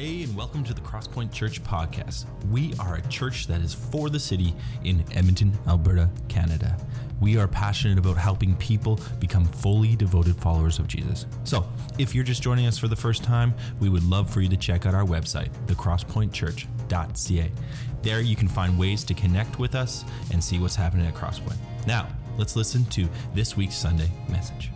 Hey, 0.00 0.22
and 0.22 0.34
welcome 0.34 0.64
to 0.64 0.72
the 0.72 0.80
Crosspoint 0.80 1.30
Church 1.30 1.62
podcast. 1.62 2.24
We 2.50 2.72
are 2.78 2.94
a 2.94 3.02
church 3.08 3.46
that 3.48 3.60
is 3.60 3.74
for 3.74 4.08
the 4.08 4.18
city 4.18 4.54
in 4.82 5.04
Edmonton, 5.12 5.52
Alberta, 5.68 6.08
Canada. 6.26 6.74
We 7.20 7.36
are 7.36 7.46
passionate 7.46 7.98
about 7.98 8.16
helping 8.16 8.56
people 8.56 8.98
become 9.18 9.44
fully 9.44 9.94
devoted 9.96 10.36
followers 10.36 10.78
of 10.78 10.88
Jesus. 10.88 11.26
So, 11.44 11.68
if 11.98 12.14
you're 12.14 12.24
just 12.24 12.42
joining 12.42 12.64
us 12.64 12.78
for 12.78 12.88
the 12.88 12.96
first 12.96 13.22
time, 13.22 13.52
we 13.78 13.90
would 13.90 14.04
love 14.04 14.30
for 14.30 14.40
you 14.40 14.48
to 14.48 14.56
check 14.56 14.86
out 14.86 14.94
our 14.94 15.04
website, 15.04 15.50
thecrosspointchurch.ca. 15.66 17.52
There 18.00 18.20
you 18.22 18.36
can 18.36 18.48
find 18.48 18.78
ways 18.78 19.04
to 19.04 19.12
connect 19.12 19.58
with 19.58 19.74
us 19.74 20.06
and 20.32 20.42
see 20.42 20.58
what's 20.58 20.76
happening 20.76 21.08
at 21.08 21.14
Crosspoint. 21.14 21.58
Now, 21.86 22.08
let's 22.38 22.56
listen 22.56 22.86
to 22.86 23.06
this 23.34 23.54
week's 23.54 23.76
Sunday 23.76 24.10
message. 24.30 24.70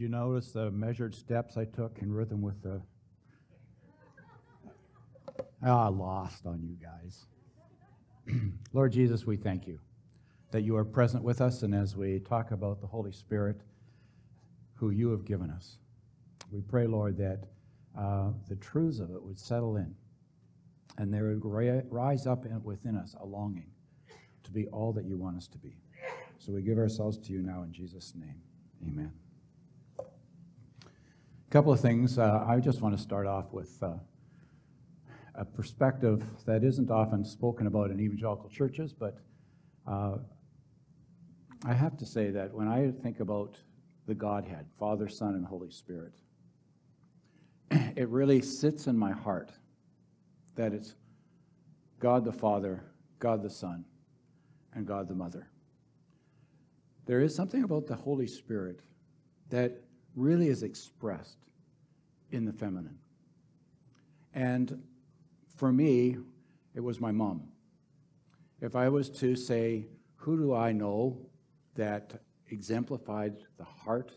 Did 0.00 0.04
you 0.04 0.12
notice 0.12 0.52
the 0.52 0.70
measured 0.70 1.14
steps 1.14 1.58
I 1.58 1.66
took 1.66 1.98
in 1.98 2.10
rhythm 2.10 2.40
with 2.40 2.62
the. 2.62 2.80
Ah, 5.62 5.88
lost 5.88 6.46
on 6.46 6.62
you 6.62 6.74
guys. 6.82 7.26
Lord 8.72 8.92
Jesus, 8.92 9.26
we 9.26 9.36
thank 9.36 9.66
you 9.66 9.78
that 10.52 10.62
you 10.62 10.74
are 10.74 10.86
present 10.86 11.22
with 11.22 11.42
us, 11.42 11.64
and 11.64 11.74
as 11.74 11.96
we 11.96 12.18
talk 12.20 12.50
about 12.50 12.80
the 12.80 12.86
Holy 12.86 13.12
Spirit, 13.12 13.60
who 14.72 14.88
you 14.88 15.10
have 15.10 15.26
given 15.26 15.50
us, 15.50 15.76
we 16.50 16.62
pray, 16.62 16.86
Lord, 16.86 17.18
that 17.18 17.44
uh, 17.94 18.30
the 18.48 18.56
truths 18.56 19.00
of 19.00 19.10
it 19.10 19.22
would 19.22 19.38
settle 19.38 19.76
in, 19.76 19.94
and 20.96 21.12
there 21.12 21.24
would 21.24 21.44
ri- 21.44 21.82
rise 21.90 22.26
up 22.26 22.46
in, 22.46 22.62
within 22.64 22.96
us 22.96 23.14
a 23.20 23.26
longing 23.26 23.68
to 24.44 24.50
be 24.50 24.66
all 24.68 24.94
that 24.94 25.04
you 25.04 25.18
want 25.18 25.36
us 25.36 25.46
to 25.48 25.58
be. 25.58 25.76
So 26.38 26.52
we 26.52 26.62
give 26.62 26.78
ourselves 26.78 27.18
to 27.18 27.34
you 27.34 27.42
now 27.42 27.64
in 27.64 27.72
Jesus' 27.74 28.14
name. 28.16 28.40
Amen. 28.82 29.12
A 31.50 31.52
couple 31.52 31.72
of 31.72 31.80
things. 31.80 32.16
Uh, 32.16 32.44
I 32.46 32.60
just 32.60 32.80
want 32.80 32.96
to 32.96 33.02
start 33.02 33.26
off 33.26 33.52
with 33.52 33.76
uh, 33.82 33.94
a 35.34 35.44
perspective 35.44 36.22
that 36.46 36.62
isn't 36.62 36.92
often 36.92 37.24
spoken 37.24 37.66
about 37.66 37.90
in 37.90 37.98
evangelical 37.98 38.48
churches, 38.48 38.92
but 38.92 39.18
uh, 39.84 40.18
I 41.64 41.72
have 41.72 41.96
to 41.96 42.06
say 42.06 42.30
that 42.30 42.54
when 42.54 42.68
I 42.68 42.92
think 43.02 43.18
about 43.18 43.56
the 44.06 44.14
Godhead, 44.14 44.66
Father, 44.78 45.08
Son, 45.08 45.34
and 45.34 45.44
Holy 45.44 45.72
Spirit, 45.72 46.12
it 47.96 48.08
really 48.08 48.40
sits 48.40 48.86
in 48.86 48.96
my 48.96 49.10
heart 49.10 49.50
that 50.54 50.72
it's 50.72 50.94
God 51.98 52.24
the 52.24 52.32
Father, 52.32 52.84
God 53.18 53.42
the 53.42 53.50
Son, 53.50 53.84
and 54.72 54.86
God 54.86 55.08
the 55.08 55.16
Mother. 55.16 55.50
There 57.06 57.20
is 57.20 57.34
something 57.34 57.64
about 57.64 57.88
the 57.88 57.96
Holy 57.96 58.28
Spirit 58.28 58.82
that 59.48 59.82
really 60.14 60.48
is 60.48 60.62
expressed 60.62 61.38
in 62.30 62.44
the 62.44 62.52
feminine. 62.52 62.98
And 64.34 64.82
for 65.56 65.72
me, 65.72 66.16
it 66.74 66.80
was 66.80 67.00
my 67.00 67.12
mom. 67.12 67.48
If 68.60 68.76
I 68.76 68.88
was 68.88 69.08
to 69.10 69.34
say, 69.34 69.86
who 70.16 70.36
do 70.36 70.54
I 70.54 70.72
know 70.72 71.18
that 71.74 72.20
exemplified 72.48 73.36
the 73.56 73.64
heart 73.64 74.12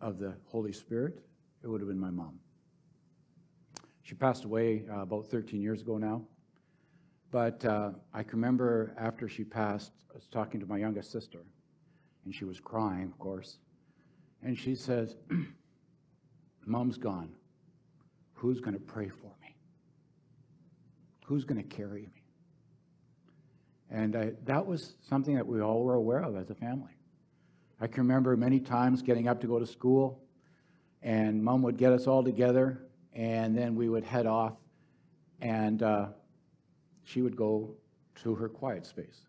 of 0.00 0.18
the 0.18 0.34
Holy 0.46 0.72
Spirit, 0.72 1.20
it 1.62 1.68
would 1.68 1.80
have 1.80 1.88
been 1.88 1.98
my 1.98 2.10
mom. 2.10 2.38
She 4.02 4.14
passed 4.14 4.44
away 4.44 4.84
uh, 4.90 5.00
about 5.00 5.26
13 5.28 5.62
years 5.62 5.80
ago 5.80 5.96
now. 5.96 6.22
But 7.30 7.64
uh, 7.64 7.92
I 8.12 8.22
can 8.22 8.38
remember 8.38 8.94
after 8.98 9.28
she 9.28 9.44
passed, 9.44 9.92
I 10.10 10.14
was 10.14 10.26
talking 10.26 10.60
to 10.60 10.66
my 10.66 10.76
youngest 10.76 11.10
sister, 11.10 11.38
and 12.24 12.34
she 12.34 12.44
was 12.44 12.60
crying, 12.60 13.04
of 13.04 13.18
course. 13.18 13.58
And 14.42 14.58
she 14.58 14.74
says, 14.74 15.16
Mom's 16.66 16.98
gone. 16.98 17.30
Who's 18.34 18.60
going 18.60 18.74
to 18.74 18.80
pray 18.80 19.08
for 19.08 19.32
me? 19.40 19.56
Who's 21.26 21.44
going 21.44 21.62
to 21.62 21.76
carry 21.76 22.02
me? 22.02 22.22
And 23.90 24.16
I, 24.16 24.32
that 24.44 24.66
was 24.66 24.94
something 25.08 25.34
that 25.34 25.46
we 25.46 25.60
all 25.60 25.82
were 25.82 25.94
aware 25.94 26.20
of 26.20 26.36
as 26.36 26.50
a 26.50 26.54
family. 26.54 26.96
I 27.80 27.86
can 27.86 28.02
remember 28.04 28.36
many 28.36 28.58
times 28.58 29.02
getting 29.02 29.28
up 29.28 29.40
to 29.42 29.46
go 29.46 29.58
to 29.58 29.66
school, 29.66 30.22
and 31.02 31.42
mom 31.42 31.62
would 31.62 31.76
get 31.76 31.92
us 31.92 32.06
all 32.06 32.22
together, 32.24 32.86
and 33.12 33.56
then 33.56 33.74
we 33.74 33.88
would 33.88 34.04
head 34.04 34.26
off, 34.26 34.54
and 35.40 35.82
uh, 35.82 36.06
she 37.04 37.22
would 37.22 37.36
go 37.36 37.74
to 38.22 38.34
her 38.34 38.48
quiet 38.48 38.86
space. 38.86 39.26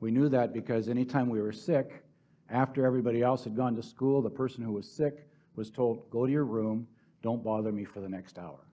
We 0.00 0.10
knew 0.10 0.28
that 0.28 0.52
because 0.52 0.88
anytime 0.88 1.28
we 1.28 1.40
were 1.40 1.52
sick, 1.52 2.04
after 2.50 2.84
everybody 2.84 3.22
else 3.22 3.44
had 3.44 3.56
gone 3.56 3.76
to 3.76 3.82
school, 3.82 4.20
the 4.20 4.30
person 4.30 4.62
who 4.62 4.72
was 4.72 4.90
sick 4.90 5.26
was 5.56 5.70
told, 5.70 6.10
Go 6.10 6.26
to 6.26 6.32
your 6.32 6.44
room, 6.44 6.86
don't 7.22 7.44
bother 7.44 7.72
me 7.72 7.84
for 7.84 8.00
the 8.00 8.08
next 8.08 8.38
hour. 8.38 8.66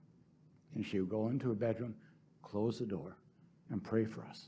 And 0.74 0.84
she 0.84 1.00
would 1.00 1.10
go 1.10 1.28
into 1.28 1.48
her 1.48 1.54
bedroom, 1.54 1.94
close 2.42 2.78
the 2.78 2.86
door, 2.86 3.16
and 3.70 3.82
pray 3.82 4.04
for 4.04 4.22
us. 4.24 4.46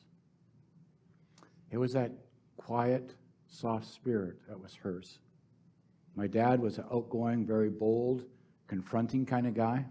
It 1.70 1.78
was 1.78 1.92
that 1.92 2.12
quiet, 2.56 3.14
soft 3.46 3.86
spirit 3.86 4.36
that 4.48 4.60
was 4.60 4.74
hers. 4.74 5.18
My 6.16 6.26
dad 6.26 6.60
was 6.60 6.78
an 6.78 6.84
outgoing, 6.92 7.46
very 7.46 7.70
bold, 7.70 8.24
confronting 8.66 9.24
kind 9.24 9.46
of 9.46 9.54
guy. 9.54 9.84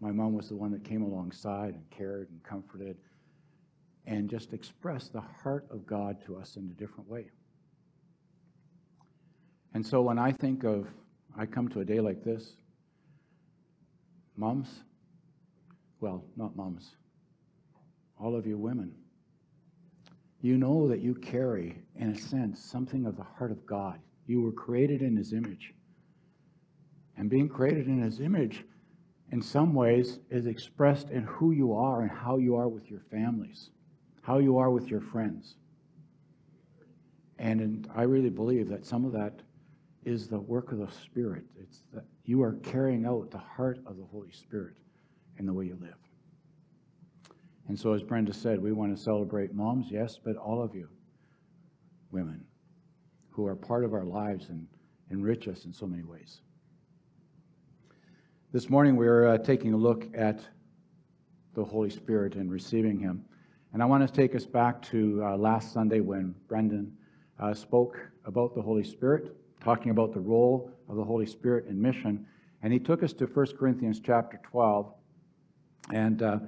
My 0.00 0.10
mom 0.10 0.34
was 0.34 0.48
the 0.48 0.56
one 0.56 0.72
that 0.72 0.84
came 0.84 1.02
alongside 1.02 1.74
and 1.74 1.90
cared 1.90 2.28
and 2.30 2.42
comforted 2.42 2.96
and 4.06 4.28
just 4.28 4.52
expressed 4.52 5.12
the 5.12 5.20
heart 5.20 5.66
of 5.70 5.86
God 5.86 6.20
to 6.26 6.36
us 6.36 6.56
in 6.56 6.64
a 6.64 6.80
different 6.80 7.08
way. 7.08 7.30
And 9.74 9.84
so 9.84 10.02
when 10.02 10.18
I 10.18 10.32
think 10.32 10.64
of, 10.64 10.86
I 11.36 11.46
come 11.46 11.68
to 11.70 11.80
a 11.80 11.84
day 11.84 12.00
like 12.00 12.22
this, 12.22 12.52
moms, 14.36 14.68
well, 16.00 16.24
not 16.36 16.56
moms, 16.56 16.96
all 18.20 18.36
of 18.36 18.46
you 18.46 18.58
women, 18.58 18.92
you 20.42 20.58
know 20.58 20.88
that 20.88 21.00
you 21.00 21.14
carry, 21.14 21.78
in 21.96 22.10
a 22.10 22.18
sense, 22.18 22.60
something 22.60 23.06
of 23.06 23.16
the 23.16 23.22
heart 23.22 23.52
of 23.52 23.64
God. 23.64 24.00
You 24.26 24.42
were 24.42 24.52
created 24.52 25.00
in 25.00 25.16
His 25.16 25.32
image. 25.32 25.72
And 27.16 27.30
being 27.30 27.48
created 27.48 27.86
in 27.86 28.02
His 28.02 28.20
image, 28.20 28.64
in 29.30 29.40
some 29.40 29.72
ways, 29.72 30.18
is 30.30 30.46
expressed 30.46 31.10
in 31.10 31.22
who 31.22 31.52
you 31.52 31.72
are 31.72 32.02
and 32.02 32.10
how 32.10 32.38
you 32.38 32.56
are 32.56 32.68
with 32.68 32.90
your 32.90 33.02
families, 33.10 33.70
how 34.20 34.38
you 34.38 34.58
are 34.58 34.70
with 34.70 34.88
your 34.88 35.00
friends. 35.00 35.54
And 37.38 37.60
in, 37.60 37.86
I 37.94 38.02
really 38.02 38.30
believe 38.30 38.68
that 38.68 38.84
some 38.84 39.04
of 39.04 39.12
that 39.12 39.40
is 40.04 40.28
the 40.28 40.38
work 40.38 40.72
of 40.72 40.78
the 40.78 40.88
Spirit. 41.04 41.44
It's 41.60 41.82
that 41.92 42.04
you 42.24 42.42
are 42.42 42.54
carrying 42.62 43.06
out 43.06 43.30
the 43.30 43.38
heart 43.38 43.78
of 43.86 43.96
the 43.96 44.04
Holy 44.04 44.32
Spirit 44.32 44.74
in 45.38 45.46
the 45.46 45.52
way 45.52 45.66
you 45.66 45.78
live. 45.80 45.94
And 47.68 47.78
so, 47.78 47.92
as 47.92 48.02
Brenda 48.02 48.32
said, 48.32 48.60
we 48.60 48.72
want 48.72 48.96
to 48.96 49.02
celebrate 49.02 49.54
moms, 49.54 49.86
yes, 49.90 50.18
but 50.22 50.36
all 50.36 50.62
of 50.62 50.74
you, 50.74 50.88
women, 52.10 52.44
who 53.30 53.46
are 53.46 53.54
part 53.54 53.84
of 53.84 53.94
our 53.94 54.04
lives 54.04 54.48
and 54.48 54.66
enrich 55.10 55.46
us 55.48 55.64
in 55.64 55.72
so 55.72 55.86
many 55.86 56.02
ways. 56.02 56.40
This 58.52 58.68
morning, 58.68 58.96
we're 58.96 59.28
uh, 59.28 59.38
taking 59.38 59.72
a 59.72 59.76
look 59.76 60.06
at 60.14 60.40
the 61.54 61.64
Holy 61.64 61.90
Spirit 61.90 62.34
and 62.34 62.50
receiving 62.50 62.98
Him. 62.98 63.24
And 63.72 63.82
I 63.82 63.86
want 63.86 64.06
to 64.06 64.12
take 64.12 64.34
us 64.34 64.44
back 64.44 64.82
to 64.90 65.22
uh, 65.24 65.36
last 65.36 65.72
Sunday 65.72 66.00
when 66.00 66.34
Brendan 66.48 66.92
uh, 67.38 67.54
spoke 67.54 67.98
about 68.26 68.54
the 68.54 68.60
Holy 68.60 68.84
Spirit, 68.84 69.34
talking 69.62 69.90
about 69.90 70.12
the 70.12 70.20
role 70.20 70.70
of 70.88 70.96
the 70.96 71.04
Holy 71.04 71.26
Spirit 71.26 71.66
in 71.66 71.80
mission. 71.80 72.26
And 72.62 72.72
he 72.72 72.78
took 72.78 73.02
us 73.02 73.12
to 73.14 73.26
1 73.26 73.46
Corinthians 73.58 74.00
chapter 74.04 74.40
12. 74.44 74.92
And 75.92 76.22
uh, 76.22 76.38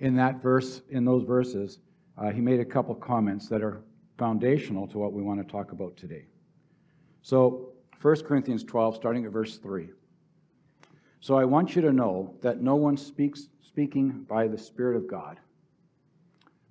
in 0.00 0.14
that 0.16 0.42
verse, 0.42 0.82
in 0.90 1.04
those 1.04 1.24
verses, 1.24 1.78
uh, 2.18 2.30
he 2.30 2.40
made 2.40 2.60
a 2.60 2.64
couple 2.64 2.94
comments 2.94 3.48
that 3.48 3.62
are 3.62 3.82
foundational 4.18 4.86
to 4.88 4.98
what 4.98 5.12
we 5.12 5.22
want 5.22 5.44
to 5.44 5.50
talk 5.50 5.72
about 5.72 5.96
today. 5.96 6.26
So, 7.22 7.70
1 8.02 8.16
Corinthians 8.22 8.64
12, 8.64 8.96
starting 8.96 9.24
at 9.24 9.32
verse 9.32 9.56
3. 9.56 9.88
So 11.24 11.38
I 11.38 11.46
want 11.46 11.74
you 11.74 11.80
to 11.80 11.90
know 11.90 12.34
that 12.42 12.60
no 12.60 12.76
one 12.76 12.98
speaks 12.98 13.48
speaking 13.62 14.26
by 14.28 14.46
the 14.46 14.58
Spirit 14.58 14.94
of 14.94 15.08
God 15.08 15.40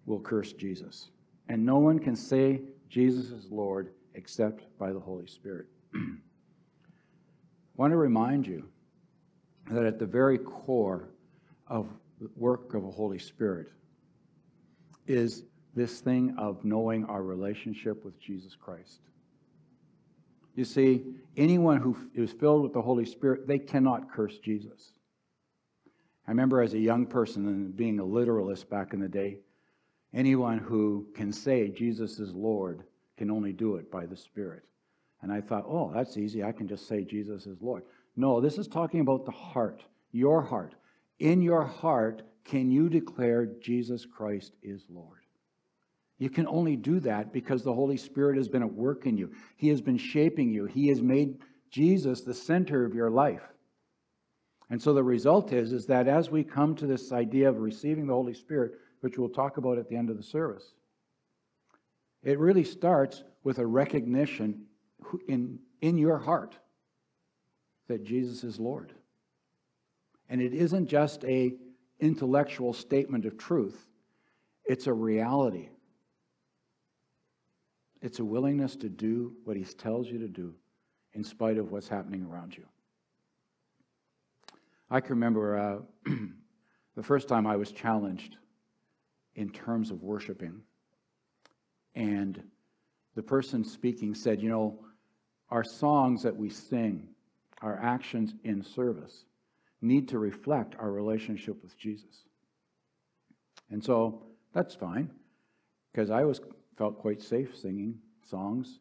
will 0.05 0.19
curse 0.19 0.53
Jesus. 0.53 1.09
And 1.49 1.65
no 1.65 1.79
one 1.79 1.97
can 1.97 2.15
say 2.15 2.61
Jesus 2.87 3.31
is 3.31 3.49
Lord 3.49 3.93
except 4.13 4.65
by 4.77 4.93
the 4.93 4.99
Holy 4.99 5.25
Spirit. 5.25 5.65
I 5.95 5.99
want 7.75 7.91
to 7.91 7.97
remind 7.97 8.47
you 8.47 8.67
that 9.71 9.85
at 9.85 9.99
the 9.99 10.05
very 10.05 10.37
core 10.37 11.09
of 11.67 11.87
the 12.19 12.29
work 12.35 12.73
of 12.73 12.83
the 12.83 12.91
Holy 12.91 13.19
Spirit 13.19 13.67
is 15.07 15.43
this 15.75 15.99
thing 15.99 16.35
of 16.37 16.63
knowing 16.63 17.05
our 17.05 17.23
relationship 17.23 18.05
with 18.05 18.19
Jesus 18.19 18.55
Christ. 18.55 18.99
You 20.55 20.65
see, 20.65 21.03
anyone 21.35 21.79
who 21.79 21.97
is 22.13 22.31
filled 22.31 22.61
with 22.61 22.73
the 22.73 22.81
Holy 22.81 23.05
Spirit, 23.05 23.47
they 23.47 23.57
cannot 23.57 24.11
curse 24.11 24.37
Jesus. 24.37 24.93
I 26.27 26.31
remember 26.31 26.61
as 26.61 26.73
a 26.73 26.79
young 26.79 27.05
person 27.05 27.47
and 27.47 27.75
being 27.75 27.99
a 27.99 28.05
literalist 28.05 28.69
back 28.69 28.93
in 28.93 28.99
the 28.99 29.09
day, 29.09 29.39
anyone 30.13 30.59
who 30.59 31.07
can 31.15 31.33
say 31.33 31.69
Jesus 31.69 32.19
is 32.19 32.33
Lord 32.33 32.83
can 33.17 33.31
only 33.31 33.51
do 33.51 33.75
it 33.75 33.91
by 33.91 34.05
the 34.05 34.15
Spirit. 34.15 34.63
And 35.23 35.31
I 35.31 35.39
thought, 35.39 35.63
oh, 35.65 35.89
that's 35.95 36.17
easy. 36.17 36.43
I 36.43 36.51
can 36.51 36.67
just 36.67 36.87
say 36.87 37.03
Jesus 37.03 37.47
is 37.47 37.61
Lord. 37.61 37.83
No, 38.17 38.41
this 38.41 38.57
is 38.57 38.67
talking 38.67 38.99
about 38.99 39.25
the 39.25 39.31
heart, 39.31 39.81
your 40.11 40.41
heart. 40.41 40.75
In 41.19 41.41
your 41.41 41.63
heart, 41.63 42.23
can 42.43 42.69
you 42.69 42.89
declare 42.89 43.45
Jesus 43.61 44.05
Christ 44.05 44.53
is 44.61 44.85
Lord? 44.89 45.21
You 46.19 46.29
can 46.29 46.45
only 46.45 46.75
do 46.75 46.99
that 46.99 47.31
because 47.31 47.63
the 47.63 47.73
Holy 47.73 47.95
Spirit 47.95 48.35
has 48.35 48.49
been 48.49 48.63
at 48.63 48.73
work 48.73 49.05
in 49.05 49.17
you. 49.17 49.31
He 49.55 49.69
has 49.69 49.81
been 49.81 49.97
shaping 49.97 50.51
you. 50.51 50.65
He 50.65 50.89
has 50.89 51.01
made 51.01 51.37
Jesus 51.71 52.21
the 52.21 52.33
center 52.33 52.85
of 52.85 52.93
your 52.93 53.09
life. 53.09 53.41
And 54.69 54.81
so 54.81 54.93
the 54.93 55.03
result 55.03 55.53
is, 55.53 55.71
is 55.71 55.85
that 55.85 56.07
as 56.07 56.29
we 56.29 56.43
come 56.43 56.75
to 56.75 56.85
this 56.85 57.13
idea 57.13 57.47
of 57.47 57.59
receiving 57.59 58.07
the 58.07 58.13
Holy 58.13 58.33
Spirit, 58.33 58.73
which 58.99 59.17
we'll 59.17 59.29
talk 59.29 59.55
about 59.55 59.77
at 59.77 59.87
the 59.87 59.95
end 59.95 60.09
of 60.09 60.17
the 60.17 60.23
service, 60.23 60.73
it 62.23 62.39
really 62.39 62.63
starts 62.63 63.23
with 63.43 63.59
a 63.59 63.65
recognition 63.65 64.65
in, 65.27 65.59
in 65.81 65.97
your 65.97 66.17
heart 66.17 66.57
that 67.87 68.03
Jesus 68.03 68.43
is 68.43 68.59
Lord. 68.59 68.93
And 70.29 70.41
it 70.41 70.53
isn't 70.53 70.87
just 70.87 71.23
a 71.25 71.55
intellectual 71.99 72.73
statement 72.73 73.25
of 73.25 73.37
truth, 73.37 73.87
it's 74.65 74.87
a 74.87 74.93
reality. 74.93 75.69
It's 78.01 78.19
a 78.19 78.25
willingness 78.25 78.75
to 78.77 78.89
do 78.89 79.33
what 79.45 79.55
he 79.55 79.63
tells 79.63 80.09
you 80.09 80.19
to 80.19 80.27
do 80.27 80.53
in 81.13 81.23
spite 81.23 81.57
of 81.57 81.71
what's 81.71 81.87
happening 81.87 82.25
around 82.25 82.53
you. 82.57 82.65
I 84.89 84.99
can 84.99 85.11
remember 85.11 85.57
uh, 85.57 86.11
the 86.95 87.03
first 87.03 87.29
time 87.29 87.47
I 87.47 87.55
was 87.55 87.71
challenged 87.71 88.35
in 89.35 89.49
terms 89.49 89.89
of 89.89 90.03
worshiping. 90.03 90.61
And 91.95 92.43
the 93.15 93.23
person 93.23 93.63
speaking 93.63 94.13
said, 94.15 94.41
You 94.41 94.49
know, 94.49 94.82
our 95.53 95.63
songs 95.63 96.23
that 96.23 96.35
we 96.35 96.49
sing, 96.49 97.07
our 97.61 97.77
actions 97.79 98.33
in 98.43 98.63
service, 98.63 99.25
need 99.83 100.09
to 100.09 100.17
reflect 100.17 100.73
our 100.79 100.91
relationship 100.91 101.61
with 101.61 101.77
Jesus. 101.77 102.23
And 103.69 103.83
so 103.83 104.23
that's 104.51 104.73
fine, 104.73 105.11
because 105.91 106.09
I 106.09 106.23
was 106.23 106.41
felt 106.75 106.97
quite 106.97 107.21
safe 107.21 107.55
singing 107.55 107.99
songs, 108.27 108.79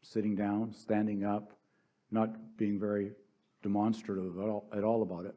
sitting 0.00 0.34
down, 0.34 0.72
standing 0.72 1.26
up, 1.26 1.52
not 2.10 2.56
being 2.56 2.80
very 2.80 3.12
demonstrative 3.62 4.38
at 4.38 4.48
all, 4.48 4.66
at 4.74 4.84
all 4.84 5.02
about 5.02 5.26
it. 5.26 5.34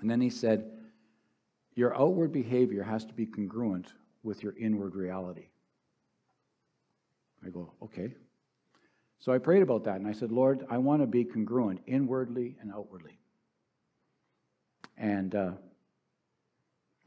And 0.00 0.10
then 0.10 0.20
he 0.20 0.30
said, 0.30 0.68
Your 1.76 1.96
outward 1.96 2.32
behavior 2.32 2.82
has 2.82 3.04
to 3.04 3.14
be 3.14 3.24
congruent 3.24 3.92
with 4.24 4.42
your 4.42 4.58
inward 4.58 4.96
reality. 4.96 5.46
I 7.46 7.50
go, 7.50 7.72
Okay. 7.80 8.14
So 9.20 9.32
I 9.32 9.38
prayed 9.38 9.62
about 9.62 9.84
that 9.84 9.96
and 9.96 10.06
I 10.06 10.12
said, 10.12 10.30
Lord, 10.30 10.64
I 10.70 10.78
want 10.78 11.02
to 11.02 11.06
be 11.06 11.24
congruent 11.24 11.80
inwardly 11.86 12.56
and 12.60 12.72
outwardly. 12.72 13.18
And 14.96 15.34
uh, 15.34 15.50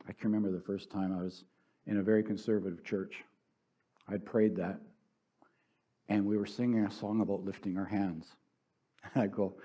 I 0.07 0.13
can 0.13 0.31
remember 0.31 0.51
the 0.51 0.63
first 0.63 0.89
time 0.89 1.17
I 1.17 1.23
was 1.23 1.45
in 1.87 1.97
a 1.97 2.03
very 2.03 2.23
conservative 2.23 2.83
church. 2.83 3.23
I'd 4.09 4.25
prayed 4.25 4.55
that. 4.57 4.79
And 6.09 6.25
we 6.25 6.37
were 6.37 6.45
singing 6.45 6.85
a 6.85 6.91
song 6.91 7.21
about 7.21 7.45
lifting 7.45 7.77
our 7.77 7.85
hands. 7.85 8.27
And 9.15 9.23
I 9.23 9.27
go, 9.27 9.55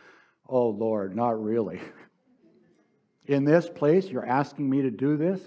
Oh 0.49 0.69
Lord, 0.69 1.15
not 1.15 1.43
really. 1.43 1.79
In 3.27 3.45
this 3.45 3.69
place, 3.69 4.07
you're 4.07 4.25
asking 4.25 4.71
me 4.71 4.81
to 4.83 4.91
do 4.91 5.17
this? 5.17 5.41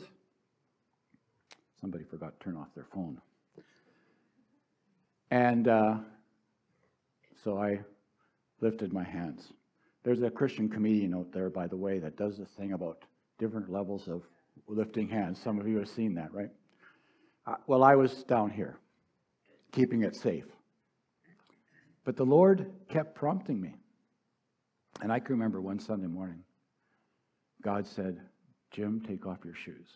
Somebody 1.82 2.04
forgot 2.04 2.38
to 2.38 2.44
turn 2.44 2.58
off 2.58 2.68
their 2.76 2.86
phone. 2.94 3.20
And 5.32 5.68
uh, 5.68 5.98
so 7.44 7.58
I 7.58 7.80
lifted 8.62 8.94
my 8.94 9.04
hands. 9.04 9.54
There's 10.04 10.22
a 10.22 10.30
Christian 10.30 10.70
comedian 10.70 11.14
out 11.14 11.32
there, 11.32 11.50
by 11.50 11.68
the 11.68 11.78
way, 11.78 12.00
that 12.00 12.18
does 12.18 12.38
this 12.38 12.50
thing 12.50 12.74
about 12.74 13.04
different 13.38 13.72
levels 13.72 14.08
of 14.08 14.24
lifting 14.68 15.08
hands. 15.08 15.42
Some 15.42 15.60
of 15.60 15.68
you 15.68 15.78
have 15.78 15.90
seen 15.90 16.14
that, 16.16 16.34
right? 16.34 16.50
Uh, 17.46 17.56
well, 17.68 17.84
I 17.84 17.96
was 17.96 18.24
down 18.24 18.50
here, 18.50 18.78
keeping 19.72 20.04
it 20.04 20.16
safe. 20.16 20.46
But 22.06 22.16
the 22.16 22.26
Lord 22.26 22.72
kept 22.90 23.16
prompting 23.16 23.60
me. 23.60 23.76
And 25.02 25.12
I 25.12 25.20
can 25.20 25.36
remember 25.36 25.62
one 25.62 25.80
Sunday 25.80 26.08
morning, 26.08 26.44
God 27.62 27.88
said, 27.88 28.20
Jim, 28.72 29.02
take 29.08 29.26
off 29.26 29.40
your 29.46 29.56
shoes 29.56 29.88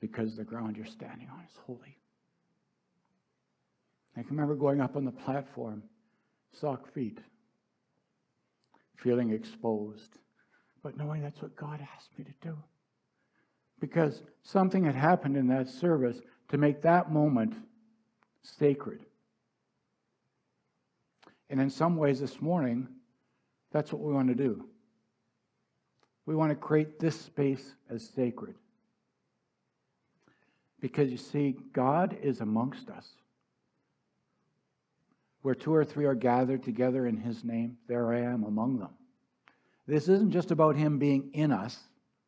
because 0.00 0.36
the 0.36 0.44
ground 0.44 0.76
you're 0.76 0.86
standing 0.86 1.28
on 1.28 1.40
is 1.40 1.58
holy. 1.66 1.96
I 4.16 4.22
can 4.22 4.30
remember 4.30 4.54
going 4.54 4.80
up 4.80 4.96
on 4.96 5.04
the 5.04 5.12
platform, 5.12 5.82
sock 6.52 6.90
feet, 6.92 7.18
feeling 8.96 9.30
exposed, 9.30 10.18
but 10.82 10.96
knowing 10.96 11.22
that's 11.22 11.42
what 11.42 11.54
God 11.54 11.86
asked 11.94 12.18
me 12.18 12.24
to 12.24 12.48
do. 12.48 12.56
Because 13.78 14.22
something 14.42 14.84
had 14.84 14.94
happened 14.94 15.36
in 15.36 15.48
that 15.48 15.68
service 15.68 16.18
to 16.48 16.56
make 16.56 16.80
that 16.82 17.12
moment 17.12 17.54
sacred. 18.42 19.00
And 21.50 21.60
in 21.60 21.68
some 21.68 21.96
ways, 21.96 22.18
this 22.18 22.40
morning, 22.40 22.88
that's 23.70 23.92
what 23.92 24.00
we 24.00 24.14
want 24.14 24.28
to 24.28 24.34
do. 24.34 24.64
We 26.24 26.34
want 26.34 26.50
to 26.50 26.56
create 26.56 26.98
this 26.98 27.20
space 27.20 27.74
as 27.90 28.08
sacred. 28.08 28.54
Because 30.80 31.10
you 31.10 31.18
see, 31.18 31.56
God 31.72 32.16
is 32.22 32.40
amongst 32.40 32.88
us. 32.90 33.06
Where 35.46 35.54
two 35.54 35.72
or 35.72 35.84
three 35.84 36.06
are 36.06 36.16
gathered 36.16 36.64
together 36.64 37.06
in 37.06 37.16
His 37.16 37.44
name, 37.44 37.78
there 37.86 38.12
I 38.12 38.18
am 38.18 38.42
among 38.42 38.80
them. 38.80 38.90
This 39.86 40.08
isn't 40.08 40.32
just 40.32 40.50
about 40.50 40.74
Him 40.74 40.98
being 40.98 41.30
in 41.34 41.52
us, 41.52 41.78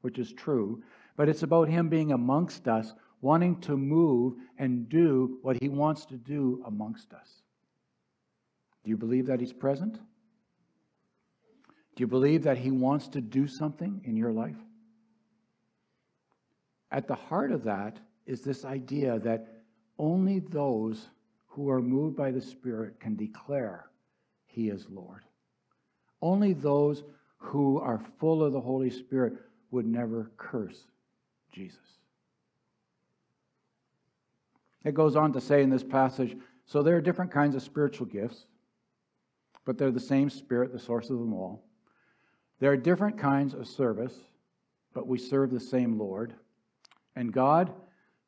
which 0.03 0.20
is 0.20 0.32
true, 0.32 0.85
but 1.17 1.29
it's 1.29 1.43
about 1.43 1.69
Him 1.69 1.88
being 1.88 2.12
amongst 2.12 2.69
us, 2.69 2.94
wanting 3.20 3.61
to 3.62 3.76
move 3.76 4.37
and 4.56 4.88
do 4.88 5.41
what 5.43 5.61
He 5.61 5.69
wants 5.69 6.06
to 6.06 6.17
do 6.17 6.62
amongst 6.65 7.12
us. 7.12 7.43
Do 8.85 8.91
you 8.91 8.97
believe 8.97 9.26
that 9.26 9.41
He's 9.41 9.53
present? 9.53 9.94
Do 9.97 10.00
you 11.97 12.06
believe 12.06 12.44
that 12.44 12.59
He 12.59 12.71
wants 12.71 13.09
to 13.09 13.21
do 13.21 13.49
something 13.49 14.00
in 14.05 14.17
your 14.17 14.32
life? 14.32 14.62
At 16.93 17.09
the 17.09 17.17
heart 17.17 17.50
of 17.50 17.64
that 17.64 17.99
is 18.26 18.43
this 18.43 18.64
idea 18.64 19.19
that 19.19 19.64
only 19.99 20.38
those 20.38 21.09
who 21.59 21.71
are 21.71 21.83
moved 21.83 22.17
by 22.17 22.31
the 22.31 22.41
Spirit 22.41 23.00
can 23.00 23.17
declare 23.17 23.87
He 24.47 24.69
is 24.69 24.87
Lord. 24.88 25.25
Only 26.23 26.53
those 26.53 27.03
who 27.37 27.81
are 27.81 28.00
full 28.21 28.45
of 28.45 28.53
the 28.53 28.61
Holy 28.61 28.91
Spirit 28.91 29.33
would 29.73 29.85
never 29.85 30.31
curse 30.37 30.85
Jesus. 31.53 31.99
It 34.85 34.95
goes 34.95 35.17
on 35.17 35.33
to 35.33 35.41
say 35.41 35.65
in 35.65 35.69
this 35.69 35.83
passage 35.83 36.37
so 36.65 36.81
there 36.81 36.97
are 36.97 37.00
different 37.00 37.33
kinds 37.33 37.57
of 37.57 37.62
spiritual 37.62 38.07
gifts, 38.07 38.45
but 39.65 39.77
they're 39.77 39.91
the 39.91 39.99
same 39.99 40.31
Spirit, 40.31 40.73
the 40.73 40.79
source 40.79 41.11
of 41.11 41.19
them 41.19 41.35
all. 41.35 41.65
There 42.61 42.71
are 42.71 42.77
different 42.77 43.19
kinds 43.19 43.53
of 43.53 43.67
service, 43.67 44.15
but 44.95 45.09
we 45.09 45.19
serve 45.19 45.50
the 45.50 45.59
same 45.59 45.99
Lord. 45.99 46.35
And 47.17 47.33
God 47.33 47.73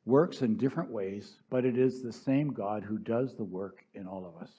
works 0.05 0.41
in 0.41 0.57
different 0.57 0.89
ways, 0.89 1.37
but 1.49 1.65
it 1.65 1.77
is 1.77 2.01
the 2.01 2.13
same 2.13 2.53
God 2.53 2.83
who 2.83 2.97
does 2.97 3.35
the 3.35 3.43
work 3.43 3.85
in 3.93 4.07
all 4.07 4.25
of 4.25 4.41
us. 4.41 4.51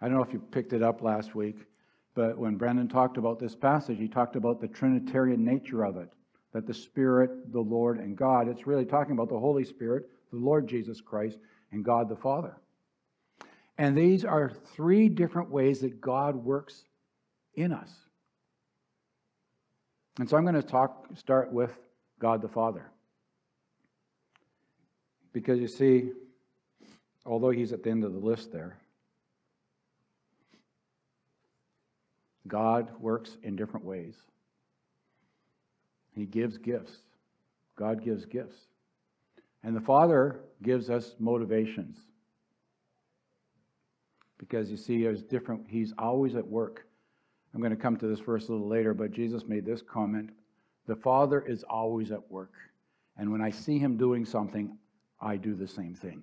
I 0.00 0.06
don't 0.06 0.16
know 0.16 0.22
if 0.22 0.32
you 0.32 0.38
picked 0.38 0.72
it 0.72 0.82
up 0.82 1.02
last 1.02 1.34
week, 1.34 1.56
but 2.14 2.38
when 2.38 2.56
Brendan 2.56 2.88
talked 2.88 3.16
about 3.16 3.38
this 3.38 3.54
passage, 3.54 3.98
he 3.98 4.08
talked 4.08 4.36
about 4.36 4.60
the 4.60 4.68
Trinitarian 4.68 5.44
nature 5.44 5.84
of 5.84 5.96
it 5.96 6.08
that 6.52 6.66
the 6.66 6.74
Spirit, 6.74 7.52
the 7.52 7.60
Lord, 7.60 7.98
and 7.98 8.16
God, 8.16 8.48
it's 8.48 8.66
really 8.66 8.86
talking 8.86 9.12
about 9.12 9.28
the 9.28 9.38
Holy 9.38 9.64
Spirit, 9.64 10.08
the 10.30 10.38
Lord 10.38 10.66
Jesus 10.66 11.00
Christ, 11.00 11.38
and 11.72 11.84
God 11.84 12.08
the 12.08 12.16
Father. 12.16 12.56
And 13.76 13.96
these 13.96 14.24
are 14.24 14.50
three 14.74 15.08
different 15.08 15.50
ways 15.50 15.80
that 15.80 16.00
God 16.00 16.34
works 16.34 16.84
in 17.54 17.72
us. 17.72 17.90
And 20.18 20.28
so 20.28 20.36
I'm 20.36 20.42
going 20.42 20.54
to 20.54 20.62
talk 20.62 21.06
start 21.14 21.52
with 21.52 21.70
God 22.18 22.42
the 22.42 22.48
Father. 22.48 22.90
Because 25.32 25.58
you 25.58 25.68
see, 25.68 26.10
although 27.26 27.50
he's 27.50 27.72
at 27.72 27.82
the 27.82 27.90
end 27.90 28.04
of 28.04 28.12
the 28.12 28.18
list 28.18 28.52
there, 28.52 28.78
God 32.46 32.88
works 32.98 33.36
in 33.42 33.56
different 33.56 33.84
ways. 33.84 34.14
He 36.14 36.24
gives 36.24 36.58
gifts. 36.58 37.02
God 37.76 38.02
gives 38.02 38.24
gifts. 38.24 38.56
And 39.62 39.76
the 39.76 39.80
Father 39.80 40.40
gives 40.62 40.90
us 40.90 41.14
motivations. 41.18 41.96
Because 44.38 44.70
you 44.70 44.76
see, 44.76 45.02
there's 45.02 45.22
different, 45.22 45.66
He's 45.68 45.92
always 45.98 46.34
at 46.34 46.46
work. 46.46 46.86
I'm 47.54 47.60
going 47.60 47.74
to 47.74 47.76
come 47.76 47.96
to 47.96 48.06
this 48.06 48.20
verse 48.20 48.48
a 48.48 48.52
little 48.52 48.68
later, 48.68 48.94
but 48.94 49.10
Jesus 49.10 49.46
made 49.46 49.64
this 49.64 49.82
comment 49.82 50.30
The 50.86 50.96
Father 50.96 51.40
is 51.40 51.64
always 51.64 52.10
at 52.12 52.30
work. 52.30 52.52
And 53.16 53.30
when 53.30 53.42
I 53.42 53.50
see 53.50 53.78
Him 53.78 53.96
doing 53.96 54.24
something, 54.24 54.76
I 55.20 55.36
do 55.36 55.54
the 55.54 55.68
same 55.68 55.94
thing. 55.94 56.22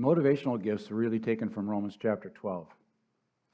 motivational 0.00 0.60
gifts 0.60 0.90
are 0.90 0.94
really 0.94 1.18
taken 1.18 1.50
from 1.50 1.68
Romans 1.68 1.96
chapter 2.00 2.30
12. 2.30 2.66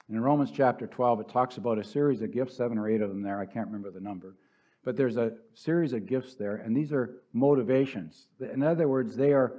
In 0.08 0.20
Romans 0.20 0.52
chapter 0.54 0.86
12, 0.86 1.20
it 1.20 1.28
talks 1.28 1.56
about 1.56 1.78
a 1.78 1.84
series 1.84 2.22
of 2.22 2.30
gifts, 2.30 2.56
seven 2.56 2.78
or 2.78 2.88
eight 2.88 3.00
of 3.00 3.08
them 3.08 3.22
there. 3.22 3.40
I 3.40 3.46
can't 3.46 3.66
remember 3.66 3.90
the 3.90 4.00
number. 4.00 4.36
But 4.84 4.96
there's 4.96 5.16
a 5.16 5.32
series 5.54 5.92
of 5.92 6.06
gifts 6.06 6.36
there, 6.36 6.56
and 6.56 6.76
these 6.76 6.92
are 6.92 7.16
motivations. 7.32 8.28
In 8.38 8.62
other 8.62 8.86
words, 8.86 9.16
they 9.16 9.32
are 9.32 9.54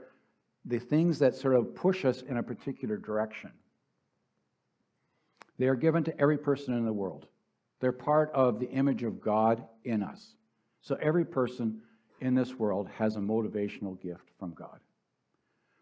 the 0.63 0.79
things 0.79 1.19
that 1.19 1.35
sort 1.35 1.55
of 1.55 1.75
push 1.75 2.05
us 2.05 2.21
in 2.21 2.37
a 2.37 2.43
particular 2.43 2.95
direction. 2.95 3.51
They 5.59 5.67
are 5.67 5.75
given 5.75 6.05
to 6.05 6.17
every 6.19 6.37
person 6.37 6.75
in 6.75 6.85
the 6.85 6.93
world. 6.93 7.25
They're 7.81 7.91
part 7.91 8.31
of 8.33 8.59
the 8.59 8.69
image 8.69 9.03
of 9.03 9.19
God 9.19 9.63
in 9.83 10.01
us. 10.01 10.35
So 10.81 10.97
every 11.01 11.25
person 11.25 11.81
in 12.19 12.35
this 12.35 12.55
world 12.55 12.87
has 12.97 13.15
a 13.15 13.19
motivational 13.19 14.01
gift 14.01 14.29
from 14.39 14.53
God. 14.53 14.79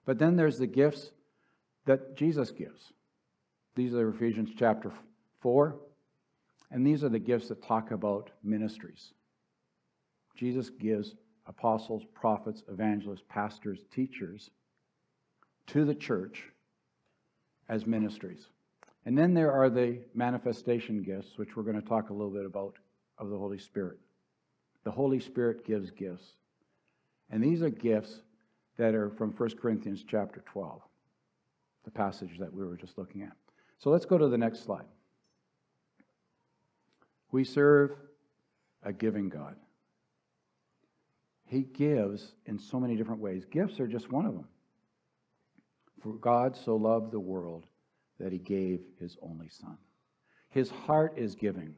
But 0.05 0.19
then 0.19 0.35
there's 0.35 0.57
the 0.57 0.67
gifts 0.67 1.11
that 1.85 2.15
Jesus 2.15 2.51
gives. 2.51 2.93
These 3.75 3.93
are 3.93 4.09
Ephesians 4.09 4.51
chapter 4.57 4.91
4, 5.41 5.75
and 6.71 6.85
these 6.85 7.03
are 7.03 7.09
the 7.09 7.19
gifts 7.19 7.49
that 7.49 7.63
talk 7.63 7.91
about 7.91 8.31
ministries. 8.43 9.13
Jesus 10.35 10.69
gives 10.69 11.15
apostles, 11.47 12.03
prophets, 12.13 12.63
evangelists, 12.69 13.23
pastors, 13.29 13.79
teachers 13.93 14.49
to 15.67 15.85
the 15.85 15.95
church 15.95 16.43
as 17.69 17.85
ministries. 17.85 18.47
And 19.05 19.17
then 19.17 19.33
there 19.33 19.51
are 19.51 19.69
the 19.69 19.99
manifestation 20.13 21.03
gifts, 21.03 21.37
which 21.37 21.55
we're 21.55 21.63
going 21.63 21.79
to 21.79 21.87
talk 21.87 22.09
a 22.09 22.13
little 22.13 22.31
bit 22.31 22.45
about, 22.45 22.75
of 23.17 23.29
the 23.29 23.37
Holy 23.37 23.59
Spirit. 23.59 23.99
The 24.85 24.91
Holy 24.91 25.19
Spirit 25.19 25.65
gives 25.65 25.91
gifts. 25.91 26.23
And 27.29 27.43
these 27.43 27.61
are 27.61 27.69
gifts 27.69 28.21
that 28.77 28.95
are 28.95 29.09
from 29.09 29.31
1 29.31 29.57
Corinthians 29.57 30.05
chapter 30.07 30.43
12, 30.45 30.81
the 31.83 31.91
passage 31.91 32.37
that 32.39 32.53
we 32.53 32.63
were 32.63 32.77
just 32.77 32.97
looking 32.97 33.23
at. 33.23 33.35
So 33.79 33.89
let's 33.89 34.05
go 34.05 34.17
to 34.17 34.27
the 34.27 34.37
next 34.37 34.63
slide. 34.63 34.85
We 37.31 37.43
serve 37.43 37.91
a 38.83 38.93
giving 38.93 39.27
God. 39.29 39.55
He 41.47 41.61
gives 41.61 42.33
in 42.45 42.59
so 42.59 42.79
many 42.79 42.95
different 42.95 43.21
ways. 43.21 43.43
Gifts 43.45 43.79
are 43.79 43.87
just 43.87 44.11
one 44.11 44.25
of 44.25 44.33
them. 44.33 44.47
For 46.01 46.13
God 46.13 46.55
so 46.55 46.75
loved 46.75 47.11
the 47.11 47.19
world 47.19 47.65
that 48.19 48.31
he 48.31 48.37
gave 48.37 48.81
his 48.99 49.17
only 49.21 49.49
Son. 49.49 49.77
His 50.49 50.69
heart 50.69 51.17
is 51.17 51.35
giving. 51.35 51.75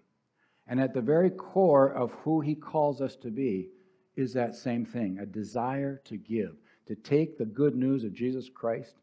And 0.68 0.82
at 0.82 0.94
the 0.94 1.02
very 1.02 1.30
core 1.30 1.90
of 1.90 2.12
who 2.24 2.42
he 2.42 2.56
calls 2.56 3.02
us 3.02 3.16
to 3.18 3.32
be 3.32 3.70
is 4.16 4.34
that 4.34 4.56
same 4.56 4.86
thing 4.86 5.20
a 5.20 5.26
desire 5.26 6.02
to 6.06 6.18
give, 6.18 6.56
to 6.88 6.96
take 6.96 7.38
the 7.38 7.46
good 7.46 7.76
news 7.76 8.04
of 8.04 8.14
Jesus 8.14 8.50
Christ 8.50 8.96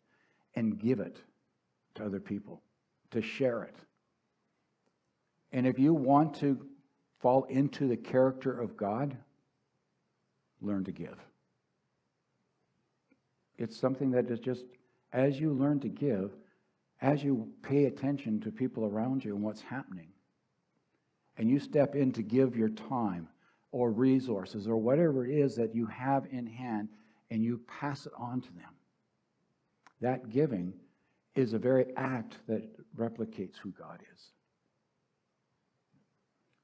and 0.57 0.79
give 0.79 1.01
it 1.01 1.19
to 1.95 2.05
other 2.05 2.21
people, 2.21 2.63
to 3.13 3.23
share 3.23 3.63
it. 3.63 3.77
And 5.53 5.67
if 5.67 5.79
you 5.79 5.95
want 5.95 6.35
to 6.41 6.67
fall 7.21 7.45
into 7.45 7.89
the 7.89 7.97
character 7.97 8.61
of 8.61 8.77
God, 8.77 9.17
learn 10.61 10.85
to 10.85 10.93
give. 10.93 11.17
It's 13.57 13.79
something 13.79 14.11
that 14.11 14.31
is 14.31 14.41
just, 14.41 14.65
as 15.13 15.39
you 15.39 15.53
learn 15.53 15.81
to 15.81 15.89
give, 15.89 16.33
as 17.01 17.23
you 17.23 17.49
pay 17.63 17.85
attention 17.85 18.41
to 18.41 18.51
people 18.51 18.85
around 18.85 19.25
you 19.25 19.35
and 19.35 19.45
what's 19.45 19.61
happening, 19.61 20.09
and 21.37 21.51
you 21.51 21.59
step 21.59 21.95
in 21.95 22.13
to 22.13 22.23
give 22.23 22.57
your 22.57 22.69
time 22.69 23.29
or 23.73 23.91
resources 23.91 24.69
or 24.69 24.77
whatever 24.77 25.27
it 25.27 25.37
is 25.37 25.57
that 25.57 25.75
you 25.75 25.87
have 25.87 26.27
in 26.31 26.47
hand 26.47 26.89
and 27.31 27.43
you 27.43 27.61
pass 27.67 28.07
it 28.07 28.13
on 28.17 28.41
to 28.41 28.53
them, 28.53 28.73
that 30.01 30.31
giving 30.31 30.73
is 31.35 31.53
a 31.53 31.59
very 31.59 31.87
act 31.97 32.39
that 32.47 32.63
replicates 32.97 33.57
who 33.57 33.71
God 33.71 34.01
is. 34.15 34.31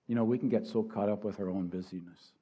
You 0.07 0.15
know, 0.15 0.25
we 0.25 0.39
can 0.39 0.49
get 0.49 0.67
so 0.67 0.83
caught 0.83 1.09
up 1.09 1.25
with 1.25 1.41
our 1.41 1.49
own 1.49 1.69
busyness. 1.69 2.33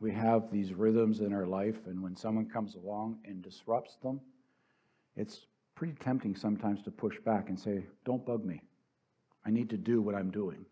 We 0.00 0.12
have 0.12 0.50
these 0.50 0.74
rhythms 0.74 1.20
in 1.20 1.32
our 1.32 1.46
life, 1.46 1.86
and 1.86 2.02
when 2.02 2.14
someone 2.14 2.46
comes 2.46 2.74
along 2.74 3.18
and 3.24 3.42
disrupts 3.42 3.96
them, 4.02 4.20
it's 5.16 5.46
pretty 5.74 5.94
tempting 5.94 6.36
sometimes 6.36 6.82
to 6.82 6.90
push 6.90 7.18
back 7.20 7.48
and 7.48 7.58
say, 7.58 7.86
Don't 8.04 8.24
bug 8.24 8.44
me. 8.44 8.62
I 9.46 9.50
need 9.50 9.70
to 9.70 9.76
do 9.76 10.02
what 10.02 10.14
I'm 10.14 10.30
doing. 10.30 10.66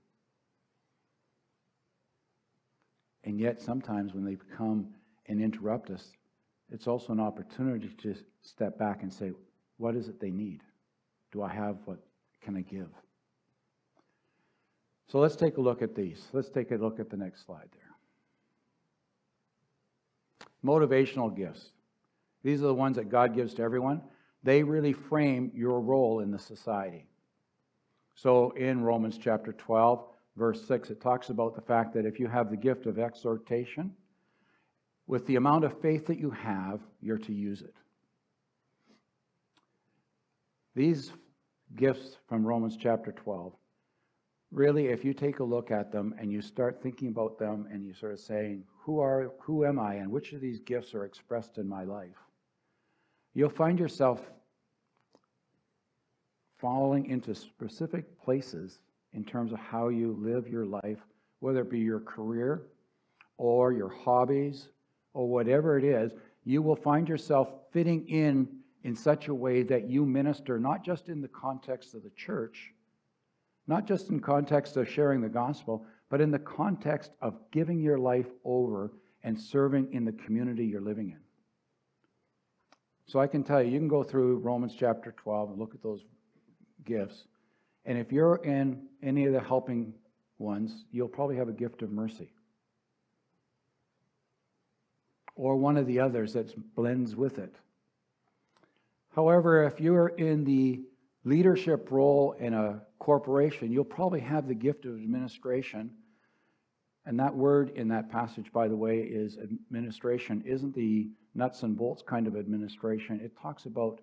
And 3.23 3.39
yet, 3.39 3.63
sometimes 3.63 4.13
when 4.13 4.25
they 4.25 4.37
come 4.57 4.89
and 5.27 5.41
interrupt 5.41 5.91
us, 5.91 6.13
it's 6.71 6.87
also 6.87 7.13
an 7.13 7.21
opportunity 7.21 7.89
to 8.03 8.15
step 8.43 8.79
back 8.79 9.03
and 9.03 9.13
say, 9.13 9.33
What 9.79 9.95
is 9.95 10.09
it 10.09 10.21
they 10.21 10.31
need? 10.31 10.61
Do 11.33 11.43
I 11.43 11.53
have 11.53 11.77
what 11.85 11.99
can 12.43 12.57
I 12.57 12.63
give? 12.63 12.89
So 15.09 15.19
let's 15.19 15.37
take 15.37 15.57
a 15.57 15.61
look 15.61 15.83
at 15.83 15.95
these. 15.95 16.27
Let's 16.33 16.51
take 16.51 16.71
a 16.71 16.77
look 16.77 16.99
at 16.99 17.11
the 17.11 17.17
next 17.17 17.47
slide 17.47 17.69
there. 17.73 17.81
Motivational 20.65 21.35
gifts. 21.35 21.71
These 22.43 22.61
are 22.61 22.67
the 22.67 22.75
ones 22.75 22.97
that 22.97 23.09
God 23.09 23.35
gives 23.35 23.55
to 23.55 23.63
everyone 23.63 24.03
they 24.45 24.63
really 24.63 24.93
frame 24.93 25.51
your 25.55 25.81
role 25.81 26.21
in 26.21 26.31
the 26.31 26.39
society. 26.39 27.07
So 28.15 28.51
in 28.51 28.83
Romans 28.83 29.19
chapter 29.19 29.53
12, 29.53 30.05
verse 30.37 30.67
6, 30.67 30.91
it 30.91 31.01
talks 31.01 31.31
about 31.31 31.55
the 31.55 31.61
fact 31.61 31.95
that 31.95 32.07
if 32.07 32.19
you 32.21 32.29
have 32.29 32.51
the 32.51 32.57
gift 32.57 32.87
of 32.87 32.99
exhortation, 32.99 33.93
with 35.07 35.27
the 35.27 35.37
amount 35.37 35.65
of 35.65 35.81
faith 35.81 36.07
that 36.07 36.19
you 36.19 36.31
have, 36.31 36.81
you're 37.01 37.19
to 37.19 37.33
use 37.33 37.61
it. 37.61 37.75
These 40.75 41.13
gifts 41.77 42.17
from 42.29 42.47
Romans 42.47 42.77
chapter 42.81 43.13
12, 43.13 43.53
really, 44.51 44.87
if 44.87 45.05
you 45.05 45.13
take 45.13 45.41
a 45.41 45.45
look 45.45 45.71
at 45.71 45.93
them 45.93 46.15
and 46.19 46.33
you 46.33 46.41
start 46.41 46.83
thinking 46.83 47.09
about 47.09 47.39
them 47.39 47.69
and 47.71 47.85
you 47.85 47.93
sort 47.93 48.13
of 48.13 48.21
saying, 48.21 48.65
who, 48.79 48.99
are, 49.01 49.33
who 49.41 49.65
am 49.65 49.79
I 49.79 49.95
and 49.97 50.11
which 50.11 50.33
of 50.33 50.41
these 50.41 50.61
gifts 50.61 50.95
are 50.95 51.05
expressed 51.05 51.59
in 51.59 51.69
my 51.69 51.85
life? 51.85 52.17
you'll 53.35 53.51
find 53.51 53.79
yourself 53.79 54.23
falling 56.65 57.11
into 57.11 57.35
specific 57.35 58.19
places 58.19 58.79
in 59.13 59.23
terms 59.23 59.53
of 59.53 59.59
how 59.59 59.89
you 59.89 60.17
live 60.19 60.49
your 60.49 60.65
life, 60.65 60.97
whether 61.41 61.61
it 61.61 61.71
be 61.71 61.79
your 61.79 62.01
career 62.01 62.63
or 63.37 63.75
your 63.75 63.91
hobbies 63.91 64.69
or 65.13 65.29
whatever 65.29 65.77
it 65.77 65.85
is, 65.85 66.13
you 66.43 66.63
will 66.63 66.75
find 66.75 67.07
yourself 67.07 67.51
fitting 67.71 68.09
in 68.09 68.49
in 68.83 68.97
such 68.97 69.29
a 69.29 69.35
way 69.35 69.63
that 69.63 69.91
you 69.91 70.07
minister 70.07 70.59
not 70.59 70.83
just 70.83 71.11
in 71.11 71.21
the 71.21 71.29
context 71.29 71.93
of 71.93 72.03
the 72.03 72.13
church, 72.17 72.73
not 73.67 73.87
just 73.87 74.09
in 74.09 74.19
context 74.19 74.79
of 74.79 74.89
sharing 74.89 75.21
the 75.21 75.29
gospel, 75.29 75.85
but 76.09 76.23
in 76.23 76.31
the 76.31 76.39
context 76.39 77.11
of 77.21 77.35
giving 77.51 77.79
your 77.79 77.99
life 77.99 78.29
over 78.43 78.91
and 79.23 79.39
serving 79.39 79.93
in 79.93 80.07
the 80.07 80.13
community 80.13 80.65
you're 80.65 80.81
living 80.81 81.11
in. 81.11 81.21
So 83.05 83.21
I 83.21 83.27
can 83.27 83.45
tell 83.45 83.63
you, 83.63 83.71
you 83.71 83.79
can 83.79 83.89
go 83.89 84.03
through 84.03 84.39
Romans 84.39 84.75
chapter 84.79 85.13
12 85.13 85.51
and 85.51 85.59
look 85.59 85.75
at 85.75 85.83
those 85.83 86.01
gifts. 86.85 87.25
And 87.85 87.99
if 87.99 88.13
you're 88.13 88.37
in 88.37 88.87
any 89.03 89.27
of 89.27 89.33
the 89.33 89.41
helping 89.41 89.95
ones, 90.39 90.85
you'll 90.91 91.09
probably 91.09 91.37
have 91.37 91.49
a 91.49 91.53
gift 91.53 91.83
of 91.83 91.91
mercy. 91.91 92.31
Or 95.37 95.57
one 95.57 95.77
of 95.77 95.87
the 95.87 96.01
others 96.01 96.33
that 96.35 96.75
blends 96.75 97.17
with 97.17 97.39
it. 97.39 97.55
However, 99.15 99.65
if 99.65 99.81
you're 99.81 100.09
in 100.09 100.45
the 100.45 100.83
leadership 101.25 101.89
role 101.91 102.33
in 102.39 102.55
a 102.55 102.83
corporation, 102.99 103.71
you'll 103.71 103.85
probably 103.85 104.21
have 104.21 104.49
the 104.49 104.55
gift 104.55 104.85
of 104.85 104.95
administration. 104.95 105.91
And 107.07 107.21
that 107.21 107.35
word 107.35 107.71
in 107.77 107.89
that 107.89 108.11
passage, 108.11 108.51
by 108.53 108.69
the 108.69 108.77
way, 108.77 109.01
is 109.01 109.37
administration, 109.39 110.43
isn't 110.47 110.75
the 110.75 111.09
nuts 111.35 111.63
and 111.63 111.77
bolts 111.77 112.03
kind 112.03 112.27
of 112.27 112.37
administration. 112.37 113.21
It 113.21 113.37
talks 113.41 113.67
about 113.67 114.01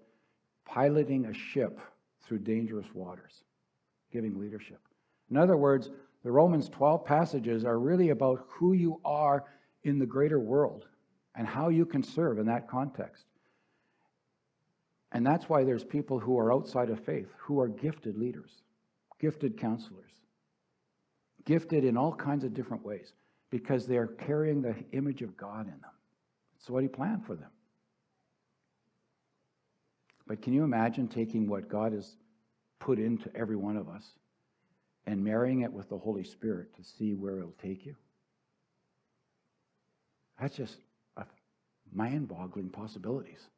piloting 0.66 1.26
a 1.26 1.34
ship 1.34 1.80
through 2.26 2.40
dangerous 2.40 2.88
waters, 2.94 3.44
giving 4.12 4.40
leadership. 4.40 4.80
In 5.30 5.38
other 5.38 5.58
words, 5.58 5.90
the 6.24 6.32
Romans 6.32 6.70
12 6.70 7.06
passages 7.06 7.66
are 7.66 7.80
really 7.80 8.10
about 8.10 8.46
who 8.50 8.74
you 8.74 9.00
are 9.04 9.46
in 9.84 9.98
the 9.98 10.06
greater 10.06 10.40
world 10.40 10.86
and 11.36 11.48
how 11.48 11.70
you 11.70 11.86
can 11.86 12.04
serve 12.04 12.38
in 12.38 12.46
that 12.48 12.70
context. 12.70 13.26
And 15.14 15.26
that's 15.26 15.50
why 15.50 15.64
there's 15.64 15.84
people 15.84 16.20
who 16.20 16.38
are 16.38 16.54
outside 16.54 16.90
of 16.90 17.04
faith 17.04 17.28
who 17.38 17.60
are 17.60 17.68
gifted 17.68 18.18
leaders, 18.18 18.52
gifted 19.20 19.58
counselors, 19.58 20.12
gifted 21.46 21.84
in 21.84 21.98
all 21.98 22.14
kinds 22.14 22.44
of 22.44 22.54
different 22.54 22.86
ways 22.86 23.14
because 23.50 23.86
they 23.86 23.98
are 23.98 24.08
carrying 24.08 24.62
the 24.62 24.76
image 24.94 25.22
of 25.22 25.36
God 25.36 25.66
in 25.66 25.72
them. 25.72 25.92
It's 26.58 26.70
what 26.70 26.84
he 26.84 26.90
planned 26.90 27.26
for 27.26 27.36
them. 27.36 27.50
But 30.28 30.42
can 30.42 30.54
you 30.54 30.64
imagine 30.64 31.08
taking 31.08 31.48
what 31.48 31.70
God 31.70 31.94
has 31.94 32.16
put 32.80 33.00
into 33.00 33.30
every 33.36 33.56
one 33.56 33.78
of 33.78 33.90
us 33.90 34.06
and 35.06 35.24
marrying 35.24 35.62
it 35.62 35.72
with 35.72 35.90
the 35.90 35.98
Holy 35.98 36.24
Spirit 36.24 36.76
to 36.76 36.84
see 36.84 37.14
where 37.14 37.38
it'll 37.38 37.54
take 37.62 37.86
you? 37.86 37.96
That's 40.40 40.56
just 40.56 40.78
mind 41.94 42.28
boggling 42.28 42.70
possibilities. 42.70 43.50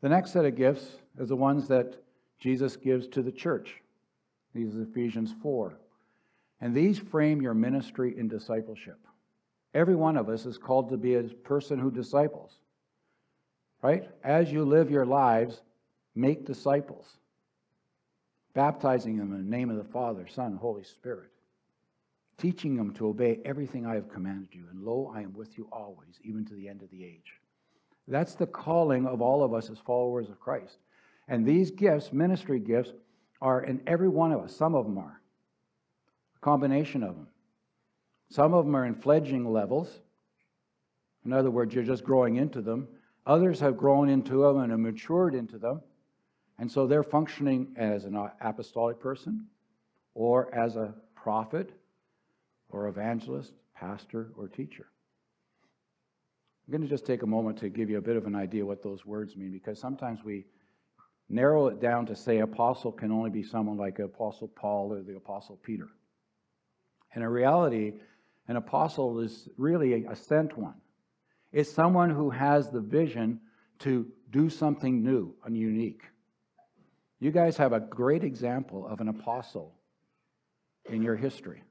The 0.00 0.08
next 0.08 0.32
set 0.32 0.44
of 0.44 0.56
gifts 0.56 0.96
is 1.18 1.28
the 1.28 1.36
ones 1.36 1.68
that 1.68 1.94
Jesus 2.38 2.76
gives 2.76 3.06
to 3.08 3.22
the 3.22 3.32
church. 3.32 3.76
These 4.54 4.74
are 4.74 4.82
Ephesians 4.82 5.32
4. 5.42 5.78
And 6.60 6.74
these 6.74 6.98
frame 6.98 7.40
your 7.40 7.54
ministry 7.54 8.18
in 8.18 8.28
discipleship. 8.28 8.98
Every 9.74 9.94
one 9.94 10.16
of 10.16 10.28
us 10.28 10.44
is 10.44 10.58
called 10.58 10.90
to 10.90 10.96
be 10.96 11.14
a 11.14 11.22
person 11.22 11.78
who 11.78 11.90
disciples. 11.90 12.58
Right? 13.82 14.08
As 14.22 14.52
you 14.52 14.64
live 14.64 14.90
your 14.90 15.04
lives, 15.04 15.60
make 16.14 16.46
disciples, 16.46 17.06
baptizing 18.54 19.16
them 19.16 19.32
in 19.32 19.44
the 19.44 19.56
name 19.56 19.70
of 19.70 19.76
the 19.76 19.92
Father, 19.92 20.26
Son, 20.28 20.56
Holy 20.56 20.84
Spirit, 20.84 21.30
teaching 22.38 22.76
them 22.76 22.92
to 22.94 23.08
obey 23.08 23.40
everything 23.44 23.84
I 23.84 23.94
have 23.94 24.08
commanded 24.08 24.48
you. 24.52 24.66
And 24.70 24.84
lo, 24.84 25.12
I 25.14 25.22
am 25.22 25.32
with 25.32 25.58
you 25.58 25.68
always, 25.72 26.20
even 26.22 26.44
to 26.46 26.54
the 26.54 26.68
end 26.68 26.82
of 26.82 26.90
the 26.90 27.04
age. 27.04 27.40
That's 28.06 28.34
the 28.34 28.46
calling 28.46 29.06
of 29.06 29.20
all 29.20 29.42
of 29.42 29.54
us 29.54 29.70
as 29.70 29.78
followers 29.78 30.28
of 30.28 30.40
Christ. 30.40 30.78
And 31.28 31.46
these 31.46 31.70
gifts, 31.70 32.12
ministry 32.12 32.60
gifts, 32.60 32.92
are 33.40 33.62
in 33.62 33.80
every 33.86 34.08
one 34.08 34.32
of 34.32 34.40
us. 34.40 34.54
Some 34.54 34.74
of 34.74 34.84
them 34.84 34.98
are. 34.98 35.20
A 36.36 36.40
combination 36.40 37.02
of 37.02 37.14
them. 37.14 37.28
Some 38.30 38.54
of 38.54 38.64
them 38.64 38.76
are 38.76 38.86
in 38.86 38.94
fledging 38.94 39.52
levels. 39.52 40.00
In 41.24 41.32
other 41.32 41.50
words, 41.50 41.74
you're 41.74 41.84
just 41.84 42.04
growing 42.04 42.36
into 42.36 42.60
them. 42.60 42.88
Others 43.26 43.60
have 43.60 43.76
grown 43.76 44.08
into 44.08 44.42
them 44.42 44.58
and 44.58 44.70
have 44.70 44.80
matured 44.80 45.34
into 45.34 45.58
them. 45.58 45.80
And 46.58 46.70
so 46.70 46.86
they're 46.86 47.02
functioning 47.02 47.74
as 47.76 48.04
an 48.04 48.16
apostolic 48.40 49.00
person 49.00 49.46
or 50.14 50.52
as 50.54 50.76
a 50.76 50.94
prophet 51.14 51.70
or 52.68 52.88
evangelist, 52.88 53.52
pastor, 53.74 54.32
or 54.36 54.48
teacher. 54.48 54.86
I'm 56.66 56.72
going 56.72 56.82
to 56.82 56.88
just 56.88 57.06
take 57.06 57.22
a 57.22 57.26
moment 57.26 57.58
to 57.58 57.68
give 57.68 57.90
you 57.90 57.98
a 57.98 58.02
bit 58.02 58.16
of 58.16 58.26
an 58.26 58.34
idea 58.34 58.64
what 58.64 58.82
those 58.82 59.04
words 59.04 59.36
mean 59.36 59.52
because 59.52 59.78
sometimes 59.78 60.22
we 60.24 60.46
narrow 61.28 61.66
it 61.68 61.80
down 61.80 62.06
to 62.06 62.16
say 62.16 62.38
apostle 62.38 62.92
can 62.92 63.10
only 63.10 63.30
be 63.30 63.42
someone 63.42 63.76
like 63.76 63.98
Apostle 63.98 64.48
Paul 64.48 64.92
or 64.92 65.02
the 65.02 65.16
Apostle 65.16 65.58
Peter. 65.62 65.88
And 67.14 67.24
in 67.24 67.30
reality, 67.30 67.94
an 68.48 68.56
apostle 68.56 69.20
is 69.20 69.48
really 69.56 70.04
a 70.04 70.14
sent 70.14 70.56
one. 70.56 70.74
It's 71.52 71.70
someone 71.70 72.10
who 72.10 72.30
has 72.30 72.70
the 72.70 72.80
vision 72.80 73.40
to 73.80 74.06
do 74.30 74.48
something 74.48 75.02
new 75.02 75.34
and 75.44 75.56
unique. 75.56 76.02
You 77.20 77.30
guys 77.30 77.56
have 77.58 77.72
a 77.72 77.80
great 77.80 78.24
example 78.24 78.86
of 78.86 79.00
an 79.00 79.08
apostle 79.08 79.74
in 80.86 81.02
your 81.02 81.16
history. 81.16 81.62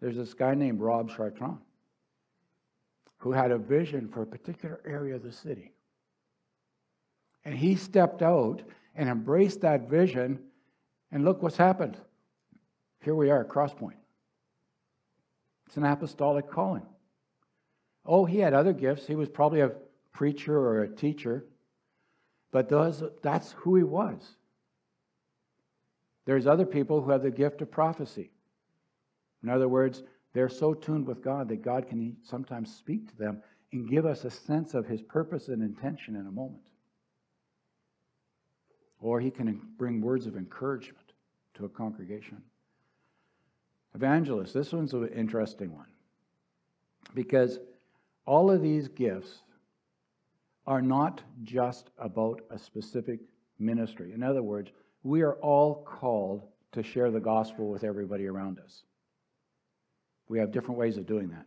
There's 0.00 0.16
this 0.16 0.32
guy 0.32 0.54
named 0.54 0.80
Rob 0.80 1.10
Chartrand 1.10 1.58
who 3.18 3.32
had 3.32 3.50
a 3.50 3.58
vision 3.58 4.08
for 4.08 4.22
a 4.22 4.26
particular 4.26 4.80
area 4.86 5.14
of 5.14 5.22
the 5.22 5.32
city. 5.32 5.72
And 7.44 7.54
he 7.54 7.76
stepped 7.76 8.22
out 8.22 8.62
and 8.94 9.08
embraced 9.08 9.60
that 9.60 9.88
vision, 9.88 10.40
and 11.12 11.24
look 11.24 11.42
what's 11.42 11.56
happened. 11.56 11.96
Here 13.02 13.14
we 13.14 13.30
are 13.30 13.42
at 13.42 13.48
Crosspoint. 13.48 13.96
It's 15.66 15.76
an 15.76 15.84
apostolic 15.84 16.50
calling. 16.50 16.86
Oh, 18.04 18.24
he 18.24 18.38
had 18.38 18.54
other 18.54 18.72
gifts. 18.72 19.06
He 19.06 19.14
was 19.14 19.28
probably 19.28 19.60
a 19.60 19.72
preacher 20.12 20.56
or 20.56 20.82
a 20.82 20.88
teacher, 20.88 21.44
but 22.50 22.68
those, 22.68 23.02
that's 23.22 23.52
who 23.52 23.76
he 23.76 23.82
was. 23.82 24.36
There's 26.26 26.46
other 26.46 26.66
people 26.66 27.00
who 27.00 27.10
have 27.10 27.22
the 27.22 27.30
gift 27.30 27.62
of 27.62 27.70
prophecy. 27.70 28.30
In 29.42 29.48
other 29.48 29.68
words, 29.68 30.02
they're 30.32 30.48
so 30.48 30.74
tuned 30.74 31.06
with 31.06 31.22
God 31.22 31.48
that 31.48 31.62
God 31.62 31.88
can 31.88 32.16
sometimes 32.22 32.74
speak 32.74 33.08
to 33.10 33.16
them 33.16 33.42
and 33.72 33.88
give 33.88 34.06
us 34.06 34.24
a 34.24 34.30
sense 34.30 34.74
of 34.74 34.86
his 34.86 35.02
purpose 35.02 35.48
and 35.48 35.62
intention 35.62 36.16
in 36.16 36.26
a 36.26 36.30
moment. 36.30 36.62
Or 39.00 39.20
he 39.20 39.30
can 39.30 39.60
bring 39.78 40.00
words 40.00 40.26
of 40.26 40.36
encouragement 40.36 41.12
to 41.54 41.64
a 41.64 41.68
congregation. 41.68 42.42
Evangelist, 43.94 44.54
this 44.54 44.72
one's 44.72 44.92
an 44.92 45.08
interesting 45.08 45.74
one 45.74 45.86
because 47.14 47.58
all 48.26 48.50
of 48.50 48.62
these 48.62 48.88
gifts 48.88 49.42
are 50.66 50.82
not 50.82 51.22
just 51.42 51.90
about 51.98 52.40
a 52.50 52.58
specific 52.58 53.20
ministry. 53.58 54.12
In 54.12 54.22
other 54.22 54.42
words, 54.42 54.70
we 55.02 55.22
are 55.22 55.34
all 55.34 55.82
called 55.82 56.42
to 56.72 56.82
share 56.82 57.10
the 57.10 57.20
gospel 57.20 57.68
with 57.68 57.82
everybody 57.82 58.26
around 58.26 58.58
us. 58.60 58.82
We 60.28 60.38
have 60.38 60.52
different 60.52 60.78
ways 60.78 60.96
of 60.96 61.06
doing 61.06 61.28
that. 61.30 61.46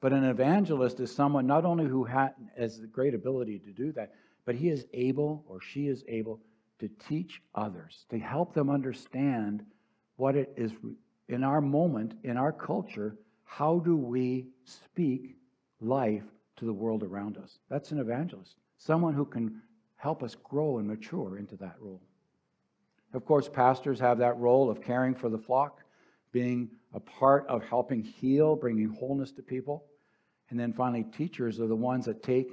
But 0.00 0.12
an 0.12 0.24
evangelist 0.24 1.00
is 1.00 1.12
someone 1.12 1.46
not 1.46 1.64
only 1.64 1.86
who 1.86 2.04
has 2.04 2.78
the 2.78 2.86
great 2.86 3.14
ability 3.14 3.58
to 3.60 3.72
do 3.72 3.92
that, 3.92 4.12
but 4.44 4.54
he 4.54 4.68
is 4.68 4.86
able 4.92 5.44
or 5.48 5.60
she 5.60 5.88
is 5.88 6.04
able 6.06 6.40
to 6.78 6.88
teach 7.08 7.40
others, 7.54 8.04
to 8.10 8.18
help 8.18 8.54
them 8.54 8.70
understand 8.70 9.64
what 10.16 10.36
it 10.36 10.52
is 10.56 10.72
in 11.28 11.42
our 11.42 11.60
moment, 11.60 12.14
in 12.22 12.36
our 12.36 12.52
culture, 12.52 13.16
how 13.44 13.78
do 13.78 13.96
we 13.96 14.46
speak 14.64 15.36
life 15.80 16.24
to 16.56 16.64
the 16.64 16.72
world 16.72 17.02
around 17.02 17.36
us? 17.36 17.58
That's 17.68 17.92
an 17.92 17.98
evangelist, 17.98 18.56
someone 18.78 19.14
who 19.14 19.24
can 19.24 19.62
help 19.96 20.22
us 20.22 20.34
grow 20.34 20.78
and 20.78 20.86
mature 20.86 21.38
into 21.38 21.56
that 21.56 21.76
role. 21.80 22.02
Of 23.12 23.24
course, 23.24 23.48
pastors 23.48 23.98
have 24.00 24.18
that 24.18 24.38
role 24.38 24.70
of 24.70 24.82
caring 24.82 25.14
for 25.14 25.28
the 25.28 25.38
flock, 25.38 25.80
being 26.32 26.70
a 26.92 27.00
part 27.00 27.46
of 27.46 27.64
helping 27.64 28.02
heal, 28.02 28.56
bringing 28.56 28.88
wholeness 28.88 29.32
to 29.32 29.42
people. 29.42 29.84
And 30.50 30.60
then 30.60 30.72
finally, 30.72 31.04
teachers 31.04 31.60
are 31.60 31.66
the 31.66 31.74
ones 31.74 32.04
that 32.06 32.22
take 32.22 32.50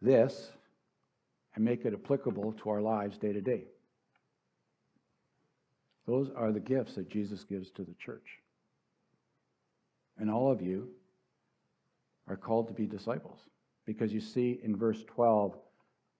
this 0.00 0.50
and 1.54 1.64
make 1.64 1.84
it 1.84 1.92
applicable 1.92 2.52
to 2.52 2.70
our 2.70 2.80
lives 2.80 3.18
day 3.18 3.32
to 3.32 3.40
day. 3.40 3.64
Those 6.06 6.30
are 6.34 6.52
the 6.52 6.60
gifts 6.60 6.94
that 6.94 7.08
Jesus 7.08 7.44
gives 7.44 7.70
to 7.72 7.82
the 7.82 7.94
church. 7.94 8.40
And 10.18 10.30
all 10.30 10.50
of 10.50 10.62
you 10.62 10.88
are 12.28 12.36
called 12.36 12.68
to 12.68 12.74
be 12.74 12.86
disciples. 12.86 13.40
Because 13.84 14.12
you 14.12 14.20
see 14.20 14.60
in 14.62 14.76
verse 14.76 15.02
12 15.06 15.56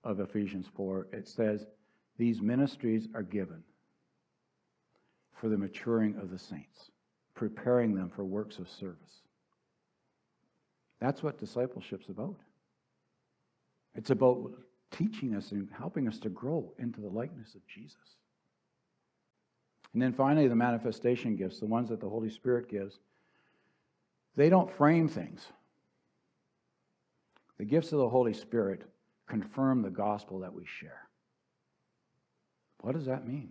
of 0.05 0.21
Ephesians 0.21 0.67
4, 0.75 1.09
it 1.13 1.29
says, 1.29 1.67
These 2.19 2.41
ministries 2.41 3.09
are 3.15 3.23
given 3.23 3.63
for 5.41 5.49
the 5.49 5.59
maturing 5.59 6.17
of 6.17 6.31
the 6.31 6.39
saints, 6.39 6.91
preparing 7.35 7.95
them 7.95 8.11
for 8.15 8.25
works 8.25 8.59
of 8.59 8.69
service. 8.69 9.23
That's 11.01 11.23
what 11.23 11.39
discipleship's 11.39 12.09
about. 12.09 12.37
It's 13.95 14.11
about 14.11 14.53
teaching 14.91 15.35
us 15.35 15.53
and 15.53 15.69
helping 15.77 16.07
us 16.07 16.19
to 16.21 16.29
grow 16.29 16.73
into 16.79 17.01
the 17.01 17.09
likeness 17.09 17.55
of 17.55 17.67
Jesus. 17.67 17.97
And 19.93 20.01
then 20.01 20.13
finally, 20.13 20.49
the 20.49 20.55
manifestation 20.55 21.37
gifts, 21.37 21.59
the 21.59 21.67
ones 21.67 21.89
that 21.89 22.01
the 22.01 22.09
Holy 22.09 22.31
Spirit 22.31 22.69
gives, 22.69 22.99
they 24.37 24.49
don't 24.49 24.75
frame 24.77 25.09
things. 25.09 25.47
The 27.63 27.69
gifts 27.69 27.93
of 27.93 28.01
the 28.01 28.09
Holy 28.09 28.33
Spirit 28.33 28.83
confirm 29.29 29.83
the 29.83 29.89
gospel 29.89 30.41
that 30.41 30.53
we 30.53 30.65
share. 30.67 31.07
What 32.81 32.97
does 32.97 33.07
that 33.07 33.25
mean? 33.25 33.51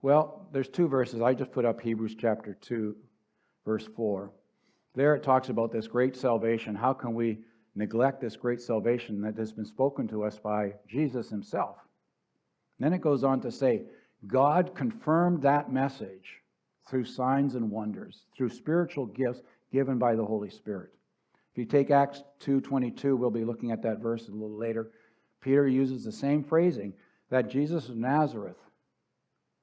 Well, 0.00 0.48
there's 0.52 0.70
two 0.70 0.88
verses. 0.88 1.20
I 1.20 1.34
just 1.34 1.52
put 1.52 1.66
up 1.66 1.82
Hebrews 1.82 2.16
chapter 2.18 2.56
2, 2.62 2.96
verse 3.66 3.86
4. 3.94 4.30
There 4.94 5.14
it 5.14 5.22
talks 5.22 5.50
about 5.50 5.70
this 5.70 5.86
great 5.86 6.16
salvation. 6.16 6.74
How 6.74 6.94
can 6.94 7.12
we 7.12 7.40
neglect 7.74 8.22
this 8.22 8.36
great 8.36 8.62
salvation 8.62 9.20
that 9.20 9.36
has 9.36 9.52
been 9.52 9.66
spoken 9.66 10.08
to 10.08 10.24
us 10.24 10.38
by 10.38 10.72
Jesus 10.88 11.28
himself? 11.28 11.76
And 12.78 12.86
then 12.86 12.94
it 12.94 13.02
goes 13.02 13.22
on 13.22 13.38
to 13.42 13.52
say, 13.52 13.82
God 14.26 14.74
confirmed 14.74 15.42
that 15.42 15.70
message 15.70 16.40
through 16.88 17.04
signs 17.04 17.54
and 17.54 17.70
wonders, 17.70 18.24
through 18.34 18.48
spiritual 18.48 19.04
gifts 19.04 19.42
given 19.70 19.98
by 19.98 20.14
the 20.14 20.24
Holy 20.24 20.48
Spirit. 20.48 20.94
If 21.54 21.58
you 21.58 21.64
take 21.66 21.92
Acts 21.92 22.24
2:22, 22.40 23.16
we'll 23.16 23.30
be 23.30 23.44
looking 23.44 23.70
at 23.70 23.82
that 23.82 24.00
verse 24.00 24.26
a 24.26 24.32
little 24.32 24.58
later. 24.58 24.90
Peter 25.40 25.68
uses 25.68 26.02
the 26.02 26.10
same 26.10 26.42
phrasing 26.42 26.94
that 27.28 27.48
Jesus 27.48 27.88
of 27.88 27.96
Nazareth 27.96 28.58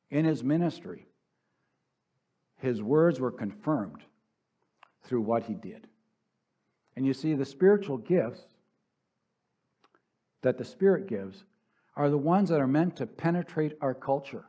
in 0.10 0.23
his 0.23 0.41
ministry 0.41 1.06
his 2.62 2.82
words 2.82 3.19
were 3.19 3.32
confirmed 3.32 4.04
through 5.04 5.21
what 5.21 5.43
he 5.43 5.56
did. 5.56 5.88
And 6.95 7.06
you 7.06 7.13
see 7.13 7.34
the 7.34 7.45
spiritual 7.45 7.97
gifts 7.97 8.41
that 10.43 10.58
the 10.58 10.65
Spirit 10.65 11.08
gives 11.08 11.43
are 11.95 12.10
the 12.10 12.17
ones 12.17 12.49
that 12.49 12.62
are 12.62 12.67
meant 12.67 12.95
to 12.97 13.08
penetrate 13.08 13.77
our 13.82 13.93
culture. 13.93 14.45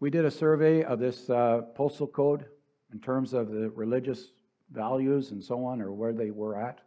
We 0.00 0.10
did 0.10 0.24
a 0.24 0.30
survey 0.30 0.84
of 0.84 0.98
this 0.98 1.28
uh, 1.28 1.62
postal 1.74 2.06
code 2.06 2.46
in 2.92 3.00
terms 3.00 3.34
of 3.34 3.50
the 3.50 3.70
religious 3.70 4.30
values 4.72 5.30
and 5.32 5.42
so 5.42 5.64
on, 5.64 5.80
or 5.80 5.92
where 5.92 6.12
they 6.12 6.30
were 6.30 6.56
at. 6.56 6.80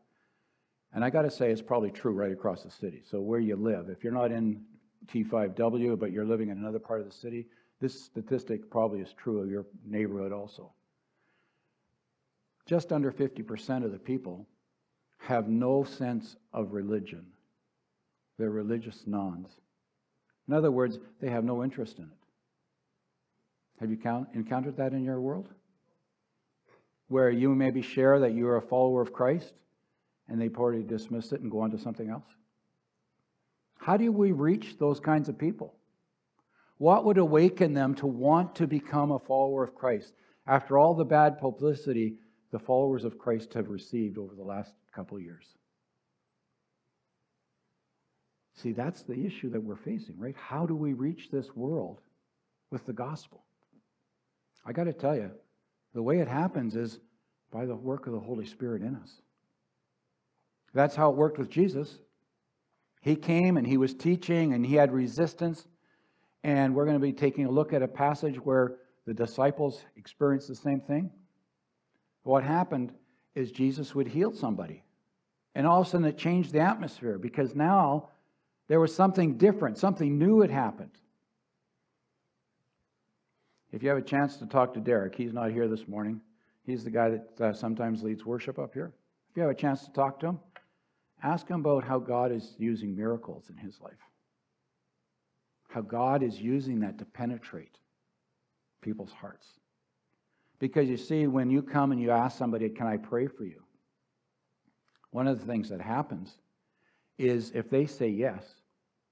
And 0.93 1.04
I 1.04 1.10
got 1.10 1.24
to 1.24 1.32
say, 1.32 1.52
it's 1.52 1.62
probably 1.62 1.91
true 1.91 2.13
right 2.13 2.32
across 2.32 2.63
the 2.63 2.71
city. 2.71 3.04
So, 3.10 3.21
where 3.21 3.39
you 3.39 3.56
live, 3.56 3.89
if 3.89 4.04
you're 4.04 4.13
not 4.13 4.32
in 4.32 4.63
T5W, 5.08 6.00
but 6.00 6.12
you're 6.12 6.26
living 6.26 6.50
in 6.50 6.58
another 6.58 6.80
part 6.80 7.02
of 7.02 7.08
the 7.08 7.13
city, 7.13 7.48
this 7.82 8.00
statistic 8.06 8.69
probably 8.71 9.02
is 9.02 9.13
true 9.13 9.41
of 9.41 9.50
your 9.50 9.65
neighborhood 9.86 10.32
also. 10.32 10.71
Just 12.65 12.91
under 12.91 13.12
50% 13.12 13.86
of 13.86 13.91
the 13.91 14.00
people 14.00 14.48
have 15.17 15.48
no 15.48 15.84
sense 15.84 16.36
of 16.54 16.74
religion 16.74 17.26
They're 18.38 18.50
religious 18.50 19.04
nons. 19.06 19.50
In 20.48 20.54
other 20.54 20.71
words, 20.71 21.00
they 21.21 21.30
have 21.30 21.43
no 21.43 21.63
interest 21.63 22.00
in 22.00 22.06
it. 22.06 22.26
Have 23.80 23.89
you 23.89 23.98
count, 23.98 24.30
encountered 24.34 24.78
that 24.78 24.93
in 24.93 25.04
your 25.04 25.19
world? 25.19 25.50
Where 27.08 27.30
you 27.30 27.54
maybe 27.54 27.82
share 27.82 28.20
that 28.20 28.34
you're 28.34 28.58
a 28.58 28.62
follower 28.62 29.02
of 29.02 29.13
Christ 29.13 29.54
and 30.28 30.41
they 30.41 30.50
already 30.50 30.84
dismiss 30.84 31.32
it 31.32 31.41
and 31.41 31.52
go 31.52 31.62
on 31.62 31.72
to 31.72 31.78
something 31.78 32.10
else? 32.10 32.28
How 33.78 33.98
do 33.98 34.12
we 34.12 34.32
reach 34.32 34.78
those 34.80 35.00
kinds 35.00 35.30
of 35.30 35.38
people? 35.38 35.76
What 36.78 37.06
would 37.06 37.18
awaken 37.18 37.74
them 37.74 37.96
to 37.96 38.08
want 38.08 38.56
to 38.56 38.68
become 38.68 39.12
a 39.12 39.20
follower 39.20 39.63
of 39.63 39.76
Christ 39.76 40.13
after 40.48 40.78
all 40.78 40.94
the 40.94 41.06
bad 41.06 41.39
publicity 41.39 42.15
the 42.52 42.60
followers 42.60 43.04
of 43.04 43.18
Christ 43.18 43.54
have 43.54 43.70
received 43.70 44.18
over 44.18 44.36
the 44.36 44.44
last 44.44 44.74
couple 44.94 45.20
years? 45.20 45.46
See, 48.56 48.72
that's 48.72 49.04
the 49.04 49.26
issue 49.26 49.50
that 49.52 49.63
we're 49.63 49.76
facing, 49.76 50.18
right? 50.18 50.36
How 50.38 50.65
do 50.65 50.76
we 50.76 50.94
reach 50.94 51.30
this 51.30 51.56
world 51.56 52.00
with 52.72 52.86
the 52.86 52.94
gospel? 52.94 53.44
I 54.65 54.72
got 54.72 54.86
to 54.86 54.94
tell 54.94 55.15
you, 55.15 55.32
the 55.95 56.03
way 56.03 56.19
it 56.19 56.27
happens 56.27 56.75
is 56.75 56.99
by 57.51 57.65
the 57.65 57.75
work 57.75 58.05
of 58.05 58.13
the 58.13 58.19
Holy 58.19 58.45
Spirit 58.45 58.81
in 58.81 58.95
us. 58.97 59.21
That's 60.73 60.93
how 60.93 61.10
it 61.10 61.15
worked 61.15 61.39
with 61.39 61.49
Jesus. 61.49 61.99
He 63.01 63.15
came 63.15 63.55
and 63.55 63.65
he 63.65 63.77
was 63.77 63.93
teaching 63.93 64.53
and 64.53 64.65
he 64.65 64.75
had 64.75 64.91
resistance. 64.91 65.65
And 66.43 66.75
we're 66.75 66.84
going 66.84 66.99
to 66.99 67.03
be 67.05 67.13
taking 67.13 67.45
a 67.45 67.51
look 67.51 67.71
at 67.71 67.81
a 67.81 67.88
passage 67.88 68.36
where 68.36 68.75
the 69.08 69.13
disciples 69.13 69.84
experienced 69.95 70.49
the 70.49 70.55
same 70.55 70.81
thing. 70.81 71.10
What 72.23 72.43
happened 72.43 72.91
is 73.34 73.51
Jesus 73.51 73.95
would 73.95 74.08
heal 74.08 74.34
somebody. 74.34 74.84
And 75.55 75.65
all 75.65 75.79
of 75.79 75.88
a 75.88 75.89
sudden 75.89 76.05
it 76.05 76.17
changed 76.17 76.51
the 76.51 76.60
atmosphere 76.60 77.17
because 77.17 77.55
now 77.55 78.10
there 78.67 78.81
was 78.81 78.93
something 78.93 79.38
different, 79.38 79.77
something 79.77 80.17
new 80.17 80.41
had 80.41 80.51
happened. 80.51 80.97
If 83.76 83.84
you 83.84 83.90
have 83.90 83.98
a 83.98 84.02
chance 84.02 84.38
to 84.38 84.46
talk 84.46 84.74
to 84.76 84.80
Derek, 84.80 85.16
he's 85.16 85.34
not 85.34 85.52
here 85.52 85.68
this 85.68 85.86
morning. 85.86 86.22
He's 86.66 86.86
the 86.86 86.90
guy 86.90 87.10
that 87.10 87.42
uh, 87.42 87.52
sometimes 87.52 88.04
leads 88.04 88.26
worship 88.26 88.58
up 88.58 88.74
here. 88.74 88.94
If 89.30 89.36
you 89.36 89.42
have 89.42 89.52
a 89.52 89.54
chance 89.54 89.84
to 89.84 89.92
talk 89.92 90.18
to 90.22 90.28
him, 90.28 90.40
ask 91.22 91.46
him 91.46 91.60
about 91.60 91.84
how 91.84 92.00
God 92.00 92.32
is 92.32 92.56
using 92.58 92.96
miracles 92.96 93.50
in 93.50 93.58
his 93.58 93.82
life. 93.82 94.00
How 95.68 95.82
God 95.82 96.24
is 96.24 96.40
using 96.40 96.80
that 96.80 96.98
to 97.00 97.06
penetrate 97.06 97.78
people's 98.82 99.12
hearts. 99.12 99.46
Because 100.58 100.88
you 100.88 100.96
see, 100.96 101.28
when 101.28 101.50
you 101.50 101.62
come 101.62 101.92
and 101.92 102.02
you 102.02 102.12
ask 102.12 102.38
somebody, 102.38 102.70
Can 102.70 102.88
I 102.88 102.96
pray 102.96 103.28
for 103.28 103.44
you? 103.44 103.62
One 105.12 105.28
of 105.28 105.38
the 105.38 105.46
things 105.46 105.68
that 105.68 105.82
happens 105.82 106.38
is 107.18 107.52
if 107.54 107.70
they 107.70 107.88
say 107.88 108.08
yes, 108.08 108.46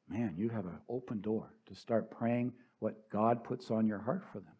man, 0.09 0.35
you 0.37 0.49
have 0.49 0.65
an 0.65 0.77
open 0.89 1.21
door 1.21 1.53
to 1.67 1.75
start 1.75 2.11
praying 2.11 2.53
what 2.79 3.09
God 3.09 3.43
puts 3.43 3.71
on 3.71 3.87
your 3.87 3.99
heart 3.99 4.23
for 4.31 4.39
them. 4.39 4.53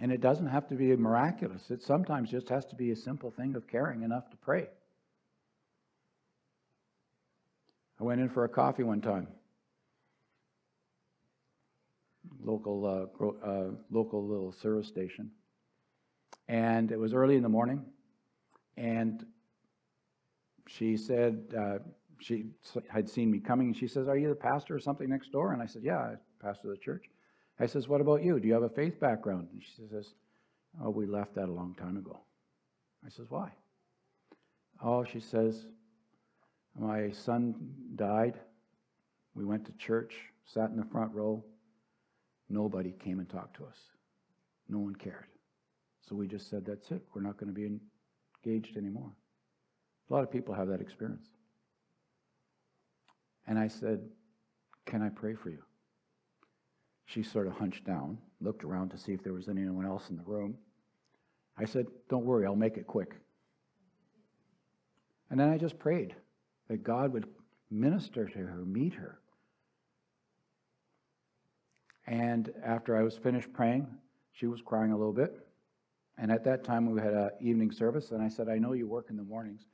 And 0.00 0.12
it 0.12 0.20
doesn't 0.20 0.48
have 0.48 0.68
to 0.68 0.74
be 0.74 0.94
miraculous. 0.96 1.70
It 1.70 1.82
sometimes 1.82 2.30
just 2.30 2.50
has 2.50 2.66
to 2.66 2.76
be 2.76 2.90
a 2.90 2.96
simple 2.96 3.30
thing 3.30 3.56
of 3.56 3.66
caring 3.66 4.02
enough 4.02 4.28
to 4.30 4.36
pray. 4.36 4.66
I 7.98 8.04
went 8.04 8.20
in 8.20 8.28
for 8.28 8.44
a 8.44 8.48
coffee 8.48 8.82
one 8.82 9.00
time. 9.00 9.28
Local, 12.44 12.84
uh, 12.84 13.24
uh, 13.46 13.70
local 13.90 14.26
little 14.26 14.52
service 14.52 14.86
station. 14.86 15.30
And 16.46 16.92
it 16.92 16.98
was 16.98 17.14
early 17.14 17.36
in 17.36 17.42
the 17.42 17.48
morning. 17.48 17.82
And 18.76 19.24
she 20.68 20.98
said, 20.98 21.54
uh, 21.58 21.78
she 22.20 22.46
had 22.88 23.08
seen 23.08 23.30
me 23.30 23.40
coming, 23.40 23.68
and 23.68 23.76
she 23.76 23.88
says, 23.88 24.08
Are 24.08 24.16
you 24.16 24.28
the 24.28 24.34
pastor 24.34 24.74
or 24.74 24.80
something 24.80 25.08
next 25.08 25.32
door? 25.32 25.52
And 25.52 25.62
I 25.62 25.66
said, 25.66 25.82
Yeah, 25.82 25.98
I 25.98 26.14
pastor 26.40 26.68
the 26.68 26.76
church. 26.76 27.04
I 27.58 27.66
says, 27.66 27.88
What 27.88 28.00
about 28.00 28.22
you? 28.22 28.38
Do 28.40 28.48
you 28.48 28.54
have 28.54 28.62
a 28.62 28.68
faith 28.68 28.98
background? 29.00 29.48
And 29.52 29.62
she 29.62 29.82
says, 29.90 30.14
Oh, 30.82 30.90
we 30.90 31.06
left 31.06 31.34
that 31.34 31.48
a 31.48 31.52
long 31.52 31.74
time 31.74 31.96
ago. 31.96 32.20
I 33.04 33.10
says, 33.10 33.26
Why? 33.28 33.50
Oh, 34.82 35.04
she 35.04 35.20
says, 35.20 35.66
My 36.78 37.10
son 37.10 37.54
died. 37.94 38.34
We 39.34 39.44
went 39.44 39.66
to 39.66 39.72
church, 39.72 40.14
sat 40.46 40.70
in 40.70 40.76
the 40.76 40.84
front 40.84 41.12
row. 41.14 41.44
Nobody 42.48 42.92
came 42.92 43.18
and 43.18 43.28
talked 43.28 43.56
to 43.56 43.64
us. 43.64 43.78
No 44.68 44.78
one 44.78 44.94
cared. 44.94 45.26
So 46.08 46.14
we 46.14 46.26
just 46.26 46.48
said, 46.48 46.64
That's 46.64 46.90
it. 46.90 47.02
We're 47.14 47.22
not 47.22 47.36
going 47.38 47.52
to 47.52 47.58
be 47.58 47.78
engaged 48.44 48.76
anymore. 48.76 49.12
A 50.08 50.14
lot 50.14 50.22
of 50.22 50.30
people 50.30 50.54
have 50.54 50.68
that 50.68 50.80
experience. 50.80 51.26
And 53.46 53.58
I 53.58 53.68
said, 53.68 54.00
Can 54.84 55.02
I 55.02 55.08
pray 55.08 55.34
for 55.34 55.50
you? 55.50 55.62
She 57.06 57.22
sort 57.22 57.46
of 57.46 57.54
hunched 57.54 57.84
down, 57.84 58.18
looked 58.40 58.64
around 58.64 58.90
to 58.90 58.98
see 58.98 59.12
if 59.12 59.22
there 59.22 59.32
was 59.32 59.48
anyone 59.48 59.86
else 59.86 60.10
in 60.10 60.16
the 60.16 60.24
room. 60.24 60.56
I 61.56 61.64
said, 61.64 61.86
Don't 62.08 62.24
worry, 62.24 62.46
I'll 62.46 62.56
make 62.56 62.76
it 62.76 62.86
quick. 62.86 63.14
And 65.30 65.38
then 65.38 65.48
I 65.48 65.58
just 65.58 65.78
prayed 65.78 66.14
that 66.68 66.82
God 66.82 67.12
would 67.12 67.26
minister 67.70 68.26
to 68.26 68.38
her, 68.38 68.64
meet 68.64 68.94
her. 68.94 69.18
And 72.06 72.52
after 72.64 72.96
I 72.96 73.02
was 73.02 73.16
finished 73.16 73.52
praying, 73.52 73.88
she 74.32 74.46
was 74.46 74.60
crying 74.62 74.92
a 74.92 74.96
little 74.96 75.12
bit. 75.12 75.46
And 76.18 76.30
at 76.30 76.44
that 76.44 76.64
time, 76.64 76.90
we 76.90 77.00
had 77.00 77.12
an 77.12 77.30
evening 77.40 77.72
service, 77.72 78.10
and 78.10 78.22
I 78.22 78.28
said, 78.28 78.48
I 78.48 78.58
know 78.58 78.72
you 78.72 78.86
work 78.86 79.06
in 79.10 79.16
the 79.16 79.22
mornings, 79.22 79.66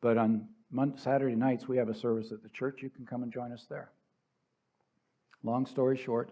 but 0.00 0.16
on 0.16 0.48
Saturday 0.96 1.34
nights, 1.34 1.66
we 1.66 1.76
have 1.78 1.88
a 1.88 1.94
service 1.94 2.30
at 2.32 2.42
the 2.42 2.48
church. 2.50 2.82
You 2.82 2.90
can 2.90 3.06
come 3.06 3.22
and 3.22 3.32
join 3.32 3.52
us 3.52 3.66
there. 3.68 3.90
Long 5.42 5.66
story 5.66 5.96
short, 5.96 6.30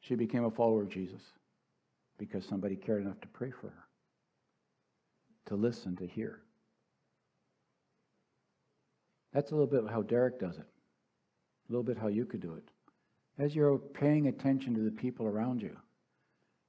she 0.00 0.14
became 0.14 0.44
a 0.44 0.50
follower 0.50 0.82
of 0.82 0.90
Jesus 0.90 1.22
because 2.18 2.44
somebody 2.44 2.76
cared 2.76 3.02
enough 3.02 3.20
to 3.20 3.28
pray 3.28 3.50
for 3.50 3.68
her, 3.68 3.84
to 5.46 5.56
listen, 5.56 5.96
to 5.96 6.06
hear. 6.06 6.40
That's 9.32 9.50
a 9.50 9.54
little 9.54 9.66
bit 9.66 9.90
how 9.90 10.02
Derek 10.02 10.38
does 10.38 10.56
it, 10.56 10.66
a 11.68 11.72
little 11.72 11.82
bit 11.82 11.98
how 11.98 12.08
you 12.08 12.24
could 12.24 12.40
do 12.40 12.54
it. 12.54 12.68
As 13.38 13.54
you're 13.54 13.78
paying 13.78 14.26
attention 14.26 14.74
to 14.74 14.80
the 14.80 14.90
people 14.90 15.26
around 15.26 15.62
you, 15.62 15.76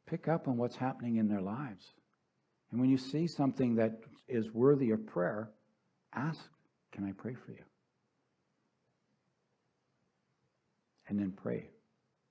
pick 0.07 0.27
up 0.27 0.47
on 0.47 0.57
what's 0.57 0.75
happening 0.75 1.17
in 1.17 1.27
their 1.27 1.41
lives. 1.41 1.93
And 2.71 2.79
when 2.79 2.89
you 2.89 2.97
see 2.97 3.27
something 3.27 3.75
that 3.75 3.99
is 4.27 4.51
worthy 4.51 4.91
of 4.91 5.05
prayer, 5.07 5.49
Ask, 6.13 6.41
can 6.91 7.05
I 7.05 7.11
pray 7.11 7.33
for 7.33 7.51
you? 7.51 7.63
And 11.07 11.19
then 11.19 11.31
pray. 11.31 11.69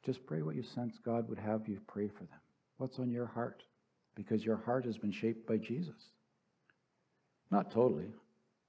Just 0.04 0.24
pray 0.26 0.42
what 0.42 0.56
you 0.56 0.62
sense 0.62 0.98
God 1.04 1.28
would 1.28 1.38
have 1.38 1.68
you 1.68 1.80
pray 1.86 2.08
for 2.08 2.24
them. 2.24 2.40
What's 2.78 2.98
on 2.98 3.10
your 3.10 3.26
heart? 3.26 3.62
Because 4.14 4.44
your 4.44 4.56
heart 4.56 4.84
has 4.84 4.98
been 4.98 5.12
shaped 5.12 5.46
by 5.46 5.56
Jesus. 5.58 6.12
Not 7.50 7.70
totally. 7.70 8.12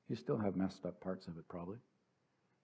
You 0.07 0.15
still 0.15 0.37
have 0.37 0.55
messed 0.55 0.85
up 0.85 0.99
parts 1.01 1.27
of 1.27 1.37
it, 1.37 1.47
probably. 1.47 1.77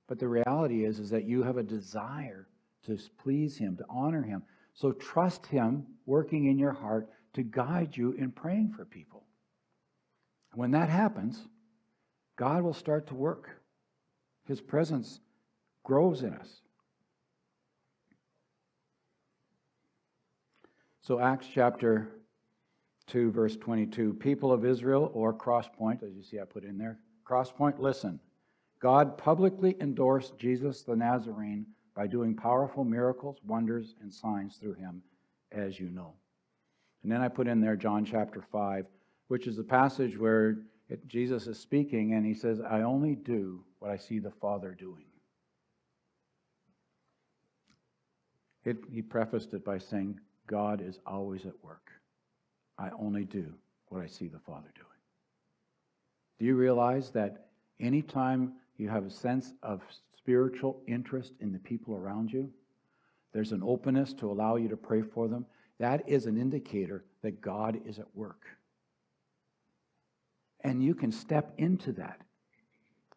But 0.08 0.19
the 0.19 0.27
reality 0.27 0.86
is, 0.86 0.99
is 0.99 1.10
that 1.12 1.25
you 1.25 1.43
have 1.43 1.58
a 1.58 1.63
desire 1.63 2.47
to 2.86 2.97
please 3.21 3.58
Him, 3.58 3.77
to 3.77 3.86
honor 3.89 4.21
Him. 4.21 4.43
So 4.73 4.91
trust 4.91 5.45
Him 5.45 5.86
working 6.05 6.45
in 6.45 6.60
your 6.60 6.73
heart 6.73 7.10
to 7.34 7.43
guide 7.43 7.95
you 7.95 8.13
in 8.13 8.31
praying 8.31 8.73
for 8.75 8.86
people. 8.86 9.23
When 10.53 10.71
that 10.71 10.89
happens, 10.89 11.47
God 12.35 12.63
will 12.63 12.73
start 12.73 13.07
to 13.07 13.15
work. 13.15 13.49
His 14.47 14.61
presence 14.61 15.19
grows 15.83 16.21
in 16.23 16.33
us. 16.33 16.61
So, 21.01 21.19
Acts 21.19 21.47
chapter 21.53 22.09
2, 23.07 23.31
verse 23.31 23.55
22 23.55 24.13
People 24.15 24.51
of 24.51 24.65
Israel, 24.65 25.11
or 25.13 25.33
Crosspoint, 25.33 26.03
as 26.03 26.15
you 26.15 26.23
see 26.23 26.39
I 26.39 26.45
put 26.45 26.63
in 26.63 26.77
there, 26.77 26.99
Crosspoint, 27.25 27.79
listen. 27.79 28.19
God 28.79 29.17
publicly 29.17 29.75
endorsed 29.79 30.37
Jesus 30.37 30.83
the 30.83 30.95
Nazarene 30.95 31.65
by 31.95 32.07
doing 32.07 32.35
powerful 32.35 32.83
miracles, 32.83 33.37
wonders, 33.45 33.95
and 34.01 34.13
signs 34.13 34.57
through 34.57 34.73
him, 34.73 35.01
as 35.51 35.79
you 35.79 35.89
know. 35.89 36.13
And 37.03 37.11
then 37.11 37.21
I 37.21 37.29
put 37.29 37.47
in 37.47 37.61
there 37.61 37.75
John 37.75 38.03
chapter 38.03 38.41
5, 38.41 38.85
which 39.27 39.47
is 39.47 39.55
the 39.55 39.63
passage 39.63 40.17
where 40.17 40.57
it, 40.89 41.07
Jesus 41.07 41.47
is 41.47 41.59
speaking, 41.59 42.13
and 42.13 42.25
he 42.25 42.33
says, 42.33 42.61
I 42.61 42.81
only 42.81 43.15
do 43.15 43.63
what 43.79 43.91
I 43.91 43.97
see 43.97 44.19
the 44.19 44.31
Father 44.31 44.75
doing. 44.77 45.05
It, 48.63 48.77
he 48.91 49.01
prefaced 49.01 49.53
it 49.53 49.63
by 49.63 49.77
saying, 49.77 50.19
God 50.47 50.81
is 50.81 50.99
always 51.05 51.45
at 51.45 51.63
work. 51.63 51.89
I 52.77 52.89
only 52.99 53.23
do 53.23 53.53
what 53.89 54.01
I 54.01 54.07
see 54.07 54.27
the 54.27 54.39
Father 54.39 54.71
doing. 54.75 54.87
Do 56.39 56.45
you 56.45 56.55
realize 56.55 57.11
that 57.11 57.47
anytime 57.79 58.53
you 58.77 58.89
have 58.89 59.05
a 59.05 59.11
sense 59.11 59.53
of 59.63 59.81
spiritual 60.17 60.81
interest 60.87 61.33
in 61.39 61.51
the 61.51 61.59
people 61.59 61.95
around 61.95 62.31
you, 62.31 62.51
there's 63.33 63.51
an 63.51 63.63
openness 63.63 64.13
to 64.13 64.29
allow 64.29 64.55
you 64.55 64.67
to 64.69 64.77
pray 64.77 65.01
for 65.01 65.27
them? 65.27 65.45
That 65.79 66.07
is 66.07 66.25
an 66.25 66.37
indicator 66.37 67.05
that 67.21 67.41
God 67.41 67.79
is 67.85 67.99
at 67.99 68.07
work. 68.15 68.41
And 70.65 70.84
you 70.84 70.95
can 70.95 71.12
step 71.12 71.54
into 71.60 71.91
that 71.91 72.19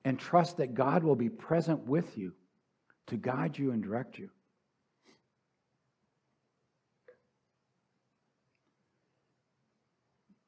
and 0.05 0.19
trust 0.19 0.59
that 0.59 0.75
God 0.75 1.03
will 1.03 1.17
be 1.17 1.31
present 1.31 1.81
with 1.87 2.19
you 2.19 2.35
to 3.07 3.17
guide 3.17 3.57
you 3.57 3.71
and 3.71 3.83
direct 3.83 4.19
you. 4.19 4.29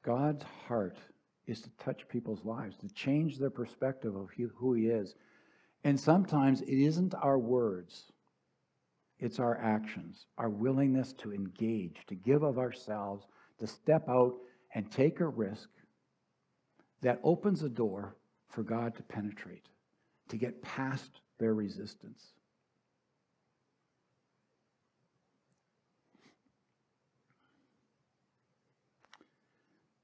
God's 0.03 0.45
heart 0.67 0.99
is 1.47 1.61
to 1.61 1.71
touch 1.83 2.07
people's 2.07 2.45
lives, 2.45 2.77
to 2.77 2.89
change 2.89 3.39
their 3.39 3.49
perspective 3.49 4.15
of 4.15 4.29
who 4.55 4.73
He 4.73 4.85
is. 4.85 5.15
And 5.83 5.99
sometimes 5.99 6.61
it 6.61 6.69
isn't 6.69 7.15
our 7.15 7.39
words, 7.39 8.11
it's 9.17 9.39
our 9.39 9.57
actions, 9.57 10.27
our 10.37 10.51
willingness 10.51 11.13
to 11.13 11.33
engage, 11.33 12.05
to 12.05 12.13
give 12.13 12.43
of 12.43 12.59
ourselves, 12.59 13.25
to 13.57 13.65
step 13.65 14.07
out 14.07 14.35
and 14.75 14.91
take 14.91 15.19
a 15.19 15.27
risk 15.27 15.67
that 17.01 17.19
opens 17.23 17.63
a 17.63 17.69
door 17.69 18.15
for 18.49 18.63
God 18.63 18.95
to 18.95 19.03
penetrate, 19.03 19.67
to 20.29 20.37
get 20.37 20.61
past 20.61 21.21
their 21.39 21.53
resistance. 21.53 22.33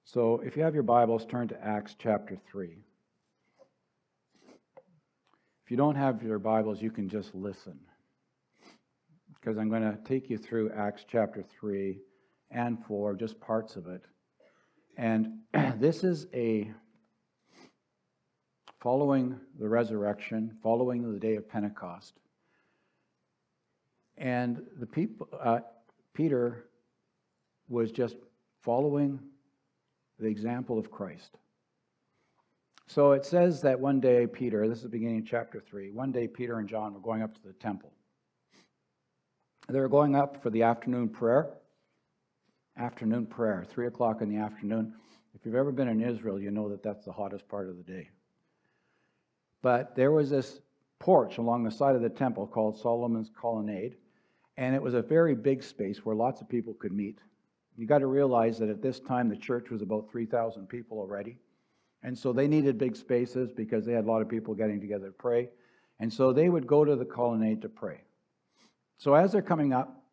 So 0.06 0.42
if 0.44 0.56
you 0.56 0.64
have 0.64 0.74
your 0.74 0.84
Bibles, 0.84 1.26
turn 1.26 1.50
to 1.50 1.64
Acts 1.64 1.96
chapter 2.00 2.38
3. 2.50 2.78
If 5.66 5.72
you 5.72 5.76
don't 5.76 5.96
have 5.96 6.24
your 6.24 6.40
Bibles, 6.40 6.82
you 6.82 6.90
can 6.90 7.10
just 7.10 7.36
listen. 7.36 7.78
Because 9.36 9.58
I'm 9.58 9.70
going 9.70 9.82
to 9.82 9.98
take 10.06 10.30
you 10.30 10.38
through 10.38 10.72
Acts 10.72 11.04
chapter 11.08 11.44
3 11.60 12.00
and 12.52 12.84
4, 12.86 13.16
just 13.16 13.40
parts 13.42 13.76
of 13.76 13.88
it. 13.88 14.02
And 14.96 15.40
this 15.78 16.06
is 16.06 16.28
a 16.34 16.72
following 18.88 19.38
the 19.60 19.68
resurrection, 19.68 20.50
following 20.64 21.12
the 21.12 21.20
day 21.20 21.36
of 21.36 21.50
Pentecost. 21.50 22.14
And 24.18 24.62
the 24.80 24.86
people, 24.86 25.28
uh, 25.38 25.60
Peter 26.14 26.70
was 27.68 27.92
just 27.92 28.16
following 28.62 29.20
the 30.20 30.28
example 30.28 30.80
of 30.80 30.90
Christ. 30.90 31.36
So 32.86 33.12
it 33.12 33.26
says 33.26 33.62
that 33.64 33.78
one 33.78 34.00
day 34.00 34.26
Peter, 34.26 34.70
this 34.70 34.84
is 34.84 34.88
beginning 34.88 35.20
of 35.20 35.26
chapter 35.26 35.60
3, 35.60 35.92
one 35.92 36.14
day 36.14 36.26
Peter 36.26 36.58
and 36.58 36.70
John 36.70 36.94
were 36.94 37.02
going 37.02 37.22
up 37.22 37.36
to 37.36 37.44
the 37.44 37.52
temple. 37.52 37.92
They 39.68 39.82
were 39.82 39.90
going 39.90 40.16
up 40.16 40.42
for 40.42 40.50
the 40.50 40.64
afternoon 40.64 41.10
prayer. 41.10 41.50
Afternoon 42.78 43.26
prayer, 43.26 43.66
3 43.70 43.88
o'clock 43.88 44.22
in 44.22 44.30
the 44.30 44.38
afternoon. 44.42 44.94
If 45.36 45.46
you've 45.46 45.56
ever 45.56 45.74
been 45.74 45.90
in 45.90 46.02
Israel, 46.02 46.40
you 46.40 46.52
know 46.52 46.70
that 46.70 46.84
that's 46.84 47.04
the 47.04 47.12
hottest 47.12 47.50
part 47.50 47.68
of 47.68 47.76
the 47.76 47.84
day. 47.84 48.12
But 49.62 49.96
there 49.96 50.12
was 50.12 50.30
this 50.30 50.62
porch 51.00 51.38
along 51.38 51.64
the 51.64 51.72
side 51.72 51.96
of 51.96 52.02
the 52.02 52.10
temple 52.10 52.48
called 52.48 52.78
Solomon's 52.78 53.32
Colonnade, 53.40 53.96
and 54.58 54.76
it 54.76 54.82
was 54.82 54.94
a 54.94 55.02
very 55.02 55.36
big 55.36 55.64
space 55.64 56.06
where 56.06 56.16
lots 56.16 56.42
of 56.42 56.50
people 56.50 56.74
could 56.74 56.92
meet. 56.92 57.20
You 57.76 57.86
got 57.86 58.00
to 58.00 58.08
realize 58.08 58.58
that 58.60 58.70
at 58.70 58.82
this 58.82 59.00
time 59.00 59.30
the 59.30 59.36
church 59.36 59.70
was 59.70 59.82
about 59.82 60.10
3,000 60.12 60.68
people 60.68 60.98
already. 60.98 61.38
And 62.04 62.18
so 62.18 62.34
they 62.34 62.48
needed 62.48 62.78
big 62.78 62.96
spaces 62.96 63.52
because 63.52 63.86
they 63.86 63.94
had 63.94 64.06
a 64.06 64.08
lot 64.08 64.22
of 64.22 64.30
people 64.30 64.56
getting 64.56 64.80
together 64.80 65.08
to 65.08 65.12
pray. 65.12 65.50
And 66.00 66.12
so 66.12 66.34
they 66.34 66.50
would 66.50 66.66
go 66.66 66.86
to 66.86 66.96
the 66.96 67.06
colonnade 67.06 67.62
to 67.62 67.70
pray. 67.70 68.02
So 68.98 69.14
as 69.14 69.32
they're 69.32 69.42
coming 69.42 69.74
up, 69.74 70.04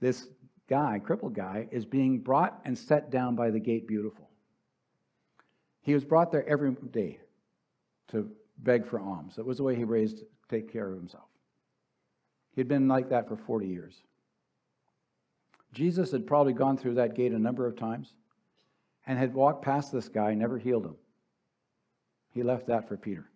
this 0.00 0.28
guy, 0.68 0.98
crippled 0.98 1.34
guy, 1.34 1.68
is 1.70 1.84
being 1.84 2.18
brought 2.18 2.60
and 2.64 2.76
set 2.76 3.10
down 3.10 3.34
by 3.34 3.50
the 3.50 3.60
gate 3.60 3.86
beautiful. 3.86 4.28
He 5.82 5.94
was 5.94 6.04
brought 6.04 6.32
there 6.32 6.46
every 6.46 6.72
day 6.90 7.20
to 8.08 8.30
beg 8.58 8.86
for 8.86 9.00
alms. 9.00 9.36
That 9.36 9.46
was 9.46 9.58
the 9.58 9.62
way 9.62 9.74
he 9.74 9.84
raised 9.84 10.22
take 10.48 10.72
care 10.72 10.88
of 10.88 10.96
himself. 10.96 11.28
He'd 12.54 12.68
been 12.68 12.88
like 12.88 13.10
that 13.10 13.28
for 13.28 13.36
40 13.36 13.66
years. 13.66 14.02
Jesus 15.72 16.10
had 16.10 16.26
probably 16.26 16.52
gone 16.52 16.78
through 16.78 16.94
that 16.94 17.14
gate 17.14 17.32
a 17.32 17.38
number 17.38 17.66
of 17.66 17.76
times 17.76 18.14
and 19.06 19.18
had 19.18 19.34
walked 19.34 19.62
past 19.62 19.92
this 19.92 20.08
guy, 20.08 20.34
never 20.34 20.58
healed 20.58 20.86
him. 20.86 20.96
He 22.32 22.42
left 22.42 22.66
that 22.68 22.88
for 22.88 22.96
Peter. 22.96 23.28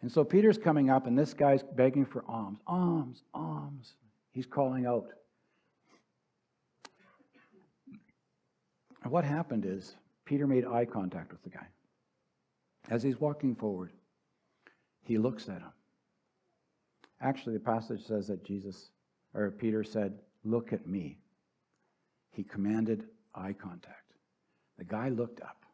And 0.00 0.10
so 0.10 0.24
Peter's 0.24 0.58
coming 0.58 0.90
up, 0.90 1.06
and 1.06 1.18
this 1.18 1.34
guy's 1.34 1.62
begging 1.62 2.06
for 2.06 2.24
alms. 2.28 2.60
Alms, 2.66 3.22
alms. 3.34 3.94
He's 4.32 4.46
calling 4.46 4.86
out. 4.86 5.08
And 9.02 9.12
what 9.12 9.24
happened 9.24 9.64
is 9.64 9.96
Peter 10.24 10.46
made 10.46 10.64
eye 10.64 10.84
contact 10.84 11.32
with 11.32 11.42
the 11.42 11.50
guy. 11.50 11.66
As 12.90 13.02
he's 13.02 13.20
walking 13.20 13.54
forward, 13.54 13.92
he 15.02 15.18
looks 15.18 15.48
at 15.48 15.58
him. 15.58 15.72
Actually, 17.20 17.54
the 17.54 17.60
passage 17.60 18.04
says 18.06 18.28
that 18.28 18.44
Jesus, 18.44 18.90
or 19.34 19.50
Peter 19.50 19.82
said, 19.82 20.14
Look 20.44 20.72
at 20.72 20.86
me. 20.86 21.18
He 22.30 22.44
commanded 22.44 23.04
eye 23.34 23.52
contact. 23.52 24.12
The 24.78 24.84
guy 24.84 25.08
looked 25.08 25.40
up. 25.40 25.64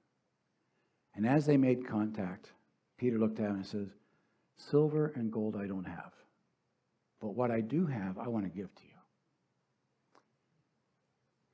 And 1.15 1.27
as 1.27 1.47
they 1.47 1.57
made 1.57 1.87
contact, 1.87 2.51
Peter 2.99 3.19
looked 3.19 3.39
at 3.39 3.51
him 3.51 3.57
and 3.57 3.67
says, 3.67 3.89
Silver 4.57 5.13
and 5.15 5.31
gold 5.31 5.57
I 5.57 5.67
don't 5.67 5.85
have. 5.85 6.13
But 7.21 7.35
what 7.35 7.51
I 7.51 7.61
do 7.61 7.87
have, 7.87 8.19
I 8.19 8.29
want 8.29 8.45
to 8.45 8.51
give 8.51 8.75
to 8.75 8.83
you. 8.83 8.91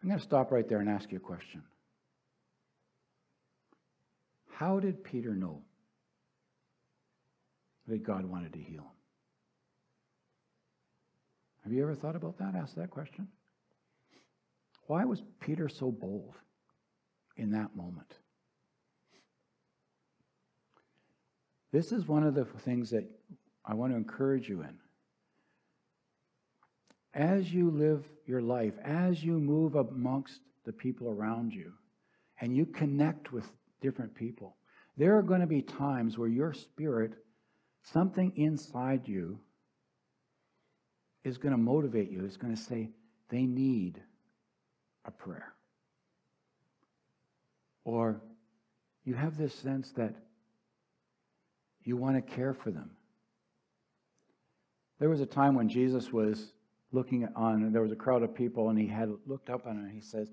I'm 0.03 0.09
going 0.09 0.19
to 0.19 0.25
stop 0.25 0.51
right 0.51 0.67
there 0.69 0.81
and 0.81 0.89
ask 0.89 1.11
you 1.11 1.19
a 1.19 1.21
question. 1.21 1.63
How 4.61 4.79
did 4.79 5.03
Peter 5.03 5.35
know 5.35 5.63
that 7.87 8.03
God 8.03 8.27
wanted 8.27 8.53
to 8.53 8.59
heal 8.59 8.83
him? 8.83 8.99
Have 11.65 11.73
you 11.73 11.83
ever 11.83 11.95
thought 11.95 12.15
about 12.15 12.37
that? 12.41 12.55
Ask 12.55 12.75
that 12.75 12.91
question. 12.91 13.29
Why 14.87 15.07
was 15.07 15.23
Peter 15.41 15.71
so 15.71 15.91
bold 15.91 16.35
in 17.39 17.53
that 17.53 17.75
moment? 17.75 18.13
This 21.73 21.91
is 21.91 22.07
one 22.07 22.25
of 22.25 22.35
the 22.35 22.45
things 22.45 22.91
that 22.91 23.09
I 23.65 23.73
want 23.73 23.95
to 23.95 23.97
encourage 23.97 24.47
you 24.47 24.61
in. 24.61 24.77
As 27.15 27.51
you 27.51 27.71
live 27.71 28.05
your 28.27 28.43
life, 28.43 28.75
as 28.85 29.25
you 29.25 29.39
move 29.39 29.75
amongst 29.75 30.39
the 30.67 30.73
people 30.73 31.09
around 31.09 31.55
you, 31.55 31.73
and 32.43 32.55
you 32.55 32.67
connect 32.67 33.33
with 33.33 33.47
different 33.81 34.15
people, 34.15 34.57
there 34.97 35.17
are 35.17 35.23
going 35.23 35.41
to 35.41 35.47
be 35.47 35.63
times 35.63 36.19
where 36.19 36.29
your 36.29 36.53
spirit, 36.53 37.13
something 37.83 38.33
inside 38.37 39.07
you, 39.07 39.39
is 41.25 41.39
going 41.39 41.53
to 41.53 41.59
motivate 41.59 42.11
you, 42.11 42.25
is 42.25 42.37
going 42.37 42.55
to 42.55 42.61
say, 42.61 42.91
they 43.29 43.43
need 43.43 44.01
a 45.05 45.11
prayer. 45.11 45.53
Or 47.85 48.21
you 49.05 49.15
have 49.15 49.37
this 49.37 49.55
sense 49.55 49.91
that 49.93 50.15
you 51.85 51.97
want 51.97 52.17
to 52.17 52.35
care 52.35 52.55
for 52.55 52.71
them. 52.71 52.91
There 54.99 55.09
was 55.09 55.21
a 55.21 55.27
time 55.27 55.55
when 55.55 55.69
Jesus 55.69 56.13
was 56.13 56.53
looking 56.93 57.27
on, 57.35 57.73
there 57.73 57.83
was 57.83 57.93
a 57.93 57.97
crowd 57.97 58.23
of 58.23 58.35
people, 58.35 58.69
and 58.69 58.79
he 58.79 58.87
had 58.87 59.11
looked 59.27 59.49
up 59.49 59.67
on 59.67 59.77
it, 59.79 59.81
and 59.81 59.93
he 59.93 60.01
says, 60.01 60.31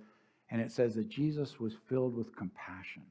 and 0.49 0.62
it 0.62 0.71
says 0.71 0.95
that 0.95 1.07
Jesus 1.10 1.60
was 1.60 1.73
filled 1.88 2.15
with 2.15 2.36
compassion. 2.36 3.03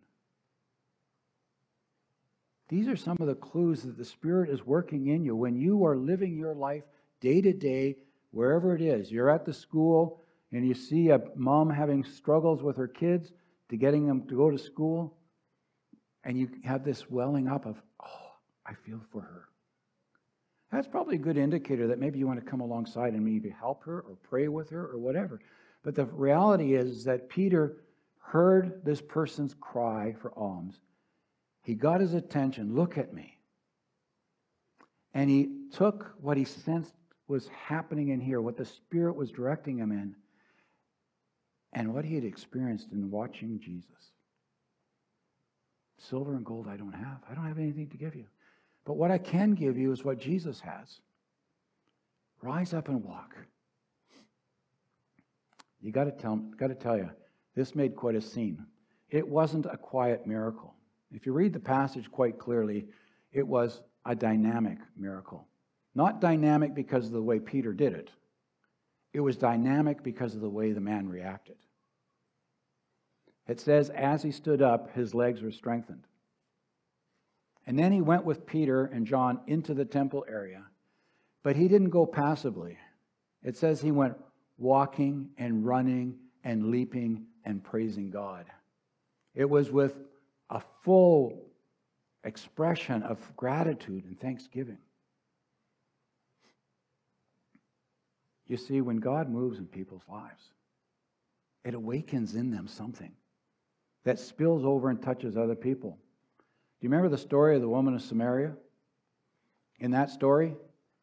These 2.68 2.88
are 2.88 2.96
some 2.96 3.16
of 3.20 3.26
the 3.28 3.34
clues 3.34 3.82
that 3.82 3.96
the 3.96 4.04
Spirit 4.04 4.50
is 4.50 4.66
working 4.66 5.06
in 5.06 5.24
you 5.24 5.36
when 5.36 5.56
you 5.56 5.84
are 5.84 5.96
living 5.96 6.36
your 6.36 6.54
life 6.54 6.82
day 7.20 7.40
to 7.40 7.52
day, 7.52 7.96
wherever 8.32 8.74
it 8.74 8.82
is. 8.82 9.10
You're 9.10 9.30
at 9.30 9.44
the 9.44 9.52
school 9.52 10.20
and 10.52 10.66
you 10.66 10.74
see 10.74 11.10
a 11.10 11.20
mom 11.34 11.70
having 11.70 12.04
struggles 12.04 12.62
with 12.62 12.76
her 12.76 12.88
kids 12.88 13.32
to 13.68 13.76
getting 13.76 14.06
them 14.06 14.26
to 14.28 14.36
go 14.36 14.50
to 14.50 14.58
school, 14.58 15.16
and 16.24 16.38
you 16.38 16.48
have 16.64 16.84
this 16.84 17.10
welling 17.10 17.48
up 17.48 17.66
of, 17.66 17.80
oh, 18.04 18.32
I 18.64 18.74
feel 18.74 19.00
for 19.10 19.20
her. 19.20 19.48
That's 20.72 20.86
probably 20.86 21.16
a 21.16 21.20
good 21.20 21.36
indicator 21.36 21.88
that 21.88 21.98
maybe 21.98 22.18
you 22.18 22.26
want 22.26 22.44
to 22.44 22.50
come 22.50 22.60
alongside 22.60 23.14
and 23.14 23.24
maybe 23.24 23.50
help 23.50 23.84
her 23.84 24.00
or 24.00 24.16
pray 24.22 24.48
with 24.48 24.70
her 24.70 24.86
or 24.86 24.98
whatever. 24.98 25.40
But 25.82 25.94
the 25.94 26.04
reality 26.04 26.74
is 26.74 27.04
that 27.04 27.28
Peter 27.28 27.76
heard 28.18 28.84
this 28.84 29.00
person's 29.00 29.54
cry 29.60 30.14
for 30.20 30.32
alms. 30.36 30.80
He 31.66 31.74
got 31.74 32.00
his 32.00 32.14
attention. 32.14 32.76
Look 32.76 32.96
at 32.96 33.12
me. 33.12 33.40
And 35.12 35.28
he 35.28 35.48
took 35.72 36.14
what 36.20 36.36
he 36.36 36.44
sensed 36.44 36.94
was 37.26 37.48
happening 37.48 38.10
in 38.10 38.20
here, 38.20 38.40
what 38.40 38.56
the 38.56 38.64
Spirit 38.64 39.16
was 39.16 39.32
directing 39.32 39.78
him 39.78 39.90
in, 39.90 40.14
and 41.72 41.92
what 41.92 42.04
he 42.04 42.14
had 42.14 42.22
experienced 42.22 42.92
in 42.92 43.10
watching 43.10 43.58
Jesus. 43.58 44.12
Silver 45.98 46.36
and 46.36 46.44
gold 46.46 46.68
I 46.68 46.76
don't 46.76 46.92
have. 46.92 47.18
I 47.28 47.34
don't 47.34 47.48
have 47.48 47.58
anything 47.58 47.88
to 47.88 47.96
give 47.96 48.14
you. 48.14 48.26
But 48.84 48.96
what 48.96 49.10
I 49.10 49.18
can 49.18 49.54
give 49.54 49.76
you 49.76 49.90
is 49.90 50.04
what 50.04 50.20
Jesus 50.20 50.60
has. 50.60 51.00
Rise 52.42 52.74
up 52.74 52.86
and 52.86 53.02
walk. 53.02 53.34
You 55.80 55.90
got 55.90 56.04
to 56.04 56.12
tell, 56.12 56.36
got 56.36 56.68
to 56.68 56.76
tell 56.76 56.96
you, 56.96 57.10
this 57.56 57.74
made 57.74 57.96
quite 57.96 58.14
a 58.14 58.20
scene. 58.20 58.64
It 59.10 59.26
wasn't 59.26 59.66
a 59.66 59.76
quiet 59.76 60.28
miracle. 60.28 60.75
If 61.12 61.26
you 61.26 61.32
read 61.32 61.52
the 61.52 61.60
passage 61.60 62.10
quite 62.10 62.38
clearly, 62.38 62.88
it 63.32 63.46
was 63.46 63.80
a 64.04 64.14
dynamic 64.14 64.78
miracle. 64.96 65.46
Not 65.94 66.20
dynamic 66.20 66.74
because 66.74 67.06
of 67.06 67.12
the 67.12 67.22
way 67.22 67.40
Peter 67.40 67.72
did 67.72 67.92
it, 67.92 68.10
it 69.12 69.20
was 69.20 69.36
dynamic 69.36 70.02
because 70.02 70.34
of 70.34 70.42
the 70.42 70.50
way 70.50 70.72
the 70.72 70.80
man 70.80 71.08
reacted. 71.08 71.56
It 73.48 73.60
says, 73.60 73.90
as 73.90 74.22
he 74.22 74.30
stood 74.30 74.60
up, 74.60 74.94
his 74.94 75.14
legs 75.14 75.40
were 75.40 75.52
strengthened. 75.52 76.04
And 77.66 77.78
then 77.78 77.92
he 77.92 78.00
went 78.00 78.24
with 78.24 78.46
Peter 78.46 78.84
and 78.84 79.06
John 79.06 79.40
into 79.46 79.72
the 79.72 79.84
temple 79.84 80.24
area, 80.28 80.64
but 81.42 81.56
he 81.56 81.68
didn't 81.68 81.90
go 81.90 82.04
passively. 82.04 82.76
It 83.42 83.56
says 83.56 83.80
he 83.80 83.90
went 83.90 84.16
walking 84.58 85.30
and 85.38 85.64
running 85.64 86.16
and 86.44 86.70
leaping 86.70 87.26
and 87.44 87.62
praising 87.62 88.10
God. 88.10 88.46
It 89.34 89.48
was 89.48 89.70
with 89.70 89.94
a 90.50 90.60
full 90.82 91.42
expression 92.24 93.02
of 93.02 93.18
gratitude 93.36 94.04
and 94.04 94.18
thanksgiving. 94.20 94.78
You 98.46 98.56
see, 98.56 98.80
when 98.80 98.98
God 98.98 99.28
moves 99.28 99.58
in 99.58 99.66
people's 99.66 100.04
lives, 100.08 100.50
it 101.64 101.74
awakens 101.74 102.34
in 102.34 102.50
them 102.50 102.68
something 102.68 103.12
that 104.04 104.20
spills 104.20 104.64
over 104.64 104.88
and 104.88 105.02
touches 105.02 105.36
other 105.36 105.56
people. 105.56 105.98
Do 106.80 106.86
you 106.86 106.90
remember 106.90 107.08
the 107.08 107.18
story 107.18 107.56
of 107.56 107.62
the 107.62 107.68
woman 107.68 107.94
of 107.94 108.02
Samaria? 108.02 108.54
In 109.80 109.90
that 109.90 110.10
story, 110.10 110.54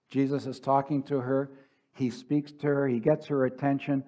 Jesus 0.10 0.46
is 0.46 0.60
talking 0.60 1.04
to 1.04 1.20
her. 1.20 1.52
He 1.96 2.10
speaks 2.10 2.52
to 2.54 2.68
her, 2.68 2.88
he 2.88 3.00
gets 3.00 3.28
her 3.28 3.46
attention, 3.46 4.04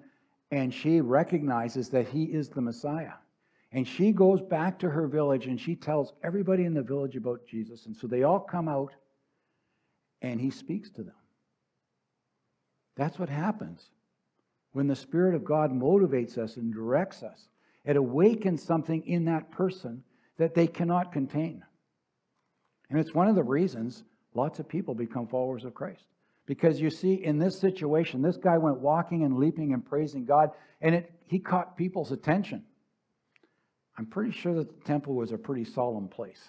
and 0.50 0.72
she 0.72 1.00
recognizes 1.00 1.90
that 1.90 2.08
he 2.08 2.24
is 2.24 2.48
the 2.48 2.62
Messiah. 2.62 3.12
And 3.72 3.86
she 3.86 4.12
goes 4.12 4.40
back 4.40 4.78
to 4.80 4.90
her 4.90 5.06
village 5.06 5.46
and 5.46 5.60
she 5.60 5.74
tells 5.74 6.12
everybody 6.22 6.64
in 6.64 6.74
the 6.74 6.82
village 6.82 7.16
about 7.16 7.46
Jesus. 7.46 7.86
And 7.86 7.96
so 7.96 8.06
they 8.06 8.22
all 8.22 8.40
come 8.40 8.68
out 8.68 8.92
and 10.22 10.40
he 10.40 10.50
speaks 10.50 10.90
to 10.90 11.02
them. 11.02 11.14
That's 12.96 13.18
what 13.18 13.28
happens 13.28 13.90
when 14.72 14.86
the 14.86 14.96
Spirit 14.96 15.34
of 15.34 15.44
God 15.44 15.70
motivates 15.70 16.38
us 16.38 16.56
and 16.56 16.72
directs 16.72 17.22
us. 17.22 17.48
It 17.84 17.96
awakens 17.96 18.62
something 18.62 19.06
in 19.06 19.24
that 19.26 19.50
person 19.50 20.02
that 20.38 20.54
they 20.54 20.66
cannot 20.66 21.12
contain. 21.12 21.62
And 22.90 22.98
it's 22.98 23.14
one 23.14 23.28
of 23.28 23.34
the 23.34 23.42
reasons 23.42 24.04
lots 24.34 24.58
of 24.58 24.68
people 24.68 24.94
become 24.94 25.26
followers 25.26 25.64
of 25.64 25.74
Christ. 25.74 26.04
Because 26.46 26.80
you 26.80 26.90
see, 26.90 27.14
in 27.14 27.38
this 27.38 27.58
situation, 27.58 28.22
this 28.22 28.36
guy 28.36 28.56
went 28.58 28.78
walking 28.78 29.24
and 29.24 29.38
leaping 29.38 29.72
and 29.72 29.84
praising 29.84 30.24
God, 30.24 30.50
and 30.80 30.94
it, 30.94 31.12
he 31.26 31.38
caught 31.40 31.76
people's 31.76 32.12
attention. 32.12 32.62
I'm 33.98 34.06
pretty 34.06 34.30
sure 34.30 34.54
that 34.54 34.68
the 34.68 34.84
temple 34.84 35.14
was 35.14 35.32
a 35.32 35.38
pretty 35.38 35.64
solemn 35.64 36.08
place. 36.08 36.42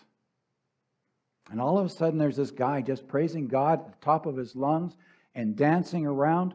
And 1.49 1.61
all 1.61 1.77
of 1.77 1.85
a 1.85 1.89
sudden, 1.89 2.19
there's 2.19 2.35
this 2.35 2.51
guy 2.51 2.81
just 2.81 3.07
praising 3.07 3.47
God 3.47 3.79
at 3.79 3.87
the 3.87 4.05
top 4.05 4.25
of 4.25 4.35
his 4.35 4.55
lungs 4.55 4.97
and 5.33 5.55
dancing 5.55 6.05
around. 6.05 6.53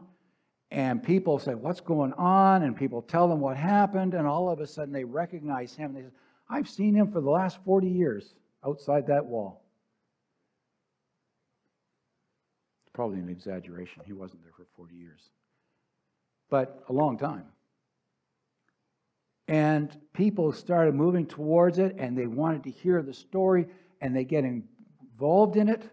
And 0.69 1.01
people 1.01 1.39
say, 1.39 1.55
What's 1.55 1.81
going 1.81 2.13
on? 2.13 2.63
And 2.63 2.75
people 2.75 3.01
tell 3.01 3.27
them 3.27 3.39
what 3.39 3.57
happened. 3.57 4.13
And 4.13 4.27
all 4.27 4.49
of 4.49 4.59
a 4.59 4.67
sudden, 4.67 4.93
they 4.93 5.03
recognize 5.03 5.73
him. 5.73 5.93
They 5.93 6.01
say, 6.01 6.11
I've 6.49 6.69
seen 6.69 6.93
him 6.93 7.11
for 7.11 7.21
the 7.21 7.29
last 7.29 7.57
40 7.65 7.87
years 7.87 8.35
outside 8.65 9.07
that 9.07 9.25
wall. 9.25 9.63
It's 12.85 12.93
probably 12.93 13.19
an 13.19 13.29
exaggeration. 13.29 14.03
He 14.05 14.13
wasn't 14.13 14.43
there 14.43 14.53
for 14.55 14.65
40 14.75 14.95
years, 14.95 15.29
but 16.49 16.83
a 16.89 16.93
long 16.93 17.17
time. 17.17 17.45
And 19.47 19.95
people 20.13 20.51
started 20.53 20.95
moving 20.95 21.25
towards 21.25 21.79
it 21.79 21.95
and 21.97 22.17
they 22.17 22.27
wanted 22.27 22.63
to 22.63 22.71
hear 22.71 23.01
the 23.01 23.13
story 23.13 23.67
and 24.01 24.15
they 24.15 24.23
get 24.23 24.45
involved 24.45 25.57
in 25.57 25.69
it. 25.69 25.83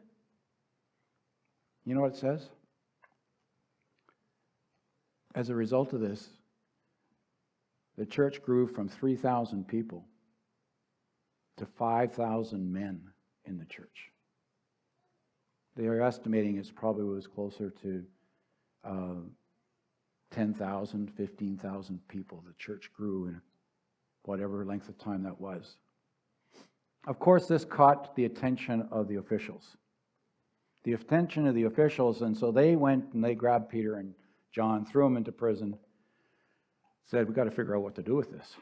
You 1.85 1.95
know 1.95 2.03
what 2.03 2.15
it 2.15 2.19
says? 2.19 2.49
As 5.35 5.49
a 5.49 5.55
result 5.55 5.93
of 5.93 6.01
this, 6.01 6.29
the 7.97 8.07
church 8.07 8.43
grew 8.43 8.67
from 8.67 8.89
3,000 8.89 9.67
people 9.67 10.05
to 11.57 11.67
5,000 11.67 12.73
men 12.73 13.01
in 13.45 13.59
the 13.59 13.65
church. 13.67 14.11
They 15.77 15.87
are 15.87 16.03
estimating 16.03 16.57
it's 16.57 16.71
probably 16.71 17.05
was 17.05 17.27
closer 17.27 17.71
to 17.83 18.05
uh, 18.85 19.15
10,000, 20.31 21.11
15,000 21.17 22.09
people. 22.09 22.43
The 22.47 22.55
church 22.59 22.91
grew 22.97 23.27
in 23.27 23.41
whatever 24.25 24.65
length 24.65 24.89
of 24.89 24.99
time 24.99 25.23
that 25.25 25.41
was. 25.41 25.77
Of 27.07 27.19
course, 27.19 27.47
this 27.47 27.65
caught 27.65 28.15
the 28.15 28.27
attention 28.27 28.89
of 28.91 29.09
the 29.09 29.17
officials. 29.17 29.77
The 30.85 30.93
attention 30.93 31.47
of 31.47 31.55
the 31.55 31.65
officials, 31.65 32.23
and 32.23 32.37
so 32.37 32.53
they 32.53 32.77
went 32.77 33.13
and 33.13 33.25
they 33.25 33.35
grabbed 33.35 33.69
Peter 33.69 33.97
and 33.97 34.15
John, 34.53 34.85
threw 34.85 35.05
them 35.05 35.17
into 35.17 35.33
prison, 35.33 35.79
said, 37.07 37.27
We've 37.27 37.37
got 37.37 37.45
to 37.45 37.51
figure 37.51 37.77
out 37.77 37.83
what 37.83 37.95
to 37.97 38.03
do 38.03 38.15
with 38.15 38.31
this. 38.31 38.57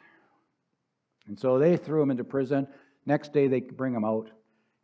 And 1.26 1.38
so 1.38 1.58
they 1.58 1.76
threw 1.76 2.00
them 2.00 2.10
into 2.10 2.24
prison. 2.24 2.66
Next 3.06 3.32
day, 3.32 3.48
they 3.48 3.60
bring 3.60 3.92
them 3.92 4.04
out, 4.04 4.30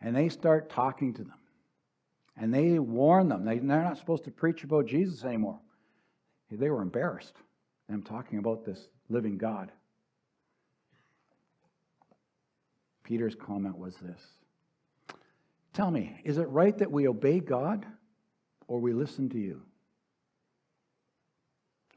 and 0.01 0.15
they 0.15 0.29
start 0.29 0.71
talking 0.71 1.13
to 1.15 1.23
them. 1.23 1.39
And 2.37 2.53
they 2.53 2.79
warn 2.79 3.29
them. 3.29 3.45
They, 3.45 3.59
they're 3.59 3.83
not 3.83 3.99
supposed 3.99 4.25
to 4.25 4.31
preach 4.31 4.65
about 4.65 4.87
Jesus 4.87 5.25
anymore. 5.25 5.61
They 6.51 6.71
were 6.71 6.83
embarrassed, 6.83 7.35
them 7.89 8.03
talking 8.03 8.39
about 8.39 8.65
this 8.65 8.89
living 9.09 9.39
God. 9.39 9.73
Peter's 13.03 13.35
comment 13.35 13.77
was 13.77 13.97
this 13.97 14.23
Tell 15.73 15.91
me, 15.91 16.21
is 16.25 16.39
it 16.39 16.49
right 16.49 16.77
that 16.79 16.91
we 16.91 17.09
obey 17.09 17.41
God 17.41 17.85
or 18.69 18.79
we 18.79 18.93
listen 18.93 19.29
to 19.31 19.39
you? 19.39 19.61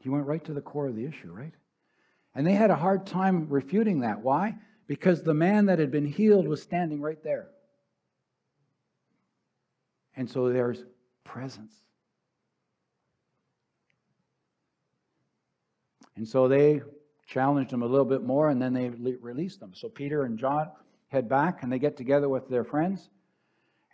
He 0.00 0.08
went 0.08 0.26
right 0.26 0.44
to 0.44 0.52
the 0.52 0.60
core 0.60 0.88
of 0.88 0.96
the 0.96 1.06
issue, 1.06 1.32
right? 1.32 1.54
And 2.34 2.46
they 2.46 2.52
had 2.52 2.70
a 2.70 2.76
hard 2.76 3.06
time 3.06 3.48
refuting 3.48 4.00
that. 4.00 4.20
Why? 4.20 4.56
Because 4.86 5.22
the 5.22 5.34
man 5.34 5.66
that 5.66 5.78
had 5.78 5.90
been 5.90 6.06
healed 6.06 6.46
was 6.46 6.62
standing 6.62 7.00
right 7.00 7.22
there. 7.22 7.48
And 10.16 10.28
so 10.28 10.52
there's 10.52 10.84
presence. 11.24 11.72
And 16.18 16.26
so 16.26 16.48
they 16.48 16.82
challenged 17.28 17.70
them 17.70 17.82
a 17.82 17.86
little 17.86 18.04
bit 18.04 18.24
more 18.24 18.50
and 18.50 18.60
then 18.60 18.72
they 18.72 18.88
released 18.88 19.60
them. 19.60 19.72
So 19.72 19.88
Peter 19.88 20.24
and 20.24 20.36
John 20.36 20.68
head 21.06 21.28
back 21.28 21.62
and 21.62 21.72
they 21.72 21.78
get 21.78 21.96
together 21.96 22.28
with 22.28 22.48
their 22.48 22.64
friends. 22.64 23.08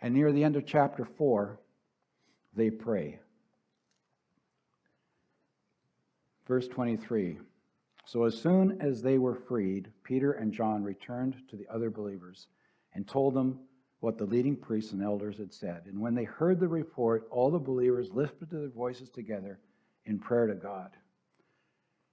And 0.01 0.11
near 0.15 0.31
the 0.31 0.43
end 0.43 0.55
of 0.55 0.65
chapter 0.65 1.05
4, 1.05 1.59
they 2.55 2.71
pray. 2.71 3.19
Verse 6.47 6.67
23 6.67 7.37
So 8.05 8.23
as 8.23 8.35
soon 8.35 8.81
as 8.81 9.03
they 9.03 9.19
were 9.19 9.35
freed, 9.35 9.91
Peter 10.03 10.31
and 10.31 10.51
John 10.51 10.83
returned 10.83 11.35
to 11.51 11.55
the 11.55 11.67
other 11.71 11.91
believers 11.91 12.47
and 12.95 13.07
told 13.07 13.35
them 13.35 13.59
what 13.99 14.17
the 14.17 14.25
leading 14.25 14.55
priests 14.55 14.93
and 14.93 15.03
elders 15.03 15.37
had 15.37 15.53
said. 15.53 15.83
And 15.85 16.01
when 16.01 16.15
they 16.15 16.23
heard 16.23 16.59
the 16.59 16.67
report, 16.67 17.27
all 17.29 17.51
the 17.51 17.59
believers 17.59 18.09
lifted 18.11 18.49
their 18.49 18.69
voices 18.69 19.11
together 19.11 19.59
in 20.05 20.17
prayer 20.17 20.47
to 20.47 20.55
God. 20.55 20.89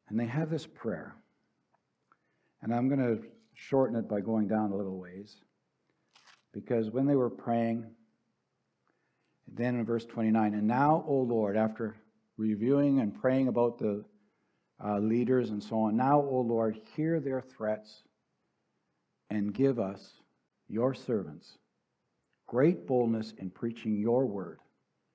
And 0.08 0.18
they 0.18 0.26
have 0.26 0.50
this 0.50 0.66
prayer. 0.66 1.14
And 2.62 2.74
I'm 2.74 2.88
going 2.88 3.00
to 3.00 3.22
shorten 3.54 3.96
it 3.96 4.08
by 4.08 4.20
going 4.20 4.48
down 4.48 4.72
a 4.72 4.76
little 4.76 4.98
ways. 4.98 5.36
Because 6.52 6.90
when 6.90 7.06
they 7.06 7.16
were 7.16 7.30
praying, 7.30 7.86
then 9.48 9.76
in 9.76 9.84
verse 9.84 10.04
29, 10.04 10.54
and 10.54 10.66
now, 10.66 11.04
O 11.06 11.14
Lord, 11.14 11.56
after 11.56 11.96
reviewing 12.36 13.00
and 13.00 13.18
praying 13.18 13.48
about 13.48 13.78
the 13.78 14.04
uh, 14.84 14.98
leaders 14.98 15.50
and 15.50 15.62
so 15.62 15.80
on, 15.80 15.96
now, 15.96 16.20
O 16.20 16.40
Lord, 16.40 16.78
hear 16.96 17.20
their 17.20 17.40
threats 17.40 18.02
and 19.30 19.54
give 19.54 19.78
us, 19.78 20.12
your 20.68 20.94
servants, 20.94 21.58
great 22.46 22.86
boldness 22.86 23.34
in 23.38 23.50
preaching 23.50 23.96
your 23.96 24.26
word. 24.26 24.58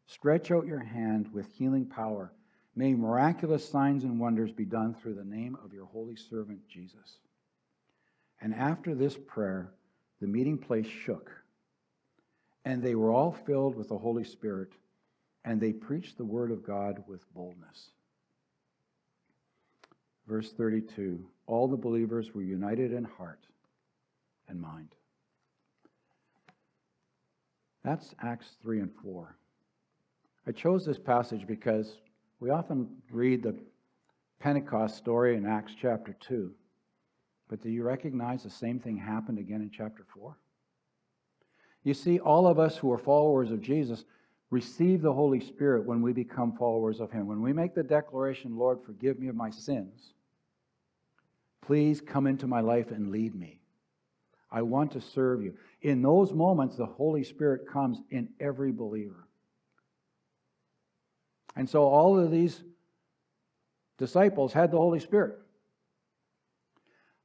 Stretch 0.05 0.51
out 0.51 0.67
your 0.67 0.79
hand 0.79 1.27
with 1.33 1.47
healing 1.51 1.85
power. 1.85 2.31
May 2.77 2.93
miraculous 2.93 3.67
signs 3.67 4.03
and 4.03 4.19
wonders 4.19 4.51
be 4.51 4.63
done 4.63 4.93
through 4.93 5.15
the 5.15 5.25
name 5.25 5.57
of 5.65 5.73
your 5.73 5.87
holy 5.87 6.15
servant 6.15 6.59
Jesus. 6.69 7.17
And 8.39 8.53
after 8.53 8.93
this 8.93 9.17
prayer, 9.17 9.71
the 10.21 10.27
meeting 10.27 10.59
place 10.59 10.85
shook, 10.85 11.31
and 12.65 12.83
they 12.83 12.93
were 12.93 13.11
all 13.11 13.31
filled 13.31 13.75
with 13.75 13.89
the 13.89 13.97
Holy 13.97 14.23
Spirit, 14.23 14.69
and 15.43 15.59
they 15.59 15.73
preached 15.73 16.19
the 16.19 16.23
word 16.23 16.51
of 16.51 16.63
God 16.63 17.03
with 17.07 17.25
boldness. 17.33 17.89
Verse 20.27 20.51
32 20.51 21.25
All 21.47 21.67
the 21.67 21.75
believers 21.75 22.35
were 22.35 22.43
united 22.43 22.93
in 22.93 23.05
heart 23.05 23.41
and 24.47 24.61
mind. 24.61 24.93
That's 27.83 28.13
Acts 28.21 28.49
3 28.61 28.81
and 28.81 28.91
4. 29.03 29.35
I 30.45 30.51
chose 30.51 30.85
this 30.85 30.99
passage 30.99 31.47
because 31.47 31.97
we 32.39 32.49
often 32.49 32.87
read 33.11 33.43
the 33.43 33.55
Pentecost 34.39 34.97
story 34.97 35.35
in 35.35 35.45
Acts 35.45 35.73
chapter 35.79 36.15
2. 36.19 36.51
But 37.49 37.61
do 37.61 37.69
you 37.69 37.83
recognize 37.83 38.43
the 38.43 38.49
same 38.49 38.79
thing 38.79 38.97
happened 38.97 39.39
again 39.39 39.61
in 39.61 39.71
chapter 39.71 40.05
4? 40.13 40.37
You 41.83 41.93
see, 41.93 42.19
all 42.19 42.47
of 42.47 42.59
us 42.59 42.77
who 42.77 42.91
are 42.91 42.97
followers 42.97 43.51
of 43.51 43.61
Jesus 43.61 44.03
receive 44.49 45.01
the 45.01 45.13
Holy 45.13 45.39
Spirit 45.39 45.85
when 45.85 46.01
we 46.01 46.13
become 46.13 46.55
followers 46.57 46.99
of 46.99 47.11
Him. 47.11 47.27
When 47.27 47.41
we 47.41 47.53
make 47.53 47.73
the 47.73 47.83
declaration, 47.83 48.57
Lord, 48.57 48.79
forgive 48.85 49.19
me 49.19 49.27
of 49.29 49.35
my 49.35 49.49
sins, 49.49 50.13
please 51.61 52.01
come 52.01 52.27
into 52.27 52.47
my 52.47 52.61
life 52.61 52.91
and 52.91 53.11
lead 53.11 53.35
me. 53.35 53.61
I 54.51 54.61
want 54.61 54.91
to 54.93 55.01
serve 55.01 55.41
you. 55.41 55.53
In 55.81 56.01
those 56.01 56.33
moments, 56.33 56.77
the 56.77 56.85
Holy 56.85 57.23
Spirit 57.23 57.67
comes 57.69 57.99
in 58.11 58.29
every 58.39 58.71
believer. 58.71 59.26
And 61.57 61.67
so 61.67 61.83
all 61.83 62.19
of 62.19 62.29
these 62.29 62.63
disciples 63.97 64.53
had 64.53 64.71
the 64.71 64.77
Holy 64.77 64.99
Spirit. 64.99 65.39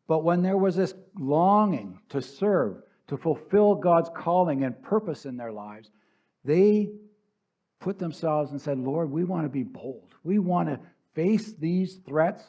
But 0.09 0.25
when 0.25 0.43
there 0.43 0.57
was 0.57 0.75
this 0.75 0.95
longing 1.19 2.01
to 2.09 2.23
serve, 2.23 2.83
to 3.09 3.19
fulfill 3.19 3.75
God's 3.75 4.11
calling 4.17 4.65
and 4.65 4.83
purpose 4.83 5.27
in 5.27 5.37
their 5.37 5.53
lives, 5.53 5.91
they 6.45 6.89
put 7.79 7.99
themselves 7.99 8.53
and 8.53 8.61
said, 8.61 8.79
Lord, 8.79 9.11
we 9.11 9.23
want 9.23 9.45
to 9.45 9.51
be 9.51 9.65
bold. 9.65 10.15
We 10.25 10.39
want 10.39 10.69
to 10.71 10.81
face 11.15 11.53
these 11.53 12.01
threats 12.07 12.43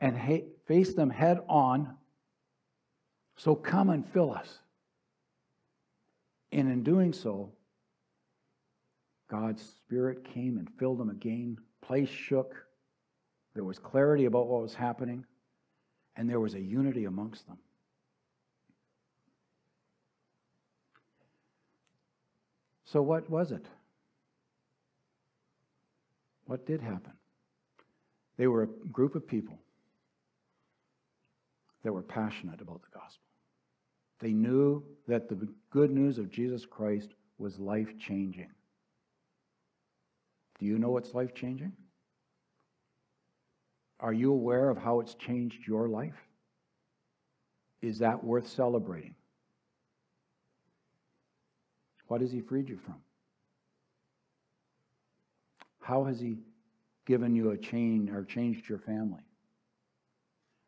and 0.00 0.18
face 0.66 0.94
them 0.94 1.10
head 1.10 1.40
on. 1.48 1.96
So 3.36 3.54
come 3.54 3.90
and 3.90 4.08
fill 4.08 4.32
us. 4.32 4.58
And 6.50 6.70
in 6.70 6.82
doing 6.82 7.12
so, 7.12 7.52
God's 9.28 9.62
Spirit 9.62 10.24
came 10.24 10.58
and 10.58 10.68
filled 10.78 10.98
them 10.98 11.10
again. 11.10 11.58
Place 11.82 12.08
shook. 12.08 12.54
There 13.54 13.64
was 13.64 13.78
clarity 13.78 14.26
about 14.26 14.46
what 14.46 14.62
was 14.62 14.74
happening, 14.74 15.24
and 16.16 16.28
there 16.28 16.40
was 16.40 16.54
a 16.54 16.60
unity 16.60 17.06
amongst 17.06 17.46
them. 17.46 17.58
So, 22.84 23.02
what 23.02 23.28
was 23.28 23.50
it? 23.50 23.66
What 26.46 26.66
did 26.66 26.80
happen? 26.80 27.12
They 28.36 28.46
were 28.46 28.62
a 28.62 28.88
group 28.92 29.14
of 29.16 29.26
people 29.26 29.58
that 31.82 31.92
were 31.92 32.02
passionate 32.02 32.60
about 32.60 32.82
the 32.82 32.98
gospel. 32.98 33.22
They 34.20 34.32
knew 34.32 34.82
that 35.08 35.28
the 35.28 35.48
good 35.70 35.90
news 35.90 36.18
of 36.18 36.30
Jesus 36.30 36.64
Christ 36.64 37.14
was 37.38 37.58
life 37.58 37.98
changing. 37.98 38.50
Do 40.58 40.66
you 40.66 40.78
know 40.78 40.90
what's 40.90 41.14
life 41.14 41.34
changing? 41.34 41.72
Are 44.00 44.12
you 44.12 44.32
aware 44.32 44.68
of 44.68 44.78
how 44.78 45.00
it's 45.00 45.14
changed 45.14 45.66
your 45.66 45.88
life? 45.88 46.16
Is 47.82 47.98
that 47.98 48.24
worth 48.24 48.48
celebrating? 48.48 49.14
What 52.08 52.20
has 52.20 52.30
He 52.30 52.40
freed 52.40 52.68
you 52.68 52.78
from? 52.78 52.96
How 55.80 56.04
has 56.04 56.20
He 56.20 56.38
given 57.06 57.34
you 57.34 57.50
a 57.50 57.56
chain 57.56 58.10
or 58.10 58.24
changed 58.24 58.68
your 58.68 58.78
family? 58.78 59.22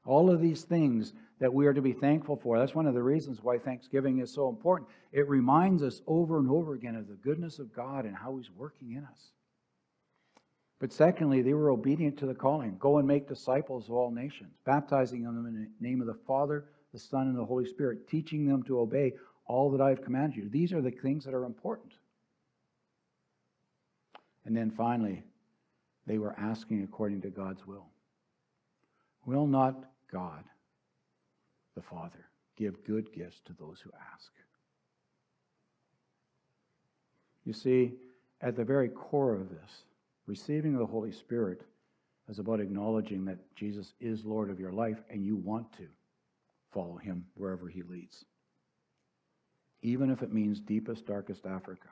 All 0.04 0.30
of 0.30 0.40
these 0.40 0.62
things 0.62 1.12
that 1.38 1.52
we 1.52 1.66
are 1.66 1.74
to 1.74 1.82
be 1.82 1.92
thankful 1.92 2.36
for. 2.36 2.58
That's 2.58 2.74
one 2.74 2.86
of 2.86 2.94
the 2.94 3.02
reasons 3.02 3.42
why 3.42 3.58
Thanksgiving 3.58 4.20
is 4.20 4.32
so 4.32 4.48
important. 4.48 4.88
It 5.12 5.28
reminds 5.28 5.82
us 5.82 6.00
over 6.06 6.38
and 6.38 6.50
over 6.50 6.74
again 6.74 6.96
of 6.96 7.08
the 7.08 7.14
goodness 7.14 7.58
of 7.58 7.74
God 7.74 8.04
and 8.04 8.16
how 8.16 8.36
He's 8.36 8.50
working 8.50 8.92
in 8.92 9.04
us. 9.04 9.32
But 10.80 10.92
secondly, 10.92 11.42
they 11.42 11.54
were 11.54 11.70
obedient 11.70 12.18
to 12.18 12.26
the 12.26 12.34
calling 12.34 12.76
go 12.78 12.98
and 12.98 13.08
make 13.08 13.28
disciples 13.28 13.88
of 13.88 13.94
all 13.94 14.10
nations, 14.10 14.54
baptizing 14.64 15.24
them 15.24 15.44
in 15.46 15.54
the 15.54 15.86
name 15.86 16.00
of 16.00 16.06
the 16.06 16.18
Father, 16.26 16.66
the 16.92 16.98
Son, 16.98 17.26
and 17.26 17.36
the 17.36 17.44
Holy 17.44 17.66
Spirit, 17.66 18.08
teaching 18.08 18.46
them 18.46 18.62
to 18.64 18.80
obey 18.80 19.14
all 19.46 19.70
that 19.72 19.80
I 19.80 19.88
have 19.88 20.04
commanded 20.04 20.36
you. 20.36 20.48
These 20.48 20.72
are 20.72 20.82
the 20.82 20.90
things 20.90 21.24
that 21.24 21.34
are 21.34 21.44
important. 21.44 21.92
And 24.44 24.56
then 24.56 24.70
finally, 24.70 25.24
they 26.06 26.18
were 26.18 26.34
asking 26.38 26.82
according 26.82 27.22
to 27.22 27.28
God's 27.28 27.66
will. 27.66 27.86
Will 29.26 29.46
not 29.46 29.84
God, 30.10 30.44
the 31.74 31.82
Father, 31.82 32.28
give 32.56 32.84
good 32.84 33.12
gifts 33.12 33.40
to 33.46 33.52
those 33.58 33.80
who 33.82 33.90
ask? 34.14 34.30
You 37.44 37.52
see, 37.52 37.92
at 38.40 38.56
the 38.56 38.64
very 38.64 38.88
core 38.88 39.34
of 39.34 39.50
this, 39.50 39.82
receiving 40.28 40.78
the 40.78 40.86
Holy 40.86 41.10
Spirit 41.10 41.62
is 42.28 42.38
about 42.38 42.60
acknowledging 42.60 43.24
that 43.24 43.38
Jesus 43.56 43.94
is 44.00 44.24
Lord 44.24 44.48
of 44.48 44.60
your 44.60 44.72
life 44.72 44.98
and 45.10 45.24
you 45.24 45.34
want 45.34 45.72
to 45.78 45.88
follow 46.72 46.98
him 46.98 47.24
wherever 47.34 47.66
he 47.66 47.82
leads 47.82 48.24
even 49.82 50.10
if 50.10 50.22
it 50.22 50.32
means 50.32 50.60
deepest, 50.60 51.06
darkest 51.06 51.46
Africa. 51.46 51.88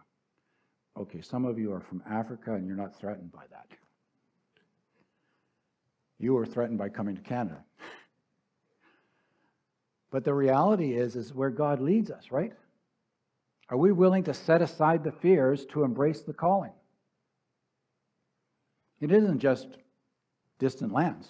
Okay, 0.96 1.20
some 1.20 1.44
of 1.44 1.58
you 1.58 1.72
are 1.72 1.80
from 1.80 2.02
Africa 2.08 2.54
and 2.54 2.66
you're 2.66 2.76
not 2.76 2.98
threatened 2.98 3.32
by 3.32 3.44
that. 3.50 3.66
You 6.18 6.36
are 6.38 6.46
threatened 6.46 6.78
by 6.78 6.88
coming 6.88 7.16
to 7.16 7.22
Canada. 7.22 7.62
But 10.10 10.24
the 10.24 10.32
reality 10.32 10.94
is, 10.94 11.14
is 11.14 11.34
where 11.34 11.50
God 11.50 11.80
leads 11.80 12.10
us, 12.10 12.30
right? 12.30 12.52
Are 13.68 13.76
we 13.76 13.92
willing 13.92 14.24
to 14.24 14.34
set 14.34 14.62
aside 14.62 15.04
the 15.04 15.12
fears 15.12 15.66
to 15.66 15.82
embrace 15.82 16.22
the 16.22 16.32
calling? 16.32 16.72
It 19.00 19.12
isn't 19.12 19.40
just 19.40 19.68
distant 20.58 20.92
lands. 20.92 21.28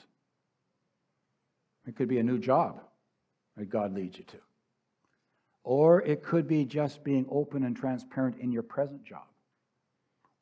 It 1.87 1.97
could 1.97 2.09
be 2.09 2.19
a 2.19 2.23
new 2.23 2.39
job 2.39 2.81
that 3.57 3.67
God 3.67 3.95
leads 3.95 4.19
you 4.19 4.25
to. 4.25 4.39
Or 5.65 6.03
it 6.03 6.23
could 6.23 6.47
be 6.47 6.65
just 6.65 7.03
being 7.03 7.27
open 7.31 7.65
and 7.65 7.77
transparent 7.77 8.39
in 8.39 8.53
your 8.53 8.63
present 8.63 9.05
job, 9.05 9.27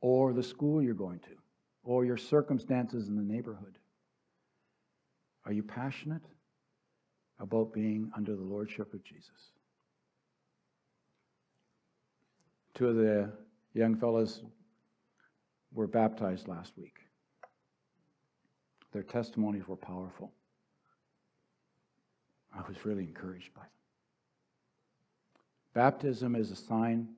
or 0.01 0.33
the 0.35 0.43
school 0.43 0.83
you're 0.83 0.95
going 0.95 1.21
to, 1.21 1.37
or 1.83 2.05
your 2.05 2.19
circumstances 2.19 3.09
in 3.09 3.17
the 3.17 3.23
neighborhood. 3.23 3.79
Are 5.47 5.53
you 5.53 5.63
passionate 5.63 6.25
about 7.39 7.73
being 7.73 8.11
under 8.15 8.37
the 8.37 8.43
lordship 8.43 8.93
of 8.93 9.03
Jesus? 9.03 9.31
Two 12.75 12.89
of 12.89 12.97
the 12.97 13.31
young 13.73 13.97
fellows 13.97 14.43
were 15.73 15.87
baptized 15.87 16.49
last 16.49 16.73
week. 16.77 16.97
Their 18.95 19.03
testimonies 19.03 19.67
were 19.67 19.77
powerful. 19.77 20.33
I 22.57 22.63
was 22.69 22.87
really 22.87 23.03
encouraged 23.03 23.53
by 23.53 23.63
them. 23.63 23.71
Baptism 25.75 26.37
is 26.37 26.53
a 26.53 26.57
sign 26.57 27.09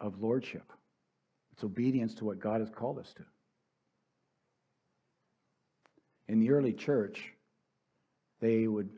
of 0.00 0.22
lordship, 0.22 0.72
it's 1.52 1.62
obedience 1.62 2.14
to 2.14 2.24
what 2.24 2.40
God 2.40 2.60
has 2.60 2.70
called 2.70 2.98
us 2.98 3.12
to. 3.18 3.24
In 6.28 6.40
the 6.40 6.50
early 6.50 6.72
church, 6.72 7.34
they 8.40 8.66
would 8.66 8.88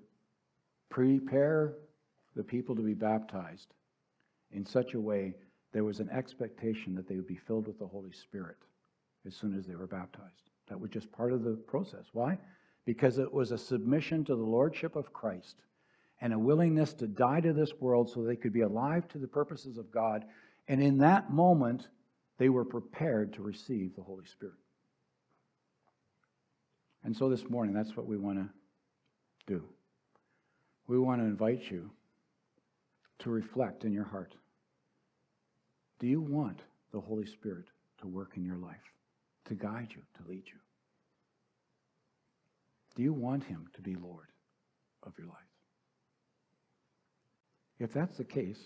prepare 0.90 1.74
the 2.36 2.44
people 2.44 2.76
to 2.76 2.82
be 2.82 2.94
baptized 2.94 3.74
in 4.52 4.64
such 4.64 4.94
a 4.94 5.00
way 5.00 5.34
there 5.72 5.82
was 5.82 5.98
an 5.98 6.10
expectation 6.10 6.94
that 6.94 7.08
they 7.08 7.16
would 7.16 7.26
be 7.26 7.40
filled 7.48 7.66
with 7.66 7.80
the 7.80 7.88
Holy 7.88 8.12
Spirit 8.12 8.58
as 9.26 9.34
soon 9.34 9.58
as 9.58 9.66
they 9.66 9.74
were 9.74 9.88
baptized. 9.88 10.50
That 10.68 10.80
was 10.80 10.90
just 10.90 11.12
part 11.12 11.32
of 11.32 11.42
the 11.44 11.52
process. 11.52 12.06
Why? 12.12 12.38
Because 12.84 13.18
it 13.18 13.32
was 13.32 13.50
a 13.50 13.58
submission 13.58 14.24
to 14.24 14.34
the 14.34 14.42
Lordship 14.42 14.96
of 14.96 15.12
Christ 15.12 15.56
and 16.20 16.32
a 16.32 16.38
willingness 16.38 16.94
to 16.94 17.06
die 17.06 17.40
to 17.40 17.52
this 17.52 17.72
world 17.80 18.10
so 18.10 18.22
they 18.22 18.36
could 18.36 18.52
be 18.52 18.62
alive 18.62 19.08
to 19.08 19.18
the 19.18 19.28
purposes 19.28 19.78
of 19.78 19.90
God. 19.90 20.24
And 20.68 20.82
in 20.82 20.98
that 20.98 21.30
moment, 21.30 21.88
they 22.38 22.48
were 22.48 22.64
prepared 22.64 23.32
to 23.34 23.42
receive 23.42 23.94
the 23.94 24.02
Holy 24.02 24.26
Spirit. 24.26 24.56
And 27.04 27.14
so 27.14 27.28
this 27.28 27.48
morning, 27.50 27.74
that's 27.74 27.96
what 27.96 28.06
we 28.06 28.16
want 28.16 28.38
to 28.38 28.48
do. 29.46 29.62
We 30.86 30.98
want 30.98 31.20
to 31.20 31.26
invite 31.26 31.70
you 31.70 31.90
to 33.20 33.30
reflect 33.30 33.84
in 33.84 33.92
your 33.92 34.04
heart. 34.04 34.34
Do 35.98 36.06
you 36.06 36.20
want 36.20 36.60
the 36.92 37.00
Holy 37.00 37.26
Spirit 37.26 37.66
to 38.00 38.06
work 38.06 38.32
in 38.36 38.44
your 38.44 38.56
life, 38.56 38.92
to 39.46 39.54
guide 39.54 39.88
you, 39.90 40.02
to 40.16 40.30
lead 40.30 40.44
you? 40.46 40.58
Do 42.96 43.02
you 43.02 43.12
want 43.12 43.44
Him 43.44 43.68
to 43.74 43.80
be 43.80 43.94
Lord 43.94 44.28
of 45.02 45.12
your 45.18 45.26
life? 45.26 45.36
If 47.78 47.92
that's 47.92 48.16
the 48.16 48.24
case, 48.24 48.60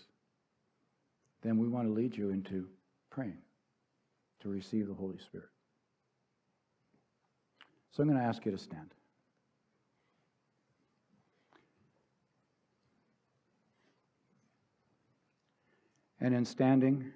then 1.43 1.59
we 1.59 1.68
want 1.68 1.89
to 1.89 1.93
lead 1.93 2.16
you 2.16 2.31
into 2.31 2.68
praying 3.11 3.39
to 4.43 4.49
receive 4.49 4.87
the 4.87 4.95
Holy 4.95 5.18
Spirit. 5.18 5.49
So 7.91 8.03
I'm 8.03 8.09
going 8.09 8.20
to 8.20 8.26
ask 8.26 8.45
you 8.45 8.53
to 8.53 8.59
stand. 8.59 8.95
And 16.20 16.35
in 16.35 16.45
standing, 16.45 17.12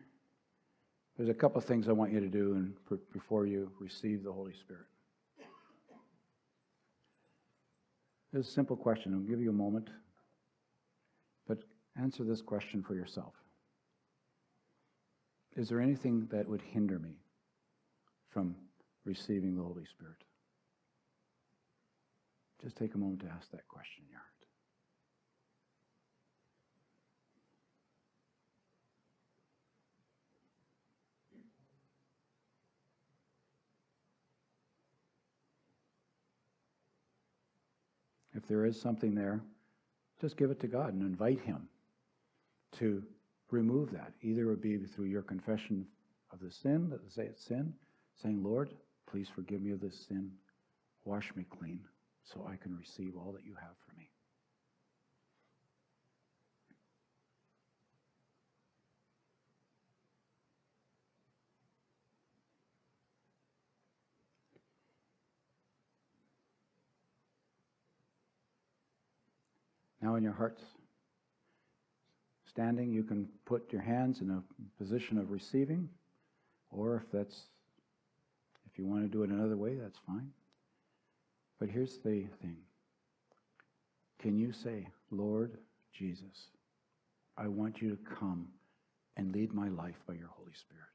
there's 1.22 1.30
a 1.30 1.38
couple 1.38 1.58
of 1.58 1.64
things 1.64 1.88
I 1.88 1.92
want 1.92 2.12
you 2.12 2.18
to 2.18 2.26
do 2.26 2.54
and 2.54 2.74
before 3.12 3.46
you 3.46 3.70
receive 3.78 4.24
the 4.24 4.32
Holy 4.32 4.52
Spirit. 4.54 4.86
It's 8.32 8.48
a 8.48 8.50
simple 8.50 8.74
question. 8.74 9.14
I'll 9.14 9.20
give 9.20 9.40
you 9.40 9.50
a 9.50 9.52
moment. 9.52 9.88
But 11.46 11.58
Answer 11.96 12.24
this 12.24 12.42
question 12.42 12.82
for 12.82 12.96
yourself 12.96 13.34
Is 15.54 15.68
there 15.68 15.80
anything 15.80 16.26
that 16.32 16.48
would 16.48 16.60
hinder 16.60 16.98
me 16.98 17.20
from 18.30 18.56
receiving 19.04 19.54
the 19.54 19.62
Holy 19.62 19.84
Spirit? 19.84 20.24
Just 22.64 22.74
take 22.74 22.96
a 22.96 22.98
moment 22.98 23.20
to 23.20 23.26
ask 23.28 23.48
that 23.52 23.68
question 23.68 24.02
in 24.06 24.10
your 24.10 24.18
heart. 24.18 24.41
If 38.42 38.48
there 38.48 38.66
is 38.66 38.80
something 38.80 39.14
there, 39.14 39.40
just 40.20 40.36
give 40.36 40.50
it 40.50 40.58
to 40.60 40.66
God 40.66 40.94
and 40.94 41.02
invite 41.02 41.40
Him 41.40 41.68
to 42.78 43.02
remove 43.50 43.92
that. 43.92 44.12
Either 44.22 44.42
it 44.42 44.46
would 44.46 44.60
be 44.60 44.78
through 44.78 45.06
your 45.06 45.22
confession 45.22 45.86
of 46.32 46.40
the 46.40 46.50
sin, 46.50 46.90
that 46.90 47.08
say 47.12 47.24
it's 47.24 47.44
sin, 47.44 47.72
saying, 48.20 48.42
Lord, 48.42 48.74
please 49.06 49.28
forgive 49.28 49.62
me 49.62 49.70
of 49.70 49.80
this 49.80 50.06
sin, 50.08 50.32
wash 51.04 51.30
me 51.36 51.44
clean, 51.44 51.80
so 52.24 52.48
I 52.50 52.56
can 52.56 52.76
receive 52.76 53.14
all 53.16 53.32
that 53.32 53.44
you 53.44 53.54
have 53.54 53.76
for 53.86 53.96
me. 53.96 54.11
Now, 70.02 70.16
in 70.16 70.24
your 70.24 70.32
hearts, 70.32 70.60
standing, 72.48 72.92
you 72.92 73.04
can 73.04 73.28
put 73.46 73.72
your 73.72 73.82
hands 73.82 74.20
in 74.20 74.30
a 74.30 74.42
position 74.76 75.16
of 75.16 75.30
receiving, 75.30 75.88
or 76.70 76.96
if 76.96 77.12
that's, 77.12 77.40
if 78.70 78.78
you 78.78 78.84
want 78.84 79.02
to 79.02 79.08
do 79.08 79.22
it 79.22 79.30
another 79.30 79.56
way, 79.56 79.76
that's 79.76 79.98
fine. 80.06 80.30
But 81.60 81.70
here's 81.70 81.98
the 81.98 82.26
thing 82.40 82.56
Can 84.18 84.36
you 84.36 84.52
say, 84.52 84.88
Lord 85.12 85.56
Jesus, 85.92 86.48
I 87.38 87.46
want 87.46 87.80
you 87.80 87.90
to 87.90 87.98
come 88.18 88.48
and 89.16 89.32
lead 89.32 89.54
my 89.54 89.68
life 89.68 90.00
by 90.08 90.14
your 90.14 90.28
Holy 90.28 90.52
Spirit? 90.54 90.91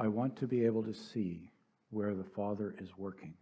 I 0.00 0.08
want 0.08 0.36
to 0.36 0.46
be 0.46 0.64
able 0.64 0.82
to 0.84 0.94
see 0.94 1.50
where 1.90 2.14
the 2.14 2.24
Father 2.24 2.74
is 2.80 2.88
working 2.96 3.34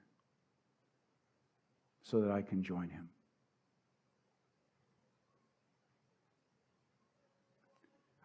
so 2.03 2.21
that 2.21 2.33
I 2.33 2.43
can 2.43 2.65
join 2.65 2.89
him. 2.89 3.09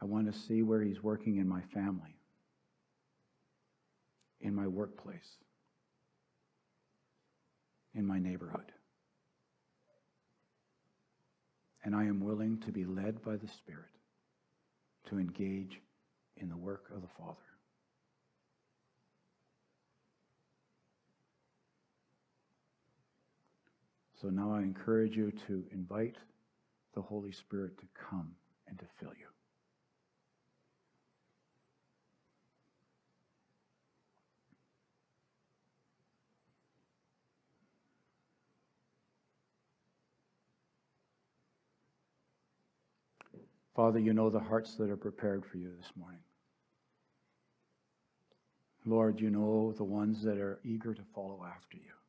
I 0.01 0.05
want 0.05 0.33
to 0.33 0.37
see 0.37 0.63
where 0.63 0.81
he's 0.81 1.03
working 1.03 1.37
in 1.37 1.47
my 1.47 1.61
family, 1.75 2.17
in 4.41 4.55
my 4.55 4.65
workplace, 4.65 5.37
in 7.93 8.03
my 8.03 8.17
neighborhood. 8.17 8.71
And 11.83 11.95
I 11.95 12.05
am 12.05 12.19
willing 12.19 12.57
to 12.61 12.71
be 12.71 12.83
led 12.83 13.23
by 13.23 13.35
the 13.35 13.47
Spirit 13.47 13.91
to 15.09 15.19
engage 15.19 15.79
in 16.37 16.49
the 16.49 16.57
work 16.57 16.85
of 16.95 17.03
the 17.03 17.07
Father. 17.19 17.52
So 24.23 24.29
now 24.29 24.55
I 24.55 24.59
encourage 24.59 25.17
you 25.17 25.33
to 25.47 25.65
invite 25.73 26.15
the 26.95 27.01
Holy 27.01 27.33
Spirit 27.33 27.77
to 27.79 27.83
come 28.09 28.31
and 28.69 28.79
to 28.79 28.85
fill 28.97 29.09
you. 29.09 29.25
Father, 43.75 43.99
you 43.99 44.13
know 44.13 44.29
the 44.29 44.39
hearts 44.39 44.75
that 44.75 44.89
are 44.89 44.95
prepared 44.95 45.43
for 45.45 45.57
you 45.57 45.69
this 45.77 45.91
morning. 45.97 46.21
Lord, 48.85 49.19
you 49.19 49.29
know 49.29 49.73
the 49.75 49.83
ones 49.83 50.23
that 50.23 50.37
are 50.37 50.61
eager 50.63 50.93
to 50.93 51.01
follow 51.13 51.45
after 51.45 51.75
you. 51.75 52.02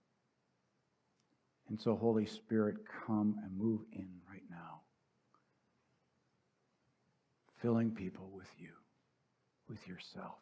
And 1.74 1.80
so, 1.80 1.96
Holy 1.96 2.24
Spirit, 2.24 2.76
come 3.04 3.34
and 3.42 3.58
move 3.58 3.80
in 3.90 4.06
right 4.30 4.44
now, 4.48 4.82
filling 7.60 7.90
people 7.90 8.30
with 8.32 8.46
you, 8.60 8.68
with 9.68 9.84
yourself, 9.88 10.38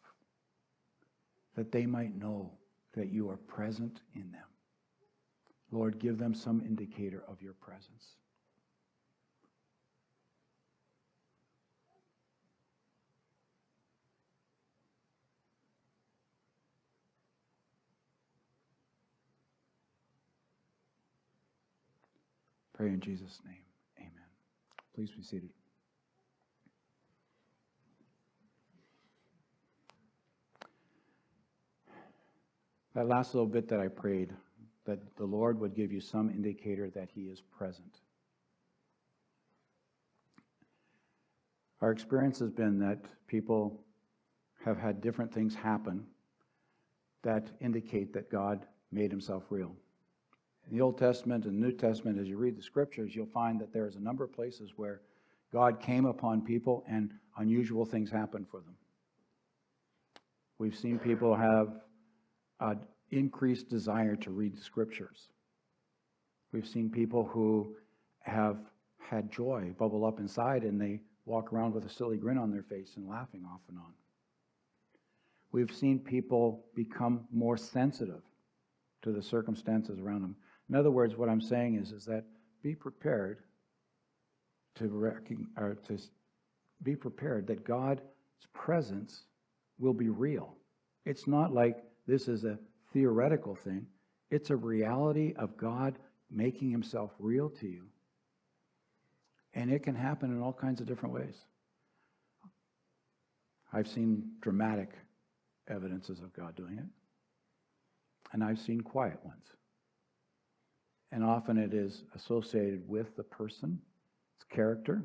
that 1.57 1.73
they 1.73 1.87
might 1.87 2.15
know 2.15 2.53
that 2.93 3.11
you 3.11 3.31
are 3.31 3.39
present 3.39 4.03
in 4.15 4.31
them. 4.31 4.45
Lord, 5.71 5.99
give 5.99 6.19
them 6.19 6.35
some 6.35 6.61
indicator 6.61 7.25
of 7.27 7.41
your 7.41 7.55
presence. 7.55 8.19
Pray 22.83 22.91
in 22.91 23.01
Jesus' 23.01 23.39
name. 23.47 23.63
Amen. 24.01 24.11
Please 24.93 25.13
be 25.13 25.23
seated. 25.23 25.51
That 32.97 33.07
last 33.07 33.35
little 33.35 33.47
bit 33.47 33.69
that 33.69 33.79
I 33.79 33.87
prayed, 33.87 34.33
that 34.85 34.99
the 35.17 35.25
Lord 35.25 35.61
would 35.61 35.77
give 35.77 35.93
you 35.93 36.01
some 36.01 36.29
indicator 36.29 36.91
that 36.91 37.09
He 37.15 37.29
is 37.29 37.41
present. 37.57 38.01
Our 41.83 41.93
experience 41.93 42.41
has 42.41 42.51
been 42.51 42.81
that 42.81 42.99
people 43.29 43.85
have 44.65 44.77
had 44.77 45.01
different 45.01 45.33
things 45.33 45.55
happen 45.55 46.05
that 47.23 47.49
indicate 47.61 48.13
that 48.15 48.29
God 48.29 48.67
made 48.91 49.13
Himself 49.13 49.45
real. 49.51 49.77
In 50.71 50.77
the 50.77 50.83
Old 50.83 50.99
Testament 50.99 51.45
and 51.45 51.61
New 51.61 51.73
Testament, 51.73 52.19
as 52.19 52.29
you 52.29 52.37
read 52.37 52.57
the 52.57 52.63
scriptures, 52.63 53.15
you'll 53.15 53.27
find 53.27 53.61
that 53.61 53.73
there's 53.73 53.97
a 53.97 54.01
number 54.01 54.25
of 54.25 54.33
places 54.33 54.73
where 54.77 55.03
God 55.53 55.81
came 55.81 56.07
upon 56.07 56.43
people 56.43 56.85
and 56.89 57.13
unusual 57.37 57.85
things 57.85 58.11
happened 58.11 58.47
for 58.51 58.61
them. 58.61 58.75
We've 60.59 60.77
seen 60.77 60.99
people 60.99 61.35
have 61.35 61.81
an 62.61 62.81
increased 63.11 63.69
desire 63.69 64.17
to 64.17 64.31
read 64.31 64.57
the 64.57 64.63
scriptures. 64.63 65.29
We've 66.53 66.67
seen 66.67 66.91
people 66.91 67.25
who 67.25 67.75
have 68.21 68.59
had 68.99 69.31
joy 69.31 69.75
bubble 69.79 70.05
up 70.05 70.21
inside 70.21 70.63
and 70.63 70.81
they 70.81 71.01
walk 71.27 71.53
around 71.53 71.75
with 71.75 71.85
a 71.85 71.91
silly 71.91 72.17
grin 72.17 72.39
on 72.39 72.51
their 72.51 72.63
face 72.63 72.93
and 72.97 73.09
laughing 73.09 73.45
off 73.45 73.61
and 73.69 73.79
on. 73.79 73.93
We've 75.51 75.73
seen 75.73 75.99
people 75.99 76.65
become 76.75 77.27
more 77.31 77.57
sensitive 77.57 78.23
to 79.03 79.13
the 79.13 79.23
circumstances 79.23 79.99
around 79.99 80.23
them. 80.23 80.37
In 80.73 80.79
other 80.79 80.91
words, 80.91 81.19
what 81.19 81.29
I'm 81.29 81.43
saying 81.43 81.75
is, 81.75 81.93
is 81.93 82.07
that 82.07 82.25
be 82.63 82.75
prepared 82.75 83.41
to, 84.77 84.87
or 85.59 85.77
to 85.87 85.99
be 86.83 86.97
prepared 86.97 87.47
that 87.49 87.63
God's 87.63 88.01
presence 88.55 89.25
will 89.79 89.93
be 89.93 90.09
real. 90.09 90.57
It's 91.05 91.27
not 91.27 91.53
like 91.53 91.85
this 92.07 92.27
is 92.27 92.45
a 92.45 92.59
theoretical 92.95 93.55
thing. 93.55 93.87
It's 94.31 94.49
a 94.49 94.57
reality 94.57 95.35
of 95.37 95.59
God 95.59 95.99
making 96.31 96.71
himself 96.71 97.11
real 97.19 97.51
to 97.51 97.69
you. 97.69 97.85
And 99.53 99.71
it 99.71 99.83
can 99.83 99.95
happen 99.95 100.31
in 100.31 100.41
all 100.41 100.55
kinds 100.55 100.81
of 100.81 100.87
different 100.87 101.15
ways. 101.15 101.37
I've 103.75 103.89
seen 103.89 104.23
dramatic 104.41 104.95
evidences 105.69 106.21
of 106.21 106.33
God 106.33 106.57
doing 106.57 106.79
it, 106.79 106.89
and 108.33 108.43
I've 108.43 108.59
seen 108.59 108.81
quiet 108.81 109.23
ones 109.23 109.53
and 111.13 111.23
often 111.23 111.59
it 111.59 111.75
is 111.75 112.05
associated 112.15 112.89
with 112.89 113.15
the 113.17 113.23
person, 113.23 113.79
its 114.37 114.47
character, 114.51 115.03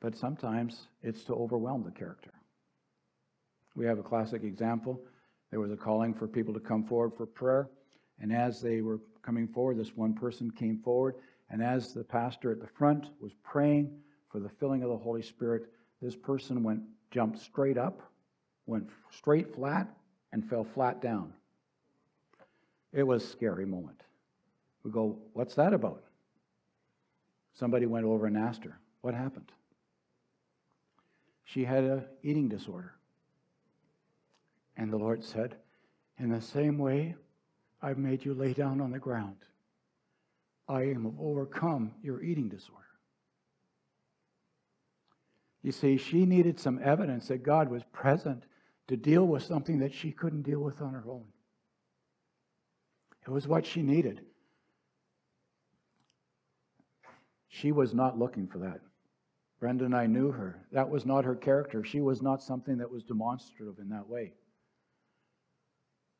but 0.00 0.16
sometimes 0.16 0.86
it's 1.02 1.24
to 1.24 1.34
overwhelm 1.34 1.82
the 1.82 1.90
character. 1.90 2.32
We 3.74 3.84
have 3.84 3.98
a 3.98 4.02
classic 4.02 4.44
example. 4.44 5.00
There 5.50 5.60
was 5.60 5.72
a 5.72 5.76
calling 5.76 6.14
for 6.14 6.28
people 6.28 6.54
to 6.54 6.60
come 6.60 6.84
forward 6.84 7.12
for 7.16 7.26
prayer, 7.26 7.68
and 8.20 8.32
as 8.32 8.60
they 8.62 8.80
were 8.80 9.00
coming 9.22 9.48
forward, 9.48 9.76
this 9.76 9.96
one 9.96 10.14
person 10.14 10.50
came 10.50 10.78
forward, 10.78 11.16
and 11.50 11.62
as 11.62 11.92
the 11.92 12.04
pastor 12.04 12.52
at 12.52 12.60
the 12.60 12.68
front 12.78 13.10
was 13.20 13.32
praying 13.42 13.90
for 14.30 14.38
the 14.38 14.48
filling 14.48 14.82
of 14.82 14.90
the 14.90 14.96
Holy 14.96 15.22
Spirit, 15.22 15.64
this 16.00 16.16
person 16.16 16.62
went 16.62 16.82
jumped 17.10 17.38
straight 17.38 17.78
up, 17.78 18.02
went 18.66 18.88
straight 19.10 19.54
flat, 19.54 19.88
and 20.32 20.48
fell 20.48 20.64
flat 20.64 21.00
down. 21.00 21.32
It 22.92 23.02
was 23.04 23.24
a 23.24 23.26
scary 23.26 23.66
moment. 23.66 24.00
We 24.86 24.92
go, 24.92 25.18
What's 25.32 25.56
that 25.56 25.74
about? 25.74 26.04
Somebody 27.54 27.86
went 27.86 28.06
over 28.06 28.26
and 28.26 28.36
asked 28.36 28.62
her, 28.62 28.78
What 29.00 29.14
happened? 29.14 29.50
She 31.42 31.64
had 31.64 31.82
an 31.82 32.04
eating 32.22 32.48
disorder. 32.48 32.94
And 34.76 34.92
the 34.92 34.96
Lord 34.96 35.24
said, 35.24 35.56
In 36.18 36.30
the 36.30 36.40
same 36.40 36.78
way 36.78 37.16
I've 37.82 37.98
made 37.98 38.24
you 38.24 38.32
lay 38.32 38.52
down 38.52 38.80
on 38.80 38.92
the 38.92 39.00
ground, 39.00 39.38
I 40.68 40.82
am 40.82 41.16
overcome 41.20 41.90
your 42.00 42.22
eating 42.22 42.48
disorder. 42.48 42.84
You 45.64 45.72
see, 45.72 45.96
she 45.96 46.26
needed 46.26 46.60
some 46.60 46.78
evidence 46.80 47.26
that 47.26 47.42
God 47.42 47.68
was 47.68 47.82
present 47.92 48.44
to 48.86 48.96
deal 48.96 49.26
with 49.26 49.42
something 49.42 49.80
that 49.80 49.92
she 49.92 50.12
couldn't 50.12 50.42
deal 50.42 50.60
with 50.60 50.80
on 50.80 50.92
her 50.92 51.10
own. 51.10 51.24
It 53.26 53.30
was 53.30 53.48
what 53.48 53.66
she 53.66 53.82
needed. 53.82 54.20
She 57.48 57.72
was 57.72 57.94
not 57.94 58.18
looking 58.18 58.46
for 58.46 58.58
that. 58.58 58.80
Brenda 59.58 59.84
and 59.84 59.96
I 59.96 60.06
knew 60.06 60.30
her. 60.30 60.66
That 60.72 60.90
was 60.90 61.06
not 61.06 61.24
her 61.24 61.34
character. 61.34 61.82
She 61.82 62.00
was 62.00 62.20
not 62.20 62.42
something 62.42 62.78
that 62.78 62.90
was 62.90 63.04
demonstrative 63.04 63.78
in 63.78 63.88
that 63.90 64.08
way. 64.08 64.34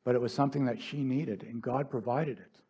But 0.03 0.15
it 0.15 0.21
was 0.21 0.33
something 0.33 0.65
that 0.65 0.81
she 0.81 1.03
needed, 1.03 1.43
and 1.43 1.61
God 1.61 1.89
provided 1.89 2.39
it. 2.39 2.61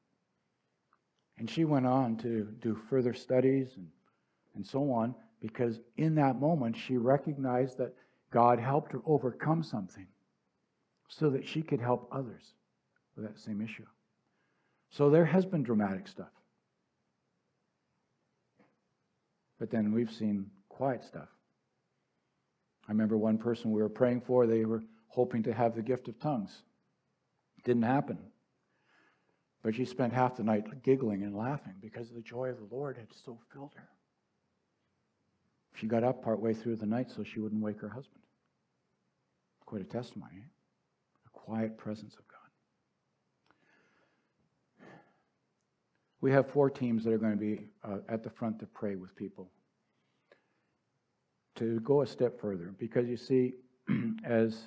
And 1.38 1.50
she 1.50 1.66
went 1.66 1.86
on 1.86 2.18
to 2.18 2.46
do 2.62 2.80
further 2.90 3.14
studies 3.14 3.70
and, 3.78 3.88
and 4.56 4.66
so 4.66 4.92
on, 4.92 5.14
because 5.40 5.80
in 5.98 6.16
that 6.16 6.40
moment 6.40 6.76
she 6.76 6.98
recognized 6.98 7.78
that 7.78 7.94
God 8.32 8.60
helped 8.60 8.92
her 8.92 9.02
overcome 9.06 9.64
something 9.64 10.08
so 11.08 11.30
that 11.30 11.48
she 11.48 11.62
could 11.62 11.80
help 11.80 12.10
others 12.12 12.54
with 13.16 13.26
that 13.26 13.40
same 13.40 13.62
issue. 13.62 13.86
So 14.90 15.10
there 15.10 15.26
has 15.26 15.46
been 15.46 15.64
dramatic 15.64 16.08
stuff. 16.08 16.32
But 19.60 19.72
then 19.72 19.92
we've 19.92 20.12
seen 20.12 20.50
quiet 20.70 21.04
stuff. 21.04 21.30
I 22.88 22.92
remember 22.92 23.18
one 23.18 23.38
person 23.38 23.72
we 23.72 23.82
were 23.82 23.90
praying 23.90 24.22
for, 24.22 24.48
they 24.48 24.66
were 24.66 24.84
hoping 25.08 25.44
to 25.44 25.54
have 25.54 25.76
the 25.76 25.82
gift 25.82 26.08
of 26.08 26.20
tongues. 26.20 26.62
Didn't 27.64 27.84
happen. 27.84 28.18
But 29.64 29.76
she 29.76 29.84
spent 29.84 30.14
half 30.14 30.38
the 30.38 30.44
night 30.44 30.84
giggling 30.84 31.24
and 31.24 31.36
laughing 31.36 31.74
because 31.82 32.10
the 32.10 32.22
joy 32.22 32.50
of 32.50 32.58
the 32.58 32.74
Lord 32.74 32.98
had 32.98 33.08
so 33.26 33.38
filled 33.52 33.74
her. 33.76 33.90
She 35.76 35.88
got 35.88 36.04
up 36.04 36.24
partway 36.24 36.54
through 36.54 36.78
the 36.78 36.86
night 36.86 37.12
so 37.12 37.24
she 37.24 37.40
wouldn't 37.40 37.62
wake 37.62 37.82
her 37.82 37.90
husband. 37.90 38.24
Quite 39.66 39.82
a 39.82 39.86
testimony. 39.86 40.38
Eh? 40.38 40.48
A 41.26 41.30
quiet 41.38 41.78
presence 41.78 42.14
of 42.14 42.28
God. 42.28 42.38
We 46.22 46.32
have 46.32 46.50
four 46.50 46.70
teams 46.70 47.04
that 47.04 47.14
are 47.14 47.18
going 47.18 47.34
to 47.34 47.38
be 47.38 47.70
uh, 47.84 47.98
at 48.10 48.24
the 48.24 48.30
front 48.30 48.60
to 48.60 48.66
pray 48.66 48.96
with 48.96 49.16
people 49.16 49.52
to 51.58 51.80
go 51.82 52.02
a 52.02 52.08
step 52.08 52.40
further. 52.40 52.74
Because 52.80 53.08
you 53.08 53.18
see, 53.18 53.54
as 54.26 54.60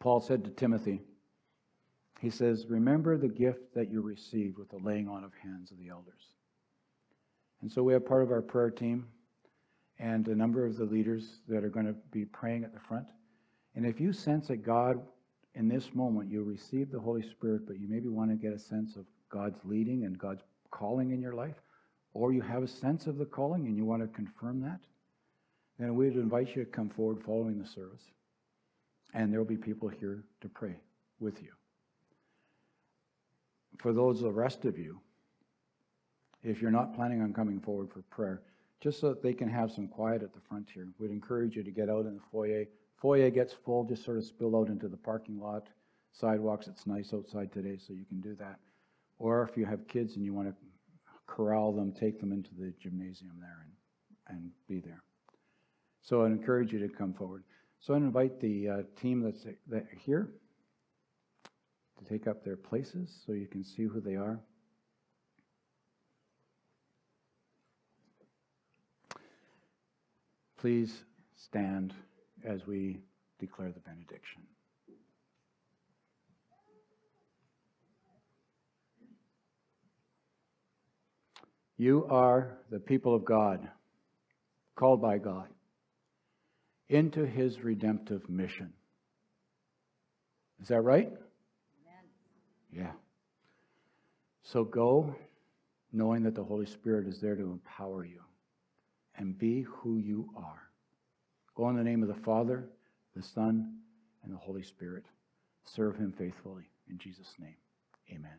Paul 0.00 0.20
said 0.20 0.44
to 0.44 0.50
Timothy, 0.50 1.00
he 2.20 2.30
says, 2.30 2.66
Remember 2.68 3.16
the 3.16 3.28
gift 3.28 3.74
that 3.74 3.90
you 3.90 4.00
received 4.00 4.58
with 4.58 4.70
the 4.70 4.78
laying 4.78 5.08
on 5.08 5.24
of 5.24 5.32
hands 5.42 5.70
of 5.70 5.78
the 5.78 5.88
elders. 5.88 6.34
And 7.62 7.70
so 7.70 7.82
we 7.82 7.92
have 7.92 8.06
part 8.06 8.22
of 8.22 8.30
our 8.30 8.42
prayer 8.42 8.70
team 8.70 9.06
and 9.98 10.26
a 10.28 10.34
number 10.34 10.66
of 10.66 10.76
the 10.76 10.84
leaders 10.84 11.38
that 11.48 11.64
are 11.64 11.70
going 11.70 11.86
to 11.86 11.94
be 12.10 12.24
praying 12.24 12.64
at 12.64 12.74
the 12.74 12.80
front. 12.80 13.06
And 13.74 13.86
if 13.86 14.00
you 14.00 14.12
sense 14.12 14.48
that 14.48 14.58
God, 14.58 15.00
in 15.54 15.68
this 15.68 15.94
moment, 15.94 16.30
you 16.30 16.42
receive 16.42 16.90
the 16.90 17.00
Holy 17.00 17.22
Spirit, 17.22 17.66
but 17.66 17.78
you 17.78 17.88
maybe 17.88 18.08
want 18.08 18.30
to 18.30 18.36
get 18.36 18.52
a 18.52 18.58
sense 18.58 18.96
of 18.96 19.06
God's 19.30 19.58
leading 19.64 20.04
and 20.04 20.18
God's 20.18 20.42
calling 20.70 21.10
in 21.10 21.20
your 21.20 21.34
life, 21.34 21.60
or 22.12 22.32
you 22.32 22.40
have 22.40 22.62
a 22.62 22.68
sense 22.68 23.06
of 23.06 23.18
the 23.18 23.24
calling 23.24 23.66
and 23.66 23.76
you 23.76 23.84
want 23.84 24.02
to 24.02 24.08
confirm 24.08 24.60
that, 24.62 24.80
then 25.78 25.94
we'd 25.94 26.14
invite 26.14 26.54
you 26.54 26.64
to 26.64 26.70
come 26.70 26.88
forward 26.88 27.22
following 27.24 27.58
the 27.58 27.66
service. 27.66 28.02
And 29.12 29.32
there 29.32 29.40
will 29.40 29.46
be 29.46 29.56
people 29.56 29.88
here 29.88 30.24
to 30.40 30.48
pray 30.48 30.76
with 31.20 31.42
you. 31.42 31.50
For 33.78 33.92
those, 33.92 34.18
of 34.18 34.24
the 34.24 34.32
rest 34.32 34.64
of 34.64 34.78
you, 34.78 35.00
if 36.42 36.60
you're 36.60 36.70
not 36.70 36.94
planning 36.94 37.22
on 37.22 37.32
coming 37.32 37.60
forward 37.60 37.90
for 37.90 38.02
prayer, 38.02 38.42
just 38.80 39.00
so 39.00 39.08
that 39.08 39.22
they 39.22 39.32
can 39.32 39.48
have 39.48 39.72
some 39.72 39.88
quiet 39.88 40.22
at 40.22 40.32
the 40.32 40.40
front 40.48 40.68
here, 40.72 40.88
we'd 40.98 41.10
encourage 41.10 41.56
you 41.56 41.62
to 41.62 41.70
get 41.70 41.88
out 41.88 42.06
in 42.06 42.14
the 42.14 42.22
foyer. 42.30 42.66
Foyer 42.98 43.30
gets 43.30 43.52
full, 43.52 43.84
just 43.84 44.04
sort 44.04 44.18
of 44.18 44.24
spill 44.24 44.56
out 44.56 44.68
into 44.68 44.88
the 44.88 44.96
parking 44.96 45.40
lot. 45.40 45.68
Sidewalks, 46.12 46.68
it's 46.68 46.86
nice 46.86 47.12
outside 47.12 47.52
today, 47.52 47.78
so 47.78 47.92
you 47.92 48.04
can 48.04 48.20
do 48.20 48.34
that. 48.36 48.58
Or 49.18 49.48
if 49.48 49.56
you 49.56 49.64
have 49.66 49.86
kids 49.88 50.16
and 50.16 50.24
you 50.24 50.34
want 50.34 50.48
to 50.48 50.54
corral 51.26 51.72
them, 51.72 51.92
take 51.92 52.20
them 52.20 52.32
into 52.32 52.50
the 52.58 52.72
gymnasium 52.80 53.36
there 53.40 53.66
and, 54.28 54.36
and 54.36 54.50
be 54.68 54.80
there. 54.80 55.02
So 56.02 56.22
I 56.22 56.26
encourage 56.26 56.72
you 56.72 56.78
to 56.80 56.88
come 56.88 57.14
forward. 57.14 57.44
So 57.80 57.94
I 57.94 57.96
invite 57.96 58.40
the 58.40 58.68
uh, 58.68 58.76
team 59.00 59.22
that's 59.22 59.44
that 59.68 59.86
here 60.04 60.28
to 61.98 62.04
take 62.04 62.26
up 62.26 62.44
their 62.44 62.56
places 62.56 63.22
so 63.26 63.32
you 63.32 63.46
can 63.46 63.64
see 63.64 63.84
who 63.84 64.00
they 64.00 64.16
are. 64.16 64.40
Please 70.58 71.04
stand 71.36 71.92
as 72.44 72.66
we 72.66 73.00
declare 73.38 73.70
the 73.70 73.80
benediction. 73.80 74.42
You 81.76 82.06
are 82.08 82.58
the 82.70 82.78
people 82.78 83.14
of 83.14 83.24
God, 83.24 83.68
called 84.76 85.02
by 85.02 85.18
God 85.18 85.48
into 86.88 87.26
his 87.26 87.60
redemptive 87.60 88.28
mission. 88.28 88.72
Is 90.62 90.68
that 90.68 90.82
right? 90.82 91.06
Amen. 91.06 92.04
Yeah. 92.72 92.92
So 94.42 94.64
go 94.64 95.14
knowing 95.92 96.22
that 96.24 96.34
the 96.34 96.44
Holy 96.44 96.66
Spirit 96.66 97.06
is 97.06 97.20
there 97.20 97.36
to 97.36 97.42
empower 97.42 98.04
you 98.04 98.20
and 99.16 99.38
be 99.38 99.62
who 99.62 99.98
you 99.98 100.28
are. 100.36 100.62
Go 101.54 101.68
in 101.70 101.76
the 101.76 101.84
name 101.84 102.02
of 102.02 102.08
the 102.08 102.22
Father, 102.22 102.68
the 103.16 103.22
Son, 103.22 103.78
and 104.22 104.32
the 104.32 104.36
Holy 104.38 104.62
Spirit. 104.62 105.04
Serve 105.64 105.96
him 105.96 106.12
faithfully. 106.16 106.64
In 106.90 106.98
Jesus' 106.98 107.32
name, 107.38 107.56
amen. 108.10 108.38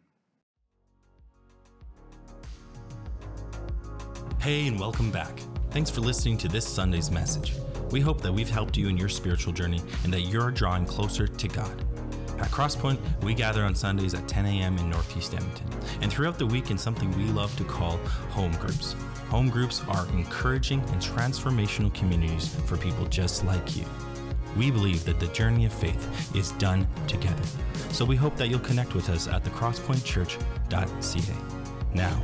Hey, 4.46 4.68
and 4.68 4.80
welcome 4.80 5.10
back. 5.10 5.40
Thanks 5.72 5.90
for 5.90 6.02
listening 6.02 6.38
to 6.38 6.48
this 6.48 6.68
Sunday's 6.68 7.10
message. 7.10 7.54
We 7.90 8.00
hope 8.00 8.22
that 8.22 8.32
we've 8.32 8.48
helped 8.48 8.78
you 8.78 8.88
in 8.90 8.96
your 8.96 9.10
spiritual 9.10 9.54
journey 9.54 9.82
and 10.04 10.14
that 10.14 10.22
you're 10.22 10.52
drawing 10.52 10.86
closer 10.86 11.26
to 11.26 11.48
God. 11.48 11.84
At 12.38 12.52
Crosspoint, 12.52 13.00
we 13.24 13.34
gather 13.34 13.64
on 13.64 13.74
Sundays 13.74 14.14
at 14.14 14.28
10 14.28 14.46
a.m. 14.46 14.78
in 14.78 14.88
Northeast 14.88 15.34
Edmonton, 15.34 15.68
and 16.02 16.14
throughout 16.14 16.38
the 16.38 16.46
week 16.46 16.70
in 16.70 16.78
something 16.78 17.10
we 17.18 17.24
love 17.32 17.58
to 17.58 17.64
call 17.64 17.98
home 18.30 18.52
groups. 18.58 18.96
Home 19.30 19.50
groups 19.50 19.82
are 19.88 20.06
encouraging 20.10 20.82
and 20.92 21.02
transformational 21.02 21.92
communities 21.96 22.54
for 22.68 22.78
people 22.78 23.08
just 23.08 23.44
like 23.46 23.76
you. 23.76 23.86
We 24.56 24.70
believe 24.70 25.06
that 25.06 25.20
the 25.20 25.26
journey 25.30 25.66
of 25.66 25.74
faith 25.74 26.36
is 26.36 26.52
done 26.52 26.88
together, 27.08 27.42
so 27.90 28.06
we 28.06 28.16
hope 28.16 28.38
that 28.38 28.50
you'll 28.50 28.60
connect 28.60 28.94
with 28.94 29.10
us 29.10 29.28
at 29.28 29.44
thecrosspointchurch.ca. 29.44 31.36
Now, 31.96 32.22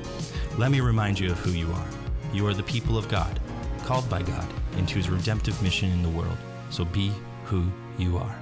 let 0.59 0.69
me 0.69 0.81
remind 0.81 1.19
you 1.19 1.31
of 1.31 1.39
who 1.39 1.49
you 1.49 1.71
are. 1.71 2.00
You 2.33 2.47
are 2.47 2.53
the 2.53 2.63
people 2.63 2.97
of 2.97 3.09
God, 3.09 3.39
called 3.85 4.09
by 4.09 4.21
God 4.21 4.47
into 4.77 4.95
his 4.95 5.09
redemptive 5.09 5.61
mission 5.61 5.89
in 5.91 6.01
the 6.01 6.09
world. 6.09 6.37
So 6.69 6.85
be 6.85 7.11
who 7.45 7.65
you 7.97 8.17
are. 8.17 8.40